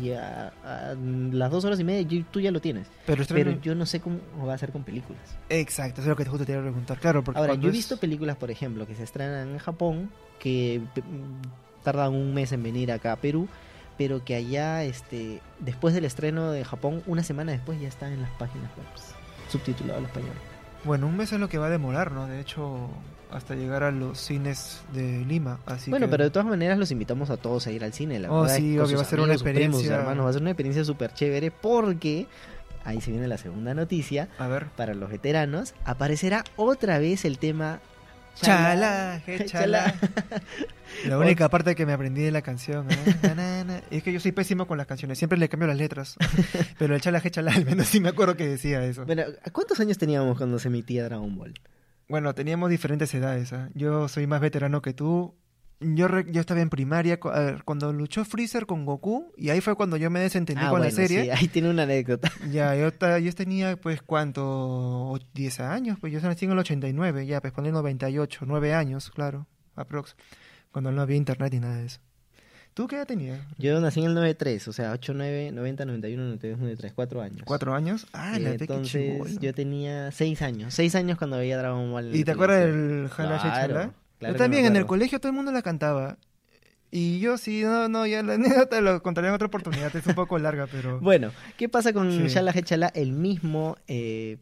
y 0.00 0.10
a, 0.12 0.52
a 0.64 0.94
las 0.94 1.50
dos 1.50 1.64
horas 1.64 1.80
y 1.80 1.84
media 1.84 2.24
tú 2.30 2.40
ya 2.40 2.50
lo 2.50 2.60
tienes. 2.60 2.86
Pero, 3.28 3.50
yo 3.62 3.74
no 3.74 3.86
sé 3.86 4.00
cómo 4.00 4.18
va 4.46 4.54
a 4.54 4.58
ser 4.58 4.72
con 4.72 4.84
películas. 4.84 5.22
Exacto, 5.48 6.00
eso 6.00 6.02
es 6.02 6.08
lo 6.08 6.16
que 6.16 6.24
justo 6.26 6.44
te 6.44 6.52
iba 6.52 6.60
a 6.60 6.64
preguntar. 6.64 6.98
Claro, 6.98 7.24
porque 7.24 7.40
Ahora, 7.40 7.54
yo 7.54 7.66
he 7.68 7.70
es- 7.70 7.76
visto 7.76 7.96
películas, 7.98 8.36
por 8.36 8.50
ejemplo, 8.50 8.86
que 8.86 8.94
se 8.94 9.02
estrenan 9.04 9.48
en 9.48 9.58
Japón, 9.58 10.10
que 10.38 10.82
p- 10.94 11.02
tardan 11.82 12.12
un 12.14 12.32
mes 12.34 12.52
en 12.52 12.62
venir 12.62 12.92
acá 12.92 13.12
a 13.12 13.16
Perú, 13.16 13.48
pero 13.98 14.24
que 14.24 14.34
allá, 14.34 14.84
este, 14.84 15.40
después 15.60 15.94
del 15.94 16.04
estreno 16.04 16.50
de 16.52 16.64
Japón, 16.64 17.02
una 17.06 17.22
semana 17.22 17.52
después 17.52 17.80
ya 17.80 17.88
están 17.88 18.12
en 18.12 18.22
las 18.22 18.30
páginas 18.32 18.70
web 18.76 18.86
subtitulado 19.50 19.98
al 19.98 20.04
español. 20.06 20.34
Bueno, 20.84 21.06
un 21.06 21.16
mes 21.16 21.32
es 21.32 21.38
lo 21.40 21.48
que 21.48 21.58
va 21.58 21.66
a 21.66 21.70
demorar, 21.70 22.12
¿no? 22.12 22.26
De 22.26 22.40
hecho, 22.40 22.88
hasta 23.30 23.54
llegar 23.54 23.82
a 23.84 23.90
los 23.92 24.18
cines 24.18 24.82
de 24.92 25.24
Lima. 25.24 25.58
Así 25.66 25.90
bueno, 25.90 26.06
que- 26.06 26.10
pero 26.10 26.24
de 26.24 26.30
todas 26.30 26.46
maneras 26.48 26.76
los 26.78 26.90
invitamos 26.90 27.30
a 27.30 27.36
todos 27.36 27.66
a 27.66 27.70
ir 27.70 27.84
al 27.84 27.92
cine. 27.92 28.18
La 28.18 28.30
Oh, 28.32 28.42
verdad, 28.42 28.56
sí, 28.56 28.78
obvio, 28.78 28.96
va 28.96 29.02
a 29.02 29.06
ser 29.06 29.20
una 29.20 29.32
sus 29.34 29.42
primos, 29.44 29.58
experiencia- 29.60 29.96
hermanos, 29.96 30.26
va 30.26 30.30
a 30.30 30.32
ser 30.32 30.42
una 30.42 30.50
experiencia 30.50 30.84
súper 30.84 31.14
chévere 31.14 31.50
porque, 31.52 32.26
ahí 32.84 33.00
se 33.00 33.12
viene 33.12 33.28
la 33.28 33.38
segunda 33.38 33.74
noticia, 33.74 34.28
A 34.38 34.48
ver. 34.48 34.66
para 34.76 34.94
los 34.94 35.08
veteranos, 35.08 35.74
aparecerá 35.84 36.42
otra 36.56 36.98
vez 36.98 37.24
el 37.24 37.38
tema... 37.38 37.80
Chala, 38.34 39.22
Chala. 39.26 39.44
chala. 39.46 39.94
La 41.06 41.18
única 41.18 41.48
parte 41.48 41.74
que 41.74 41.86
me 41.86 41.92
aprendí 41.92 42.22
de 42.22 42.30
la 42.30 42.42
canción. 42.42 42.90
¿eh? 42.90 42.96
Na, 43.22 43.34
na, 43.34 43.64
na. 43.64 43.82
Es 43.90 44.02
que 44.02 44.12
yo 44.12 44.20
soy 44.20 44.32
pésimo 44.32 44.66
con 44.66 44.78
las 44.78 44.86
canciones, 44.86 45.18
siempre 45.18 45.38
le 45.38 45.48
cambio 45.48 45.66
las 45.68 45.76
letras. 45.76 46.16
Pero 46.78 46.94
el 46.94 47.00
chala, 47.00 47.20
je, 47.20 47.30
chala, 47.30 47.52
al 47.52 47.64
menos 47.64 47.88
sí 47.88 48.00
me 48.00 48.08
acuerdo 48.10 48.36
que 48.36 48.46
decía 48.46 48.84
eso. 48.84 49.04
Bueno, 49.04 49.22
¿cuántos 49.52 49.80
años 49.80 49.98
teníamos 49.98 50.36
cuando 50.36 50.58
se 50.58 50.68
emitía 50.68 51.04
Dragon 51.04 51.36
Ball? 51.36 51.54
Bueno, 52.08 52.34
teníamos 52.34 52.70
diferentes 52.70 53.12
edades. 53.14 53.52
¿ah? 53.52 53.68
Yo 53.74 54.08
soy 54.08 54.26
más 54.26 54.40
veterano 54.40 54.82
que 54.82 54.92
tú. 54.92 55.34
Yo, 55.94 56.08
re- 56.08 56.26
yo 56.30 56.40
estaba 56.40 56.60
en 56.60 56.70
primaria 56.70 57.18
cuando 57.20 57.92
luchó 57.92 58.24
Freezer 58.24 58.66
con 58.66 58.84
Goku 58.86 59.32
y 59.36 59.50
ahí 59.50 59.60
fue 59.60 59.74
cuando 59.74 59.96
yo 59.96 60.10
me 60.10 60.20
desentendí 60.20 60.62
Ah, 60.64 60.70
con 60.70 60.80
la 60.80 60.86
bueno, 60.88 60.96
serie. 60.96 61.24
sí, 61.24 61.30
ahí 61.30 61.48
tiene 61.48 61.70
una 61.70 61.82
anécdota. 61.84 62.30
Ya, 62.50 62.74
yo, 62.76 62.90
yo 63.18 63.32
tenía 63.34 63.76
pues 63.76 64.02
cuánto, 64.02 64.42
O- 64.44 65.18
10 65.34 65.60
años, 65.60 65.98
pues 66.00 66.12
yo 66.12 66.20
nací 66.20 66.44
en 66.44 66.52
el 66.52 66.58
89, 66.58 67.26
ya, 67.26 67.40
pues 67.40 67.52
poner 67.52 67.72
98, 67.72 68.44
9 68.46 68.74
años, 68.74 69.10
claro, 69.10 69.46
aprox, 69.74 70.16
cuando 70.70 70.92
no 70.92 71.02
había 71.02 71.16
internet 71.16 71.52
ni 71.52 71.60
nada 71.60 71.76
de 71.76 71.86
eso. 71.86 72.00
¿Tú 72.74 72.86
qué 72.86 72.96
edad 72.96 73.06
tenías? 73.06 73.38
Yo 73.58 73.78
nací 73.82 74.00
en 74.00 74.06
el 74.06 74.14
93, 74.14 74.66
o 74.68 74.72
sea, 74.72 74.92
8, 74.92 75.12
9, 75.14 75.52
90, 75.52 75.84
91, 75.84 76.24
92, 76.24 76.58
93, 76.58 76.92
4 76.94 77.20
años. 77.20 77.42
¿Cuatro 77.44 77.74
años? 77.74 78.06
Ah, 78.14 78.36
Eh, 78.36 78.40
la 78.40 78.50
que 78.56 78.64
Entonces 78.64 79.38
yo 79.40 79.52
tenía 79.52 80.10
6 80.10 80.40
años. 80.40 80.72
6 80.72 80.94
años 80.94 81.18
cuando 81.18 81.36
veía 81.36 81.58
Dragon 81.58 81.92
Ball. 81.92 82.14
¿Y 82.14 82.20
la 82.20 82.24
te 82.24 82.30
acuerdas 82.30 82.60
del 82.60 83.10
Che 83.10 83.14
Claro? 83.14 83.92
Claro 84.22 84.34
Yo 84.34 84.38
también, 84.38 84.64
en 84.66 84.76
el 84.76 84.86
colegio 84.86 85.18
todo 85.20 85.30
el 85.30 85.36
mundo 85.36 85.52
la 85.52 85.62
cantaba. 85.62 86.16
Y 86.90 87.20
yo 87.20 87.38
sí, 87.38 87.62
no, 87.62 87.88
no, 87.88 88.06
ya 88.06 88.22
la 88.22 88.34
anécdota 88.66 88.80
lo 88.80 89.02
contaré 89.02 89.28
en 89.28 89.34
otra 89.34 89.46
oportunidad, 89.46 89.94
es 89.96 90.06
un 90.06 90.14
poco 90.14 90.38
larga, 90.38 90.66
pero... 90.70 91.00
Bueno, 91.02 91.30
¿qué 91.56 91.68
pasa 91.68 91.92
con 91.92 92.10
Sí. 92.12 92.28
Shala 92.28 92.52
Hechala? 92.52 92.88
El 92.88 93.12
mismo, 93.12 93.76
eh, 93.88 94.38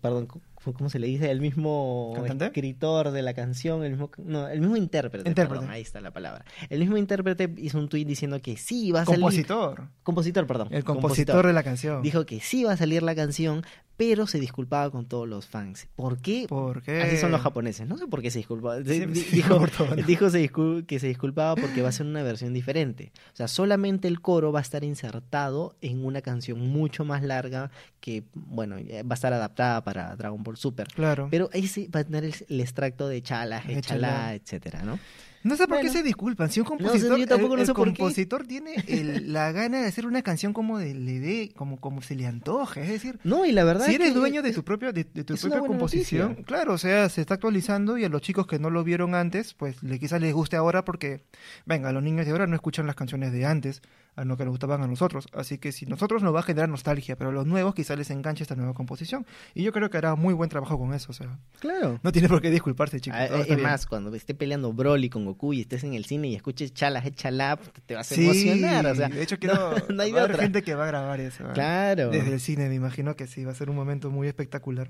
perdón, 0.00 0.26
¿cómo- 0.26 0.44
¿cómo 0.76 0.90
se 0.90 0.98
le 0.98 1.06
dice? 1.06 1.30
El 1.30 1.40
mismo 1.40 2.12
¿Cantante? 2.16 2.46
escritor 2.46 3.12
de 3.12 3.22
la 3.22 3.34
canción, 3.34 3.84
el 3.84 3.90
mismo, 3.92 4.10
no, 4.18 4.48
el 4.48 4.60
mismo 4.60 4.76
intérprete. 4.76 5.28
Intérprete. 5.28 5.60
perdón, 5.60 5.70
ahí 5.74 5.82
está 5.82 6.00
la 6.00 6.10
palabra. 6.12 6.44
El 6.70 6.80
mismo 6.80 6.96
intérprete 6.96 7.52
hizo 7.58 7.78
un 7.78 7.88
tweet 7.88 8.04
diciendo 8.04 8.40
que 8.42 8.56
sí 8.56 8.90
va 8.90 9.02
a 9.02 9.04
salir. 9.04 9.20
Compositor. 9.20 9.88
Compositor, 10.02 10.46
perdón. 10.48 10.68
El 10.72 10.82
compositor 10.82 11.46
de 11.46 11.52
la 11.52 11.62
canción. 11.62 12.02
Dijo 12.02 12.26
que 12.26 12.40
sí 12.40 12.64
va 12.64 12.72
a 12.72 12.76
salir 12.76 13.04
la 13.04 13.14
canción, 13.14 13.62
pero 13.96 14.26
se 14.26 14.38
disculpaba 14.38 14.90
con 14.90 15.06
todos 15.06 15.26
los 15.28 15.46
fans. 15.46 15.88
¿Por 15.96 16.18
qué? 16.18 16.46
Porque 16.48 17.00
Así 17.02 17.16
son 17.16 17.32
los 17.32 17.40
japoneses. 17.40 17.86
No 17.88 17.96
sé 17.96 18.06
por 18.06 18.20
qué 18.22 18.30
se 18.30 18.38
disculpaba. 18.40 18.78
Dijo 18.80 19.66
todo, 19.78 19.96
¿no? 19.96 20.02
dijo 20.02 20.28
se 20.30 20.38
discul- 20.50 20.84
que 20.86 20.98
se 20.98 21.06
disculpaba 21.08 21.54
porque 21.56 21.82
va 21.82 21.88
a 21.88 21.92
ser 21.92 22.06
una 22.06 22.22
versión 22.22 22.52
diferente. 22.52 23.12
O 23.32 23.36
sea, 23.36 23.48
solamente 23.48 24.06
el 24.08 24.20
coro 24.20 24.52
va 24.52 24.58
a 24.58 24.62
estar 24.62 24.84
insertado 24.84 25.76
en 25.80 26.04
una 26.04 26.20
canción 26.22 26.60
mucho 26.60 27.04
más 27.04 27.22
larga 27.22 27.70
que, 28.00 28.24
bueno, 28.34 28.76
eh, 28.78 29.02
va 29.02 29.12
a 29.12 29.14
estar 29.14 29.32
adaptada 29.32 29.82
para 29.82 30.14
Dragon 30.16 30.42
Ball 30.42 30.56
Super. 30.56 30.88
Claro. 30.88 31.28
Pero 31.30 31.48
ahí 31.52 31.66
sí 31.66 31.88
va 31.94 32.00
a 32.00 32.04
tener 32.04 32.24
el, 32.24 32.34
el 32.48 32.60
extracto 32.60 33.08
de 33.08 33.22
chala, 33.22 33.60
De 33.60 33.80
chala, 33.80 34.08
chala. 34.08 34.34
etcétera, 34.34 34.82
¿no? 34.82 34.98
No 35.46 35.56
sé 35.56 35.66
por 35.68 35.80
qué 35.80 35.88
se 35.90 36.02
disculpan. 36.02 36.50
Si 36.50 36.60
un 36.60 36.66
compositor, 36.66 37.18
yo 37.18 37.26
tampoco 37.26 37.54
el, 37.54 37.58
no 37.58 37.62
el 37.62 37.66
sé 37.66 37.74
por 37.74 37.88
qué. 37.92 37.98
compositor 37.98 38.46
tiene 38.48 38.74
el- 38.88 39.32
la 39.32 39.52
gana 39.52 39.80
de 39.82 39.86
hacer 39.86 40.06
una 40.06 40.22
canción 40.22 40.52
como 40.52 40.78
de, 40.78 40.94
le 40.94 41.20
dé, 41.20 41.52
como, 41.56 41.80
como 41.80 42.02
se 42.02 42.14
le 42.16 42.26
antoje. 42.26 42.82
Es 42.82 42.88
decir, 42.88 43.18
No, 43.24 43.46
y 43.46 43.52
la 43.52 43.64
verdad 43.64 43.84
si 43.86 43.92
es 43.92 43.96
eres 44.00 44.12
que 44.12 44.18
dueño 44.18 44.42
de 44.42 44.50
es- 44.50 44.54
tu 44.56 44.64
propio, 44.64 44.92
de, 44.92 45.04
de 45.04 45.24
tu 45.24 45.34
es 45.34 45.40
propia 45.40 45.60
composición, 45.60 46.28
noticia. 46.30 46.44
claro, 46.44 46.72
o 46.74 46.78
sea, 46.78 47.08
se 47.08 47.20
está 47.20 47.34
actualizando 47.34 47.96
y 47.98 48.04
a 48.04 48.08
los 48.08 48.20
chicos 48.22 48.46
que 48.46 48.58
no 48.58 48.70
lo 48.70 48.82
vieron 48.84 49.14
antes, 49.14 49.54
pues 49.54 49.82
le 49.82 49.98
quizás 49.98 50.20
les 50.20 50.34
guste 50.34 50.56
ahora 50.56 50.84
porque, 50.84 51.22
venga, 51.64 51.92
los 51.92 52.02
niños 52.02 52.26
de 52.26 52.32
ahora 52.32 52.46
no 52.46 52.54
escuchan 52.54 52.86
las 52.86 52.96
canciones 52.96 53.32
de 53.32 53.46
antes, 53.46 53.82
a 54.16 54.24
lo 54.24 54.36
que 54.36 54.44
nos 54.44 54.52
gustaban 54.52 54.82
a 54.82 54.86
nosotros. 54.86 55.26
Así 55.34 55.58
que 55.58 55.72
si 55.72 55.84
nosotros 55.86 56.22
nos 56.22 56.34
va 56.34 56.40
a 56.40 56.42
generar 56.42 56.68
nostalgia, 56.68 57.16
pero 57.16 57.30
a 57.30 57.32
los 57.34 57.46
nuevos 57.46 57.74
quizás 57.74 57.98
les 57.98 58.10
enganche 58.10 58.42
esta 58.42 58.56
nueva 58.56 58.72
composición. 58.74 59.26
Y 59.54 59.62
yo 59.62 59.72
creo 59.72 59.90
que 59.90 59.98
hará 59.98 60.14
muy 60.14 60.32
buen 60.34 60.48
trabajo 60.48 60.78
con 60.78 60.94
eso, 60.94 61.10
o 61.10 61.12
sea, 61.12 61.38
Claro. 61.60 62.00
no 62.02 62.12
tiene 62.12 62.28
por 62.28 62.40
qué 62.40 62.50
disculparse, 62.50 62.98
chicos. 63.00 63.18
Ah, 63.20 63.26
eh, 63.26 63.40
es 63.42 63.46
bien. 63.48 63.62
más, 63.62 63.86
cuando 63.86 64.14
esté 64.14 64.34
peleando 64.34 64.72
Broly 64.72 65.10
con 65.10 65.24
Goku 65.26 65.52
y 65.52 65.60
estés 65.60 65.84
en 65.84 65.94
el 65.94 66.06
cine 66.06 66.28
y 66.28 66.34
escuches 66.34 66.72
chalas, 66.72 67.04
chala, 67.14 67.58
te 67.84 67.94
vas 67.94 68.10
a 68.10 68.14
Sí, 68.14 68.24
emocionar. 68.24 68.86
O 68.86 68.94
sea, 68.94 69.08
de 69.10 69.22
hecho 69.22 69.38
quiero 69.40 69.54
no, 69.54 69.94
no 69.94 70.02
hay 70.02 70.12
va 70.12 70.22
a 70.22 70.24
haber 70.24 70.40
gente 70.40 70.62
que 70.62 70.74
va 70.74 70.84
a 70.84 70.86
grabar 70.88 71.20
eso. 71.20 71.44
¿eh? 71.44 71.52
Claro. 71.54 72.08
Desde 72.10 72.32
el 72.32 72.40
cine, 72.40 72.68
me 72.68 72.74
imagino 72.74 73.16
que 73.16 73.26
sí, 73.26 73.44
va 73.44 73.52
a 73.52 73.54
ser 73.54 73.68
un 73.70 73.76
momento 73.76 74.10
muy 74.10 74.28
espectacular. 74.28 74.88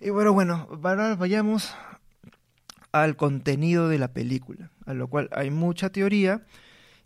Y 0.00 0.10
bueno, 0.10 0.32
bueno, 0.34 0.68
ahora 0.82 1.14
vayamos 1.16 1.74
al 2.92 3.16
contenido 3.16 3.88
de 3.88 3.98
la 3.98 4.08
película, 4.08 4.70
a 4.84 4.92
lo 4.94 5.08
cual 5.08 5.28
hay 5.32 5.50
mucha 5.50 5.90
teoría. 5.90 6.42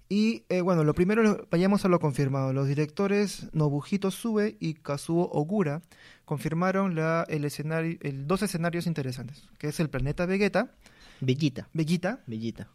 Y 0.09 0.45
eh, 0.49 0.61
bueno, 0.61 0.85
lo 0.85 0.95
primero, 0.95 1.49
vayamos 1.51 1.85
a 1.85 1.89
lo 1.89 1.99
confirmado. 1.99 2.53
Los 2.53 2.69
directores 2.69 3.49
Nobuhito 3.53 4.11
Sube 4.13 4.57
y 4.61 4.75
Kazuo 4.75 5.29
Ogura 5.33 5.83
confirmaron 6.25 6.95
la, 6.95 7.25
el 7.29 7.45
escenario, 7.45 7.99
el, 8.03 8.27
dos 8.27 8.43
escenarios 8.43 8.87
interesantes, 8.87 9.49
que 9.59 9.69
es 9.69 9.81
el 9.81 9.91
planeta 9.91 10.25
Vegeta, 10.27 10.71
Bellita, 11.21 11.69
Vegeta, 11.73 12.21
bellita. 12.27 12.69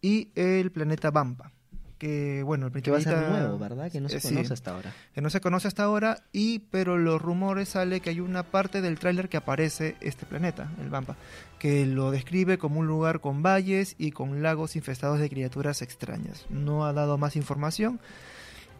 y 0.00 0.30
el 0.36 0.70
planeta 0.70 1.10
Vampa. 1.10 1.52
Que 1.98 2.42
bueno, 2.42 2.66
el 2.66 2.82
Que 2.82 2.90
va 2.90 2.98
a 2.98 3.00
ser 3.00 3.16
nuevo, 3.30 3.58
¿verdad? 3.58 3.90
Que 3.90 4.00
no 4.02 4.08
se 4.10 4.18
Eh, 4.18 4.20
sí. 4.20 4.34
conoce 4.34 4.52
hasta 4.52 4.72
ahora. 4.74 4.92
que 5.14 5.20
no 5.22 5.30
se 5.30 5.40
conoce 5.40 5.66
hasta 5.68 5.84
ahora, 5.84 6.22
y 6.30 6.58
pero 6.70 6.98
los 6.98 7.22
rumores 7.22 7.70
sale 7.70 8.00
que 8.00 8.10
hay 8.10 8.20
una 8.20 8.42
parte 8.42 8.82
del 8.82 8.98
tráiler 8.98 9.30
que 9.30 9.38
aparece 9.38 9.96
este 10.00 10.26
planeta, 10.26 10.70
el 10.82 10.90
Vampa, 10.90 11.16
que 11.58 11.86
lo 11.86 12.10
describe 12.10 12.58
como 12.58 12.80
un 12.80 12.86
lugar 12.86 13.20
con 13.20 13.42
valles 13.42 13.94
y 13.96 14.10
con 14.10 14.42
lagos 14.42 14.76
infestados 14.76 15.18
de 15.20 15.30
criaturas 15.30 15.80
extrañas. 15.80 16.44
No 16.50 16.84
ha 16.84 16.92
dado 16.92 17.16
más 17.16 17.34
información. 17.34 17.98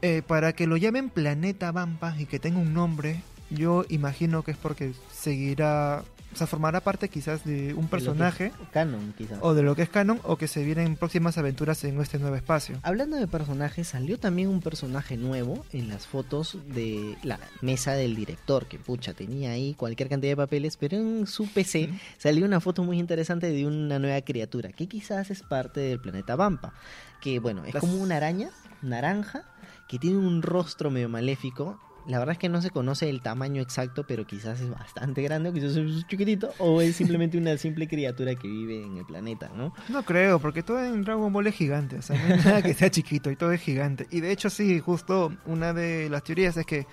Eh, 0.03 0.21
para 0.27 0.53
que 0.53 0.67
lo 0.67 0.77
llamen 0.77 1.09
Planeta 1.09 1.73
Vampa 1.73 2.15
y 2.19 2.27
que 2.27 2.39
tenga 2.39 2.59
un 2.59 2.75
nombre, 2.75 3.23
yo 3.49 3.87
imagino 3.89 4.43
que 4.43 4.51
es 4.51 4.59
porque 4.59 4.93
seguirá, 5.11 6.03
o 6.37 6.39
sea, 6.39 6.47
formará 6.47 6.81
parte 6.83 7.09
quizás 7.09 7.45
de 7.47 7.73
un 7.73 7.89
personaje 7.89 8.53
Canon, 8.71 9.15
quizás. 9.17 9.39
o 9.41 9.55
de 9.55 9.63
lo 9.63 9.75
que 9.75 9.81
es 9.83 9.89
canon 9.89 10.21
o 10.23 10.37
que 10.37 10.49
se 10.49 10.63
vienen 10.63 10.97
próximas 10.97 11.39
aventuras 11.39 11.83
en 11.85 11.99
este 11.99 12.19
nuevo 12.19 12.37
espacio. 12.37 12.79
Hablando 12.83 13.17
de 13.17 13.27
personajes, 13.27 13.89
salió 13.89 14.19
también 14.19 14.49
un 14.49 14.61
personaje 14.61 15.17
nuevo 15.17 15.65
en 15.73 15.89
las 15.89 16.07
fotos 16.07 16.59
de 16.69 17.17
la 17.23 17.41
mesa 17.63 17.95
del 17.95 18.15
director, 18.15 18.67
que 18.67 18.79
pucha, 18.79 19.15
tenía 19.15 19.53
ahí 19.53 19.73
cualquier 19.73 20.11
cantidad 20.11 20.33
de 20.33 20.37
papeles, 20.37 20.77
pero 20.77 20.99
en 20.99 21.27
su 21.27 21.49
PC 21.51 21.89
salió 22.19 22.45
una 22.45 22.61
foto 22.61 22.85
muy 22.85 22.99
interesante 22.99 23.51
de 23.51 23.67
una 23.67 23.99
nueva 23.99 24.21
criatura, 24.21 24.73
que 24.73 24.87
quizás 24.89 25.31
es 25.31 25.43
parte 25.43 25.81
del 25.81 26.01
planeta 26.01 26.37
Vampa, 26.37 26.75
que 27.23 27.39
bueno, 27.39 27.65
es 27.65 27.73
Las- 27.73 27.81
como 27.81 27.95
una 27.97 28.17
araña 28.19 28.51
naranja, 28.83 29.45
que 29.89 29.99
tiene 29.99 30.19
un 30.19 30.43
rostro 30.43 30.91
medio 30.91 31.09
maléfico. 31.09 31.81
La 32.07 32.19
verdad 32.19 32.35
es 32.35 32.39
que 32.39 32.49
no 32.49 32.63
se 32.63 32.71
conoce 32.71 33.11
el 33.11 33.21
tamaño 33.21 33.61
exacto, 33.61 34.07
pero 34.07 34.27
quizás 34.27 34.61
es 34.61 34.71
bastante 34.71 35.23
grande, 35.23 35.49
o 35.49 35.53
quizás 35.53 35.77
es 35.77 36.07
chiquitito, 36.07 36.53
o 36.59 36.81
es 36.81 36.97
simplemente 36.97 37.37
una 37.37 37.57
simple 37.59 37.89
criatura 37.89 38.35
que 38.37 38.47
vive 38.47 38.85
en 38.85 38.99
el 38.99 39.05
planeta, 39.05 39.51
¿no? 39.55 39.75
No 39.89 40.05
creo, 40.05 40.39
porque 40.39 40.63
todo 40.63 40.85
en 40.85 41.03
Dragon 41.03 41.33
Ball 41.33 41.49
es 41.49 41.55
gigante, 41.55 41.97
o 41.97 42.03
sea, 42.03 42.17
no 42.17 42.35
hay 42.35 42.41
nada 42.45 42.63
que 42.63 42.75
sea 42.75 42.91
chiquito 42.91 43.31
y 43.31 43.37
todo 43.37 43.53
es 43.53 43.61
gigante. 43.61 44.07
Y 44.11 44.21
de 44.21 44.31
hecho 44.31 44.51
sí, 44.51 44.79
justo 44.79 45.33
una 45.47 45.73
de 45.73 46.09
las 46.09 46.23
teorías 46.23 46.57
es 46.57 46.67
que 46.67 46.87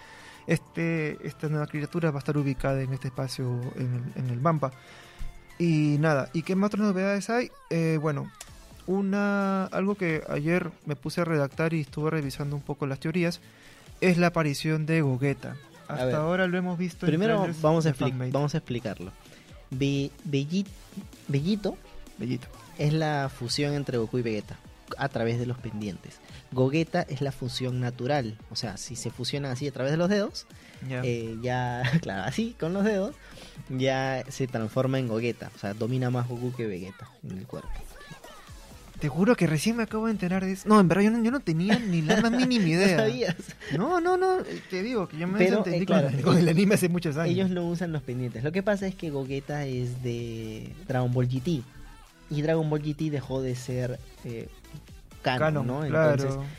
este, 0.47 1.17
esta 1.25 1.47
nueva 1.47 1.67
criatura 1.67 2.11
va 2.11 2.17
a 2.17 2.19
estar 2.19 2.37
ubicada 2.37 2.81
en 2.81 2.93
este 2.93 3.07
espacio, 3.09 3.61
en 3.75 4.11
el, 4.15 4.23
en 4.23 4.29
el 4.29 4.39
Vampa. 4.39 4.71
Y 5.59 5.97
nada, 5.99 6.29
¿y 6.33 6.41
qué 6.41 6.55
más 6.55 6.67
otras 6.67 6.87
novedades 6.87 7.29
hay? 7.29 7.51
Eh, 7.69 7.97
bueno, 8.01 8.31
una 8.87 9.65
algo 9.65 9.95
que 9.95 10.23
ayer 10.29 10.71
me 10.85 10.95
puse 10.95 11.21
a 11.21 11.25
redactar 11.25 11.73
y 11.73 11.81
estuve 11.81 12.09
revisando 12.09 12.55
un 12.55 12.61
poco 12.61 12.85
las 12.87 12.99
teorías, 12.99 13.39
es 14.09 14.17
la 14.17 14.27
aparición 14.27 14.85
de 14.85 15.01
Gogeta. 15.01 15.55
Hasta 15.87 16.05
ver. 16.05 16.15
ahora 16.15 16.47
lo 16.47 16.57
hemos 16.57 16.77
visto 16.77 17.05
en 17.05 17.11
Primero 17.11 17.35
trailers 17.37 17.61
vamos 17.61 17.85
a, 17.85 17.93
vamos 18.31 18.53
a 18.55 18.57
explicarlo. 18.57 19.11
Be- 19.69 20.11
Belli- 20.25 20.65
Bellito 21.27 21.77
Bellito. 22.17 22.47
es 22.77 22.93
la 22.93 23.29
fusión 23.35 23.73
entre 23.73 23.97
Goku 23.97 24.19
y 24.19 24.21
Vegeta 24.21 24.57
a 24.97 25.09
través 25.09 25.39
de 25.39 25.45
los 25.45 25.57
pendientes. 25.57 26.19
Gogeta 26.51 27.01
es 27.01 27.21
la 27.21 27.31
fusión 27.31 27.79
natural, 27.79 28.37
o 28.51 28.55
sea, 28.55 28.77
si 28.77 28.95
se 28.95 29.09
fusionan 29.09 29.51
así 29.51 29.67
a 29.67 29.71
través 29.71 29.91
de 29.91 29.97
los 29.97 30.07
dedos, 30.09 30.45
Ya. 30.87 31.01
eh, 31.03 31.35
ya, 31.41 31.81
claro, 32.01 32.23
así 32.23 32.55
con 32.59 32.73
los 32.73 32.83
dedos, 32.83 33.15
ya 33.69 34.23
se 34.29 34.45
transforma 34.47 34.99
en 34.99 35.07
Gogeta, 35.07 35.49
o 35.55 35.57
sea, 35.59 35.73
domina 35.73 36.11
más 36.11 36.27
Goku 36.27 36.53
que 36.53 36.67
Vegeta 36.67 37.09
en 37.23 37.39
el 37.39 37.47
cuerpo. 37.47 37.69
Te 39.03 39.09
juro 39.09 39.35
que 39.35 39.47
recién 39.47 39.75
me 39.75 39.83
acabo 39.83 40.05
de 40.05 40.13
enterar 40.13 40.45
de 40.45 40.53
eso. 40.53 40.69
No, 40.69 40.79
en 40.79 40.87
verdad 40.87 41.03
yo 41.03 41.11
no, 41.11 41.21
yo 41.21 41.29
no 41.29 41.41
tenía 41.41 41.77
ni 41.77 42.01
la 42.01 42.21
más 42.21 42.31
mínima 42.31 42.65
idea. 42.69 42.95
¿No 42.95 43.03
sabías? 43.03 43.35
No, 43.77 43.99
no, 43.99 44.15
no, 44.15 44.39
eh, 44.39 44.61
te 44.69 44.81
digo 44.81 45.09
que 45.09 45.17
yo 45.17 45.27
me 45.27 45.39
Pero, 45.39 45.57
desentendí 45.57 45.83
eh, 45.83 45.85
con, 45.85 45.97
el, 45.97 46.21
con 46.21 46.37
el 46.37 46.47
anime 46.47 46.75
hace 46.75 46.87
muchos 46.87 47.17
años. 47.17 47.35
Ellos 47.35 47.49
no 47.49 47.67
usan 47.67 47.91
los 47.91 48.01
pendientes. 48.01 48.45
Lo 48.45 48.53
que 48.53 48.63
pasa 48.63 48.87
es 48.87 48.95
que 48.95 49.09
Gogeta 49.09 49.65
es 49.65 50.01
de 50.03 50.69
Dragon 50.87 51.11
Ball 51.11 51.27
GT. 51.27 51.63
Y 52.29 52.41
Dragon 52.43 52.69
Ball 52.69 52.81
GT 52.81 53.11
dejó 53.11 53.41
de 53.41 53.57
ser 53.57 53.99
eh, 54.23 54.47
canon, 55.21 55.39
Canon, 55.39 55.67
¿no? 55.67 55.81
claro. 55.81 56.13
Entonces, 56.13 56.49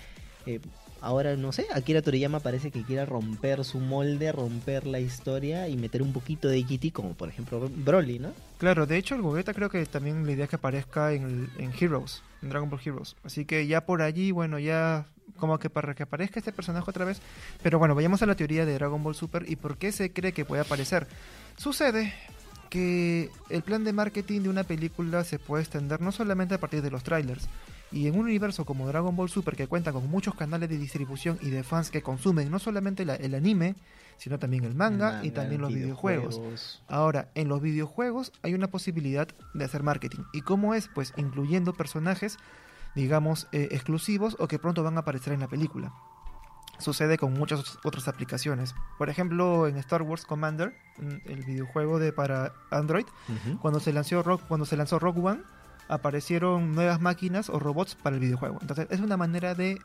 eh, 0.45 0.61
ahora 1.01 1.37
no 1.37 1.51
sé, 1.51 1.67
Akira 1.73 2.03
Toriyama 2.03 2.41
parece 2.41 2.71
que 2.71 2.83
quiere 2.83 3.07
romper 3.07 3.65
su 3.65 3.81
molde, 3.81 4.33
romper 4.33 4.87
la 4.87 5.01
historia 5.01 5.67
y 5.67 5.79
meter 5.79 6.03
un 6.03 6.13
poquito 6.13 6.49
de 6.49 6.63
GT, 6.63 6.93
como 6.93 7.15
por 7.15 7.31
ejemplo 7.31 7.71
Broly, 7.75 8.19
¿no? 8.19 8.35
Claro, 8.59 8.85
de 8.85 8.99
hecho 8.99 9.15
el 9.15 9.23
Gogeta 9.23 9.55
creo 9.55 9.71
que 9.71 9.87
también 9.87 10.27
la 10.27 10.33
idea 10.33 10.45
es 10.45 10.51
que 10.51 10.57
aparezca 10.57 11.15
en 11.15 11.49
Heroes, 11.81 12.23
en 12.45 12.51
Dragon 12.51 12.71
Ball 12.71 12.81
Heroes. 12.85 13.17
Así 13.25 13.45
que 13.45 13.67
ya 13.67 13.85
por 13.85 14.03
allí, 14.03 14.31
bueno, 14.31 14.59
ya 14.59 15.07
como 15.39 15.59
que 15.59 15.71
para 15.71 15.95
que 15.95 16.05
aparezca 16.05 16.39
este 16.39 16.53
personaje 16.53 16.89
otra 16.89 17.05
vez. 17.05 17.21
Pero 17.63 17.79
bueno, 17.79 17.95
vayamos 17.95 18.23
a 18.23 18.27
la 18.27 18.37
teoría 18.37 18.65
de 18.65 18.75
Dragon 18.75 19.03
Ball 19.03 19.15
Super 19.15 19.45
y 19.49 19.57
por 19.57 19.77
qué 19.79 19.91
se 19.91 20.13
cree 20.13 20.33
que 20.33 20.45
puede 20.45 20.63
aparecer. 20.63 21.07
Sucede 21.57 22.15
que 22.71 23.31
el 23.51 23.63
plan 23.63 23.85
de 23.85 23.93
marketing 23.93 24.43
de 24.43 24.49
una 24.49 24.65
película 24.65 25.25
se 25.25 25.39
puede 25.39 25.63
extender 25.63 26.01
no 26.01 26.13
solamente 26.13 26.55
a 26.55 26.61
partir 26.61 26.83
de 26.83 26.91
los 26.91 27.03
trailers. 27.03 27.49
Y 27.95 28.09
en 28.09 28.15
un 28.15 28.23
universo 28.23 28.65
como 28.65 28.87
Dragon 28.89 29.15
Ball 29.15 29.29
Super 29.29 29.55
que 29.57 29.69
cuenta 29.69 29.93
con 29.93 30.11
muchos 30.11 30.35
canales 30.35 30.69
de 30.69 30.77
distribución 30.79 31.39
y 31.41 31.51
de 31.51 31.63
fans 31.63 31.91
que 31.91 32.03
consumen 32.03 32.51
no 32.51 32.59
solamente 32.59 33.05
la- 33.05 33.15
el 33.15 33.35
anime, 33.35 33.77
sino 34.17 34.39
también 34.39 34.65
el 34.65 34.75
manga, 34.75 35.21
y 35.25 35.31
también 35.31 35.61
los 35.61 35.71
videojuegos. 35.83 36.41
Ahora, 36.89 37.31
en 37.35 37.49
los 37.49 37.61
videojuegos 37.63 38.33
hay 38.43 38.55
una 38.55 38.67
posibilidad 38.69 39.29
de 39.55 39.65
hacer 39.65 39.83
marketing. 39.83 40.21
¿Y 40.33 40.41
cómo 40.43 40.75
es? 40.75 40.89
Pues 40.95 41.13
incluyendo 41.17 41.73
personajes, 41.73 42.37
digamos, 42.97 43.47
eh, 43.53 43.69
exclusivos 43.71 44.37
o 44.41 44.49
que 44.49 44.59
pronto 44.59 44.83
van 44.83 44.97
a 44.97 45.01
aparecer 45.01 45.33
en 45.33 45.41
la 45.41 45.49
película. 45.49 45.93
Sucede 46.79 47.19
con 47.19 47.33
muchas 47.35 47.79
otras 47.85 48.09
aplicaciones. 48.09 48.75
Por 48.99 49.09
ejemplo, 49.09 49.69
en 49.69 49.77
Star 49.77 50.03
Wars 50.03 50.25
Commander, 50.27 50.75
mm, 50.99 51.29
el 51.31 51.45
videojuego 51.45 52.01
de 52.01 52.13
para 52.13 52.53
Android, 52.71 53.07
cuando 53.63 53.79
se 53.79 53.93
lanzó 53.93 54.23
Rock, 54.25 54.43
cuando 54.49 54.67
se 54.67 54.77
lanzó 54.77 54.99
Rogue 54.99 55.21
One, 55.21 55.43
aparecieron 55.89 56.75
nuevas 56.75 57.01
máquinas 57.01 57.49
o 57.51 57.59
robots 57.59 57.95
para 57.95 58.17
el 58.17 58.21
videojuego. 58.21 58.59
Entonces, 58.61 58.87
es 58.91 59.01
una 59.01 59.17
manera 59.17 59.55
de 59.55 59.79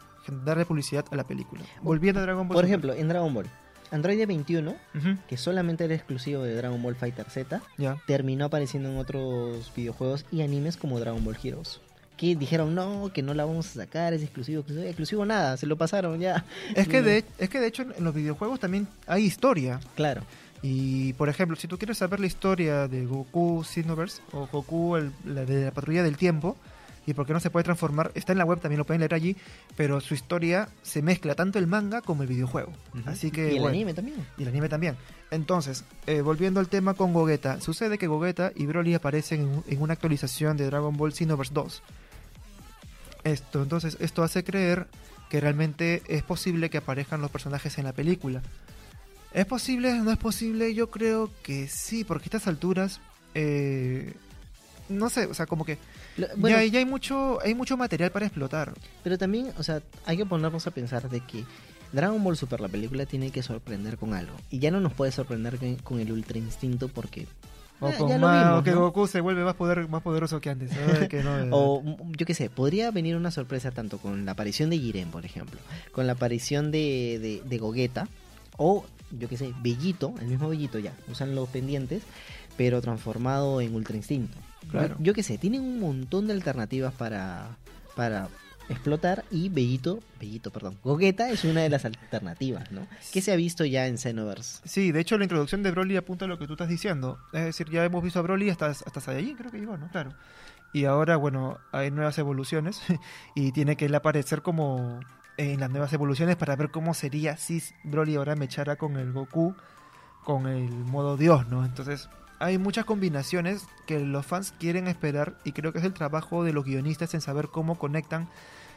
darle 0.45 0.65
publicidad 0.65 1.05
a 1.11 1.15
la 1.15 1.25
película. 1.25 1.61
Volviendo 1.81 2.19
a 2.19 2.23
Dragon 2.23 2.47
Ball. 2.47 2.55
Por 2.55 2.63
Super. 2.65 2.69
ejemplo, 2.69 2.93
en 2.93 3.07
Dragon 3.07 3.33
Ball, 3.33 3.47
Android 3.91 4.25
21, 4.27 4.71
Ujú, 4.95 5.17
que 5.27 5.37
solamente 5.37 5.85
era 5.85 5.95
exclusivo 5.95 6.43
de 6.43 6.53
Dragon 6.53 6.81
Ball 6.81 6.95
Fighter 6.95 7.25
Z, 7.29 7.61
terminó 8.05 8.45
apareciendo 8.45 8.89
en 8.89 8.97
otros 8.97 9.71
videojuegos 9.75 10.25
y 10.31 10.41
animes 10.41 10.77
como 10.77 10.99
Dragon 10.99 11.23
Ball 11.23 11.37
Heroes. 11.43 11.81
Que 12.15 12.35
dijeron, 12.35 12.75
no, 12.75 13.11
que 13.13 13.23
no 13.23 13.33
la 13.33 13.45
vamos 13.45 13.67
a 13.67 13.79
sacar, 13.85 14.13
es 14.13 14.21
exclusivo, 14.21 14.59
exclusivo, 14.59 14.85
exclusivo 14.87 15.25
nada, 15.25 15.55
se 15.55 15.65
lo 15.65 15.77
pasaron 15.77 16.19
ya. 16.19 16.43
Es 16.75 16.87
que, 16.87 17.01
de, 17.03 17.23
es 17.37 17.49
que 17.49 17.59
de 17.61 17.67
hecho 17.67 17.83
en 17.97 18.03
los 18.03 18.13
videojuegos 18.13 18.59
también 18.59 18.87
hay 19.07 19.23
historia. 19.23 19.79
Claro, 19.95 20.21
Y 20.61 21.13
por 21.13 21.29
ejemplo, 21.29 21.55
si 21.55 21.67
tú 21.67 21.77
quieres 21.77 21.97
saber 21.97 22.19
la 22.19 22.27
historia 22.27 22.87
de 22.87 23.05
Goku 23.05 23.63
Xenoverse 23.63 24.21
o 24.33 24.47
Goku 24.47 24.97
el- 24.97 25.11
la 25.25 25.45
de 25.45 25.65
la 25.65 25.71
patrulla 25.71 26.03
del 26.03 26.17
tiempo, 26.17 26.57
y 27.05 27.13
por 27.15 27.25
qué 27.25 27.33
no 27.33 27.39
se 27.39 27.49
puede 27.49 27.63
transformar. 27.63 28.11
Está 28.13 28.33
en 28.33 28.37
la 28.37 28.45
web, 28.45 28.59
también 28.59 28.77
lo 28.77 28.85
pueden 28.85 28.99
leer 28.99 29.15
allí, 29.15 29.35
pero 29.75 29.99
su 29.99 30.13
historia 30.13 30.69
se 30.83 31.01
mezcla 31.01 31.33
tanto 31.33 31.57
el 31.57 31.65
manga 31.65 32.01
como 32.01 32.21
el 32.21 32.29
videojuego. 32.29 32.71
Así 33.05 33.31
que, 33.31 33.45
y 33.53 33.55
el 33.55 33.61
bueno, 33.61 33.69
anime 33.69 33.93
también. 33.95 34.17
y 34.37 34.43
el 34.43 34.49
anime 34.49 34.69
también. 34.69 34.95
Entonces, 35.31 35.85
eh, 36.05 36.21
volviendo 36.21 36.59
al 36.59 36.67
tema 36.67 36.93
con 36.93 37.11
Gogeta, 37.13 37.61
sucede 37.61 37.97
que 37.97 38.05
Gogeta 38.05 38.51
y 38.55 38.67
Broly 38.67 38.93
aparecen 38.93 39.41
en, 39.41 39.63
en 39.73 39.81
una 39.81 39.93
actualización 39.93 40.55
de 40.55 40.65
Dragon 40.67 40.95
Ball 40.97 41.13
Xenoverse 41.13 41.53
2. 41.53 41.81
Esto, 43.23 43.63
entonces, 43.63 43.97
esto 43.99 44.21
hace 44.23 44.43
creer 44.43 44.85
que 45.29 45.39
realmente 45.39 46.03
es 46.07 46.21
posible 46.23 46.69
que 46.69 46.77
aparezcan 46.77 47.21
los 47.21 47.31
personajes 47.31 47.77
en 47.79 47.85
la 47.85 47.93
película. 47.93 48.41
¿Es 49.33 49.45
posible? 49.45 49.93
¿No 49.99 50.11
es 50.11 50.17
posible? 50.17 50.73
Yo 50.73 50.89
creo 50.89 51.29
que 51.43 51.67
sí, 51.67 52.03
porque 52.03 52.25
a 52.25 52.27
estas 52.27 52.47
alturas, 52.47 52.99
eh, 53.35 54.13
no 54.89 55.09
sé, 55.09 55.25
o 55.27 55.33
sea, 55.33 55.45
como 55.45 55.65
que 55.65 55.77
Lo- 56.17 56.27
bueno, 56.35 56.57
ya, 56.57 56.65
ya 56.65 56.79
hay 56.79 56.85
mucho, 56.85 57.39
hay 57.41 57.53
mucho 57.53 57.77
material 57.77 58.11
para 58.11 58.25
explotar. 58.25 58.73
pero 59.03 59.17
también, 59.17 59.51
o 59.57 59.63
sea, 59.63 59.81
hay 60.05 60.17
que 60.17 60.25
ponernos 60.25 60.65
a 60.67 60.71
pensar 60.71 61.09
de 61.09 61.19
que 61.21 61.43
Dragon 61.91 62.23
Ball 62.23 62.37
Super, 62.37 62.59
la 62.59 62.67
película, 62.67 63.05
tiene 63.05 63.31
que 63.31 63.41
sorprender 63.43 63.97
con 63.97 64.13
algo. 64.13 64.33
Y 64.49 64.59
ya 64.59 64.71
no 64.71 64.79
nos 64.79 64.93
puede 64.93 65.11
sorprender 65.11 65.57
con, 65.83 65.99
el 65.99 66.11
Ultra 66.11 66.37
Instinto 66.37 66.87
porque... 66.87 67.27
O, 67.81 67.89
ya- 67.89 67.97
con 67.97 68.09
ya 68.09 68.17
lo 68.17 68.27
más- 68.27 68.43
vimos, 68.45 68.59
o 68.59 68.63
que 68.63 68.71
¿no? 68.71 68.79
Goku 68.81 69.07
se 69.07 69.21
vuelve 69.21 69.43
más, 69.43 69.55
poder, 69.55 69.87
más 69.87 70.01
poderoso 70.03 70.41
que 70.41 70.49
antes. 70.49 70.71
¿sabes? 70.71 71.07
Que 71.09 71.23
no, 71.23 71.35
O 71.51 71.83
yo 72.17 72.25
qué 72.25 72.33
sé, 72.33 72.49
podría 72.49 72.91
venir 72.91 73.15
una 73.15 73.31
sorpresa 73.31 73.71
tanto 73.71 73.99
con 73.99 74.25
la 74.25 74.31
aparición 74.33 74.69
de 74.69 74.77
Jiren, 74.79 75.09
por 75.11 75.23
ejemplo, 75.25 75.59
con 75.91 76.05
la 76.07 76.13
aparición 76.13 76.71
de, 76.71 77.19
de, 77.21 77.41
de 77.47 77.57
Gogeta, 77.57 78.07
o 78.57 78.85
yo 79.11 79.27
qué 79.27 79.37
sé, 79.37 79.53
Bellito, 79.61 80.13
el 80.19 80.27
mismo 80.27 80.49
Bellito 80.49 80.79
ya, 80.79 80.93
usan 81.09 81.35
los 81.35 81.49
pendientes, 81.49 82.03
pero 82.57 82.81
transformado 82.81 83.61
en 83.61 83.73
Ultra 83.73 83.95
Instinto. 83.95 84.37
Claro. 84.69 84.95
Yo, 84.99 85.05
yo 85.05 85.13
qué 85.13 85.23
sé, 85.23 85.37
tienen 85.37 85.61
un 85.61 85.79
montón 85.79 86.27
de 86.27 86.33
alternativas 86.33 86.93
para, 86.93 87.57
para 87.95 88.29
explotar 88.69 89.25
y 89.31 89.49
Bellito, 89.49 89.99
Bellito, 90.19 90.51
perdón, 90.51 90.77
Gogeta 90.83 91.29
es 91.29 91.43
una 91.43 91.61
de 91.61 91.69
las 91.69 91.85
alternativas, 91.85 92.71
¿no? 92.71 92.87
Que 93.11 93.21
se 93.21 93.31
ha 93.31 93.35
visto 93.35 93.65
ya 93.65 93.87
en 93.87 93.97
Xenoverse. 93.97 94.61
Sí, 94.63 94.91
de 94.91 94.99
hecho 95.01 95.17
la 95.17 95.25
introducción 95.25 95.63
de 95.63 95.71
Broly 95.71 95.97
apunta 95.97 96.25
a 96.25 96.27
lo 96.27 96.37
que 96.37 96.47
tú 96.47 96.53
estás 96.53 96.69
diciendo. 96.69 97.17
Es 97.33 97.43
decir, 97.43 97.69
ya 97.69 97.83
hemos 97.83 98.03
visto 98.03 98.19
a 98.19 98.21
Broly 98.21 98.49
hasta, 98.49 98.67
hasta 98.67 99.01
Saiyajin, 99.01 99.35
creo 99.35 99.51
que 99.51 99.59
llegó, 99.59 99.77
¿no? 99.77 99.89
Claro. 99.89 100.13
Y 100.71 100.85
ahora, 100.85 101.17
bueno, 101.17 101.57
hay 101.71 101.89
nuevas 101.89 102.17
evoluciones 102.19 102.81
y 103.35 103.51
tiene 103.51 103.75
que 103.75 103.85
él 103.85 103.95
aparecer 103.95 104.41
como 104.41 104.99
en 105.39 105.61
las 105.61 105.69
nuevas 105.69 105.93
evoluciones 105.93 106.35
para 106.35 106.57
ver 106.57 106.69
cómo 106.69 106.93
sería 106.93 107.37
si 107.37 107.63
Broly 107.83 108.17
ahora 108.17 108.35
me 108.35 108.45
echara 108.45 108.75
con 108.75 108.97
el 108.97 109.13
Goku, 109.13 109.55
con 110.25 110.47
el 110.47 110.69
modo 110.69 111.15
Dios, 111.15 111.47
¿no? 111.47 111.63
Entonces, 111.63 112.09
hay 112.39 112.57
muchas 112.57 112.83
combinaciones 112.83 113.65
que 113.87 114.01
los 114.01 114.25
fans 114.25 114.53
quieren 114.59 114.89
esperar 114.89 115.37
y 115.45 115.53
creo 115.53 115.71
que 115.71 115.79
es 115.79 115.85
el 115.85 115.93
trabajo 115.93 116.43
de 116.43 116.51
los 116.51 116.65
guionistas 116.65 117.13
en 117.13 117.21
saber 117.21 117.47
cómo 117.47 117.79
conectan 117.79 118.27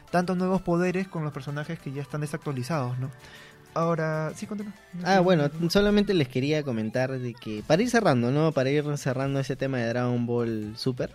tantos 0.09 0.37
nuevos 0.37 0.61
poderes 0.61 1.09
con 1.09 1.25
los 1.25 1.33
personajes 1.33 1.79
que 1.79 1.91
ya 1.91 2.01
están 2.01 2.21
desactualizados, 2.21 2.97
¿no? 2.97 3.11
Ahora, 3.73 4.31
sí, 4.33 4.47
continúa. 4.47 4.73
Ah, 5.03 5.19
bueno, 5.19 5.49
solamente 5.69 6.13
les 6.13 6.29
quería 6.29 6.63
comentar 6.63 7.11
de 7.11 7.33
que, 7.33 7.61
para 7.67 7.81
ir 7.81 7.89
cerrando, 7.89 8.31
¿no? 8.31 8.53
Para 8.53 8.69
ir 8.69 8.85
cerrando 8.97 9.39
ese 9.39 9.57
tema 9.57 9.79
de 9.79 9.87
Dragon 9.87 10.25
Ball 10.25 10.75
Super, 10.77 11.11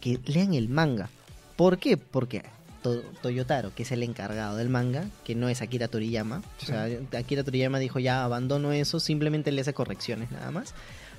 que 0.00 0.20
lean 0.26 0.54
el 0.54 0.68
manga. 0.68 1.08
¿Por 1.56 1.78
qué? 1.78 1.96
Porque 1.96 2.44
To- 2.84 3.00
Toyotaro, 3.22 3.74
que 3.74 3.82
es 3.82 3.90
el 3.92 4.02
encargado 4.04 4.56
del 4.56 4.68
manga, 4.68 5.06
que 5.24 5.34
no 5.34 5.48
es 5.48 5.60
Akira 5.62 5.88
Toriyama, 5.88 6.42
Sí. 6.58 6.64
o 6.64 6.66
sea, 6.66 6.86
Akira 7.18 7.42
Toriyama 7.42 7.78
dijo 7.78 7.98
ya 7.98 8.22
abandono 8.24 8.72
eso, 8.72 9.00
simplemente 9.00 9.50
le 9.50 9.62
hace 9.62 9.72
correcciones 9.74 10.30
nada 10.30 10.50
más. 10.52 10.74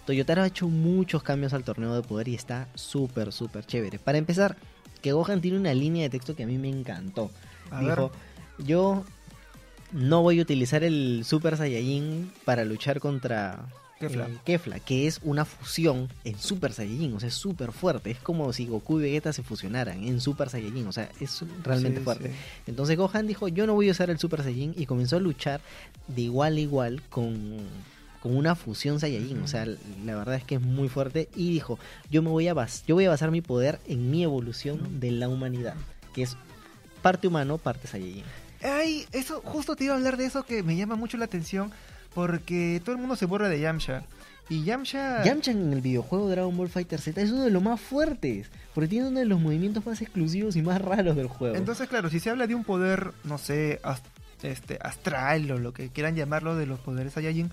Toyotaro 0.05 0.43
ha 0.43 0.47
hecho 0.47 0.67
muchos 0.69 1.23
cambios 1.23 1.53
al 1.53 1.63
torneo 1.63 1.95
de 1.95 2.03
poder 2.07 2.27
y 2.27 2.35
está 2.35 2.67
súper, 2.75 3.31
súper 3.33 3.65
chévere. 3.65 3.97
Para 3.97 4.19
empezar, 4.19 4.55
que 5.01 5.11
Gohan 5.11 5.41
tiene 5.41 5.57
una 5.57 5.73
línea 5.73 6.03
de 6.03 6.09
texto 6.11 6.35
que 6.35 6.43
a 6.43 6.47
mí 6.47 6.57
me 6.59 6.69
encantó. 6.69 7.31
A 7.71 7.79
dijo, 7.81 8.11
ver. 8.59 8.67
yo 8.67 9.03
no 9.91 10.21
voy 10.21 10.37
a 10.39 10.43
utilizar 10.43 10.83
el 10.83 11.23
Super 11.25 11.57
Saiyajin 11.57 12.31
para 12.45 12.63
luchar 12.63 12.99
contra 12.99 13.65
Kefla. 13.99 14.27
eh, 14.27 14.37
Kefla, 14.45 14.79
que 14.79 15.07
es 15.07 15.19
una 15.23 15.45
fusión 15.45 16.09
en 16.25 16.37
Super 16.37 16.73
Saiyajin, 16.73 17.13
o 17.15 17.19
sea, 17.19 17.29
es 17.29 17.35
súper 17.35 17.71
fuerte. 17.71 18.11
Es 18.11 18.19
como 18.19 18.51
si 18.53 18.65
Goku 18.65 18.99
y 18.99 19.03
Vegeta 19.03 19.31
se 19.33 19.41
fusionaran 19.43 20.03
en 20.03 20.19
Super 20.19 20.49
Saiyajin, 20.49 20.87
o 20.87 20.91
sea, 20.91 21.09
es 21.21 21.43
realmente 21.63 21.99
Sí, 21.99 22.03
fuerte. 22.03 22.29
sí. 22.29 22.35
Entonces 22.67 22.97
Gohan 22.97 23.25
dijo, 23.27 23.47
yo 23.47 23.65
no 23.65 23.73
voy 23.73 23.87
a 23.87 23.91
usar 23.91 24.09
el 24.09 24.19
Super 24.19 24.43
Saiyajin 24.43 24.73
y 24.77 24.85
comenzó 24.85 25.15
a 25.17 25.19
luchar 25.19 25.61
de 26.07 26.21
igual 26.23 26.57
a 26.57 26.59
igual 26.59 27.01
con, 27.09 27.57
con 28.21 28.35
una 28.35 28.55
fusión 28.55 28.99
Saiyajin, 28.99 29.41
o 29.41 29.47
sea, 29.47 29.65
la 29.65 30.15
verdad 30.15 30.35
es 30.35 30.43
que 30.43 30.55
es 30.55 30.61
muy 30.61 30.89
fuerte 30.89 31.29
y 31.35 31.49
dijo, 31.51 31.79
yo 32.11 32.21
me 32.21 32.29
voy 32.29 32.47
a 32.49 32.53
bas 32.53 32.83
yo 32.85 32.95
voy 32.95 33.05
a 33.05 33.09
basar 33.09 33.31
mi 33.31 33.41
poder 33.41 33.79
en 33.87 34.11
mi 34.11 34.23
evolución 34.23 34.99
de 34.99 35.11
la 35.11 35.29
humanidad, 35.29 35.75
que 36.13 36.23
es 36.23 36.35
parte 37.01 37.27
humano, 37.27 37.57
parte 37.59 37.87
Saiyajin. 37.87 38.23
Ay, 38.61 39.05
eso, 39.11 39.41
justo 39.43 39.75
te 39.75 39.83
iba 39.85 39.93
a 39.93 39.97
hablar 39.97 40.17
de 40.17 40.25
eso 40.25 40.43
que 40.43 40.63
me 40.63 40.75
llama 40.75 40.95
mucho 40.95 41.17
la 41.17 41.25
atención 41.25 41.71
porque 42.15 42.81
todo 42.83 42.95
el 42.95 43.01
mundo 43.01 43.15
se 43.15 43.25
borra 43.27 43.49
de 43.49 43.59
Yamcha. 43.59 44.03
Y 44.49 44.63
Yamcha... 44.63 45.23
Yamcha 45.23 45.51
en 45.51 45.73
el 45.73 45.81
videojuego 45.81 46.29
Dragon 46.29 46.55
Ball 46.55 46.69
Fighter 46.69 46.99
Z 47.01 47.19
es 47.21 47.31
uno 47.31 47.43
de 47.43 47.51
los 47.51 47.61
más 47.61 47.79
fuertes, 47.81 48.49
porque 48.73 48.87
tiene 48.87 49.07
uno 49.09 49.19
de 49.19 49.25
los 49.25 49.39
movimientos 49.39 49.85
más 49.85 50.01
exclusivos 50.01 50.55
y 50.55 50.61
más 50.61 50.81
raros 50.81 51.15
del 51.15 51.27
juego. 51.27 51.55
Entonces, 51.55 51.89
claro, 51.89 52.09
si 52.09 52.19
se 52.19 52.29
habla 52.29 52.47
de 52.47 52.55
un 52.55 52.63
poder, 52.63 53.11
no 53.23 53.37
sé, 53.37 53.81
este, 54.43 54.77
astral 54.81 55.51
o 55.51 55.57
lo 55.57 55.73
que 55.73 55.89
quieran 55.89 56.15
llamarlo 56.15 56.55
de 56.55 56.65
los 56.67 56.79
poderes 56.79 57.13
Saiyajin. 57.13 57.51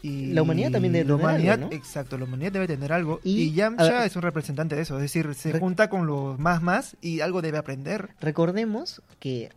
Y 0.00 0.26
La 0.32 0.42
humanidad 0.42 0.70
también 0.70 0.92
debe 0.92 1.04
la 1.06 1.16
tener 1.16 1.24
humanidad, 1.26 1.54
algo, 1.54 1.66
¿no? 1.70 1.76
Exacto, 1.76 2.16
la 2.18 2.24
humanidad 2.24 2.52
debe 2.52 2.68
tener 2.68 2.92
algo. 2.92 3.20
Y- 3.24 3.42
Y, 3.42 3.52
Yamcha 3.52 4.04
es 4.06 4.14
un 4.14 4.22
representante 4.22 4.76
de 4.76 4.82
eso. 4.82 4.94
Es 4.96 5.02
decir, 5.02 5.34
se 5.34 5.58
junta 5.58 5.90
con 5.90 6.06
los 6.06 6.38
más 6.38 6.62
más 6.62 6.96
y 7.02 7.20
algo 7.20 7.42
debe 7.42 7.58
aprender. 7.58 8.10
Recordemos 8.20 9.02
que 9.18 9.50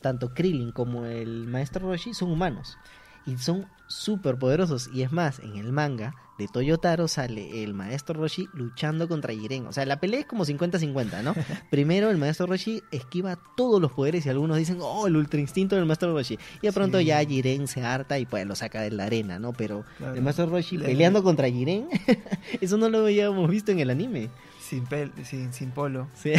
tanto 0.00 0.32
Krillin 0.32 0.72
como 0.72 1.04
el 1.04 1.46
maestro 1.46 1.86
Roshi 1.90 2.14
son 2.14 2.30
humanos 2.30 2.78
y 3.26 3.36
son 3.38 3.66
súper 3.86 4.36
poderosos. 4.38 4.88
Y 4.92 5.02
es 5.02 5.12
más, 5.12 5.38
en 5.40 5.56
el 5.56 5.72
manga 5.72 6.14
de 6.36 6.48
Toyotaro 6.48 7.06
sale 7.06 7.62
el 7.62 7.74
maestro 7.74 8.20
Roshi 8.20 8.48
luchando 8.54 9.06
contra 9.06 9.32
Jiren. 9.32 9.66
O 9.68 9.72
sea, 9.72 9.86
la 9.86 10.00
pelea 10.00 10.18
es 10.20 10.26
como 10.26 10.44
50-50, 10.44 11.22
¿no? 11.22 11.32
Primero 11.70 12.10
el 12.10 12.18
maestro 12.18 12.46
Roshi 12.46 12.82
esquiva 12.90 13.38
todos 13.56 13.80
los 13.80 13.92
poderes 13.92 14.26
y 14.26 14.30
algunos 14.30 14.56
dicen, 14.56 14.78
oh, 14.80 15.06
el 15.06 15.16
ultra 15.16 15.38
instinto 15.38 15.76
del 15.76 15.86
maestro 15.86 16.12
Roshi. 16.12 16.36
Y 16.60 16.66
de 16.66 16.72
pronto 16.72 16.98
Sí. 16.98 17.04
ya 17.04 17.24
Jiren 17.24 17.68
se 17.68 17.82
harta 17.82 18.18
y 18.18 18.26
pues 18.26 18.44
lo 18.46 18.56
saca 18.56 18.80
de 18.82 18.90
la 18.90 19.04
arena, 19.04 19.38
¿no? 19.38 19.52
Pero 19.52 19.84
Claro. 19.98 20.14
el 20.14 20.22
maestro 20.22 20.46
Roshi 20.46 20.76
Le- 20.76 20.86
peleando 20.86 21.22
contra 21.22 21.48
Jiren, 21.48 21.88
eso 22.60 22.76
no 22.78 22.88
lo 22.88 22.98
habíamos 23.04 23.48
visto 23.48 23.70
en 23.70 23.78
el 23.78 23.90
anime. 23.90 24.30
Sin, 24.74 24.86
pel 24.86 25.12
sin, 25.24 25.52
sin 25.52 25.70
polo. 25.70 26.08
Sí. 26.14 26.32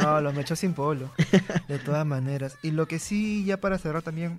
No, 0.00 0.20
lo 0.20 0.32
me 0.32 0.42
echó 0.42 0.54
sin 0.54 0.74
polo. 0.74 1.10
De 1.68 1.78
todas 1.80 2.06
maneras. 2.06 2.56
Y 2.62 2.70
lo 2.70 2.86
que 2.86 3.00
sí, 3.00 3.44
ya 3.44 3.56
para 3.56 3.78
cerrar 3.78 4.02
también, 4.02 4.38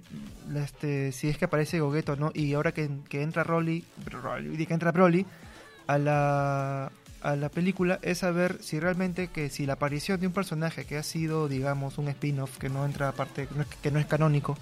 este, 0.56 1.12
si 1.12 1.28
es 1.28 1.38
que 1.38 1.46
aparece 1.46 1.82
Gogeto, 1.82 2.16
¿no? 2.16 2.32
Y 2.34 2.54
ahora 2.54 2.72
que, 2.74 2.90
que 3.10 3.22
entra 3.24 3.44
Rolly, 3.44 3.84
Rolly, 4.10 4.66
que 4.66 4.74
entra 4.74 4.92
Broly 4.94 5.26
a 5.88 5.98
la, 5.98 6.92
a 7.22 7.36
la 7.36 7.50
película, 7.50 8.00
es 8.04 8.20
saber 8.20 8.58
si 8.62 8.80
realmente 8.80 9.28
que 9.28 9.50
si 9.50 9.66
la 9.66 9.74
aparición 9.74 10.20
de 10.22 10.28
un 10.28 10.34
personaje 10.34 10.86
que 10.86 10.98
ha 10.98 11.04
sido, 11.04 11.50
digamos, 11.50 11.98
un 11.98 12.08
spin-off, 12.08 12.58
que 12.58 12.70
no 12.70 12.86
entra 12.86 13.10
aparte, 13.10 13.48
que 13.48 13.56
no 13.56 13.62
es- 13.64 13.68
que 13.68 13.92
no 13.92 14.00
es 14.00 14.06
canónico, 14.06 14.58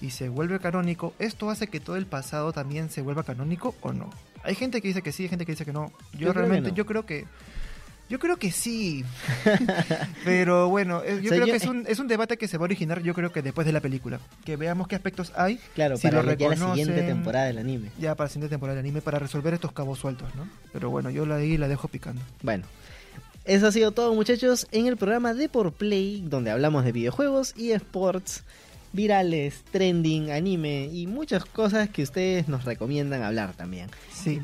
y 0.00 0.10
se 0.10 0.28
vuelve 0.28 0.60
canónico, 0.60 1.12
¿esto 1.18 1.50
hace 1.50 1.66
que 1.66 1.80
todo 1.80 1.96
el 1.96 2.06
pasado 2.06 2.52
también 2.52 2.88
se 2.88 3.02
vuelva 3.02 3.24
canónico 3.24 3.74
o 3.82 3.92
no? 3.92 4.10
Hay 4.44 4.54
gente 4.56 4.80
que 4.80 4.88
dice 4.88 5.02
que 5.02 5.12
sí, 5.12 5.24
hay 5.24 5.28
gente 5.28 5.44
que 5.46 5.52
dice 5.52 5.64
que 5.64 5.72
no. 5.72 5.92
Yo, 6.18 6.32
realmente, 6.32 6.70
no. 6.70 6.74
yo 6.76 6.86
creo 6.86 7.04
que... 7.06 7.26
Yo 8.12 8.18
creo 8.18 8.36
que 8.36 8.52
sí. 8.52 9.04
Pero 10.24 10.68
bueno, 10.68 11.00
eh, 11.02 11.14
yo 11.14 11.16
O 11.16 11.20
sea, 11.22 11.28
creo 11.30 11.46
yo- 11.46 11.52
que 11.52 11.56
es 11.56 11.64
un, 11.64 11.86
es 11.88 11.98
un 11.98 12.08
debate 12.08 12.36
que 12.36 12.46
se 12.46 12.58
va 12.58 12.64
a 12.64 12.66
originar, 12.66 13.02
yo 13.02 13.14
creo 13.14 13.32
que 13.32 13.40
después 13.40 13.66
de 13.66 13.72
la 13.72 13.80
película. 13.80 14.20
Que 14.44 14.56
veamos 14.56 14.86
qué 14.86 14.96
aspectos 14.96 15.32
hay 15.34 15.58
Claro, 15.74 15.96
Si 15.96 16.02
para 16.08 16.22
lo 16.22 16.28
la- 16.28 16.34
ya 16.34 16.48
la 16.50 16.56
siguiente 16.56 17.00
temporada 17.02 17.46
del 17.46 17.56
anime. 17.56 17.88
ya 17.98 18.14
para 18.14 18.26
la 18.26 18.32
siguiente 18.32 18.50
temporada 18.52 18.76
del 18.76 18.84
anime 18.84 19.00
para 19.00 19.18
resolver 19.18 19.54
estos 19.54 19.72
cabos 19.72 19.98
sueltos, 19.98 20.28
¿no? 20.34 20.46
Pero 20.74 20.90
bueno, 20.90 21.08
yo 21.08 21.24
la 21.24 21.36
ahí 21.36 21.56
la 21.56 21.68
dejo 21.68 21.88
picando. 21.88 22.20
Bueno, 22.42 22.64
eso 23.46 23.66
ha 23.68 23.72
sido 23.72 23.92
todo 23.92 24.14
muchachos 24.14 24.66
en 24.72 24.86
el 24.88 24.98
programa 24.98 25.32
de 25.32 25.48
Por 25.48 25.72
Play, 25.72 26.22
donde 26.26 26.50
hablamos 26.50 26.84
de 26.84 26.92
videojuegos 26.92 27.54
y 27.56 27.70
sports, 27.72 28.44
virales, 28.92 29.64
trending, 29.72 30.30
anime 30.32 30.90
y 30.92 31.06
muchas 31.06 31.46
cosas 31.46 31.88
que 31.88 32.02
ustedes 32.02 32.46
nos 32.46 32.64
recomiendan 32.66 33.22
hablar 33.22 33.54
también. 33.54 33.88
Sí. 34.12 34.42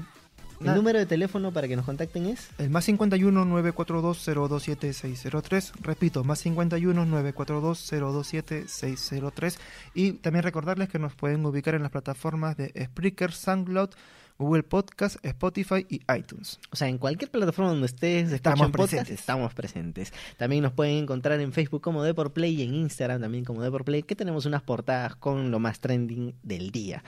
El 0.61 0.75
número 0.75 0.99
de 0.99 1.07
teléfono 1.07 1.53
para 1.53 1.69
que 1.69 1.77
nos 1.77 1.85
contacten 1.85 2.27
es... 2.27 2.49
El 2.59 2.71
más 2.71 2.85
51 2.85 3.45
942 3.45 4.25
027 4.27 4.93
603. 4.93 5.73
Repito, 5.81 6.25
más 6.25 6.41
51 6.41 7.05
942 7.05 7.91
027 7.91 8.69
603. 8.69 9.59
Y 9.95 10.13
también 10.15 10.43
recordarles 10.43 10.89
que 10.89 10.99
nos 10.99 11.15
pueden 11.15 11.45
ubicar 11.47 11.75
en 11.75 11.83
las 11.83 11.91
plataformas 11.91 12.57
de 12.57 12.73
Spreaker, 12.87 13.33
SoundCloud, 13.33 13.91
Google 14.39 14.63
Podcast, 14.63 15.17
Spotify 15.25 15.85
y 15.89 16.01
iTunes. 16.17 16.61
O 16.71 16.77
sea, 16.77 16.89
en 16.89 16.99
cualquier 16.99 17.31
plataforma 17.31 17.71
donde 17.73 17.87
ustedes 17.87 18.31
Estamos 18.33 18.71
podcast, 18.71 18.91
presentes. 18.91 19.19
estamos 19.21 19.55
presentes. 19.55 20.13
También 20.37 20.63
nos 20.63 20.73
pueden 20.73 20.97
encontrar 20.99 21.41
en 21.41 21.53
Facebook 21.53 21.83
como 21.83 22.05
Deporplay 22.05 22.55
y 22.55 22.63
en 22.63 22.75
Instagram 22.75 23.21
también 23.21 23.45
como 23.45 23.63
Deporplay, 23.63 24.05
que 24.05 24.15
tenemos 24.15 24.47
unas 24.47 24.63
portadas 24.63 25.17
con 25.17 25.51
lo 25.51 25.59
más 25.59 25.81
trending 25.81 26.35
del 26.43 26.71
día. 26.71 27.03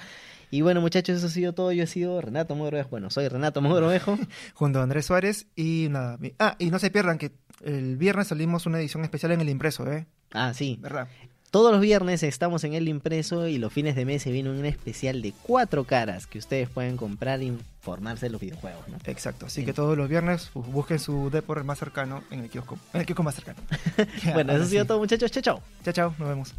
Y 0.50 0.62
bueno, 0.62 0.80
muchachos, 0.80 1.18
eso 1.18 1.26
ha 1.26 1.30
sido 1.30 1.52
todo. 1.52 1.70
Yo 1.72 1.84
he 1.84 1.86
sido 1.86 2.20
Renato 2.20 2.54
Mogrovejo. 2.56 2.88
Bueno, 2.90 3.10
soy 3.10 3.28
Renato 3.28 3.60
Mogrovejo. 3.60 4.18
Junto 4.54 4.80
a 4.80 4.82
Andrés 4.82 5.06
Suárez 5.06 5.46
y 5.56 5.86
nada. 5.90 6.18
Ah, 6.38 6.56
y 6.58 6.70
no 6.70 6.78
se 6.78 6.90
pierdan 6.90 7.18
que 7.18 7.30
el 7.64 7.96
viernes 7.96 8.28
salimos 8.28 8.66
una 8.66 8.78
edición 8.80 9.04
especial 9.04 9.32
en 9.32 9.40
el 9.40 9.48
impreso, 9.48 9.90
¿eh? 9.90 10.06
ah, 10.32 10.52
sí. 10.54 10.78
¿Verdad? 10.80 11.08
Todos 11.50 11.72
los 11.72 11.80
viernes 11.80 12.22
estamos 12.22 12.62
en 12.62 12.74
el 12.74 12.88
impreso 12.88 13.48
y 13.48 13.58
los 13.58 13.72
fines 13.72 13.96
de 13.96 14.04
mes 14.04 14.22
se 14.22 14.30
viene 14.30 14.50
un 14.50 14.64
especial 14.64 15.20
de 15.20 15.32
cuatro 15.42 15.82
caras 15.82 16.28
que 16.28 16.38
ustedes 16.38 16.68
pueden 16.68 16.96
comprar 16.96 17.40
e 17.40 17.46
informarse 17.46 18.26
de 18.26 18.30
los 18.30 18.40
videojuegos, 18.40 18.86
¿no? 18.88 18.98
Exacto. 19.04 19.46
Así 19.46 19.62
Sí. 19.62 19.66
que 19.66 19.72
todos 19.72 19.98
los 19.98 20.08
viernes 20.08 20.50
bu- 20.54 20.64
busquen 20.64 21.00
su 21.00 21.28
Depor 21.28 21.64
más 21.64 21.80
cercano 21.80 22.22
en 22.30 22.40
el 22.44 22.50
kiosco. 22.50 22.78
En 22.94 23.00
el 23.00 23.06
kiosco 23.06 23.24
más 23.24 23.34
cercano. 23.34 23.58
bueno, 24.32 24.52
eso 24.52 24.62
ha 24.62 24.66
sido 24.66 24.84
todo, 24.84 24.98
muchachos. 25.00 25.28
Chao, 25.32 25.42
chao. 25.42 25.60
Chao, 25.84 25.92
chao. 25.92 26.14
Nos 26.20 26.28
vemos. 26.28 26.54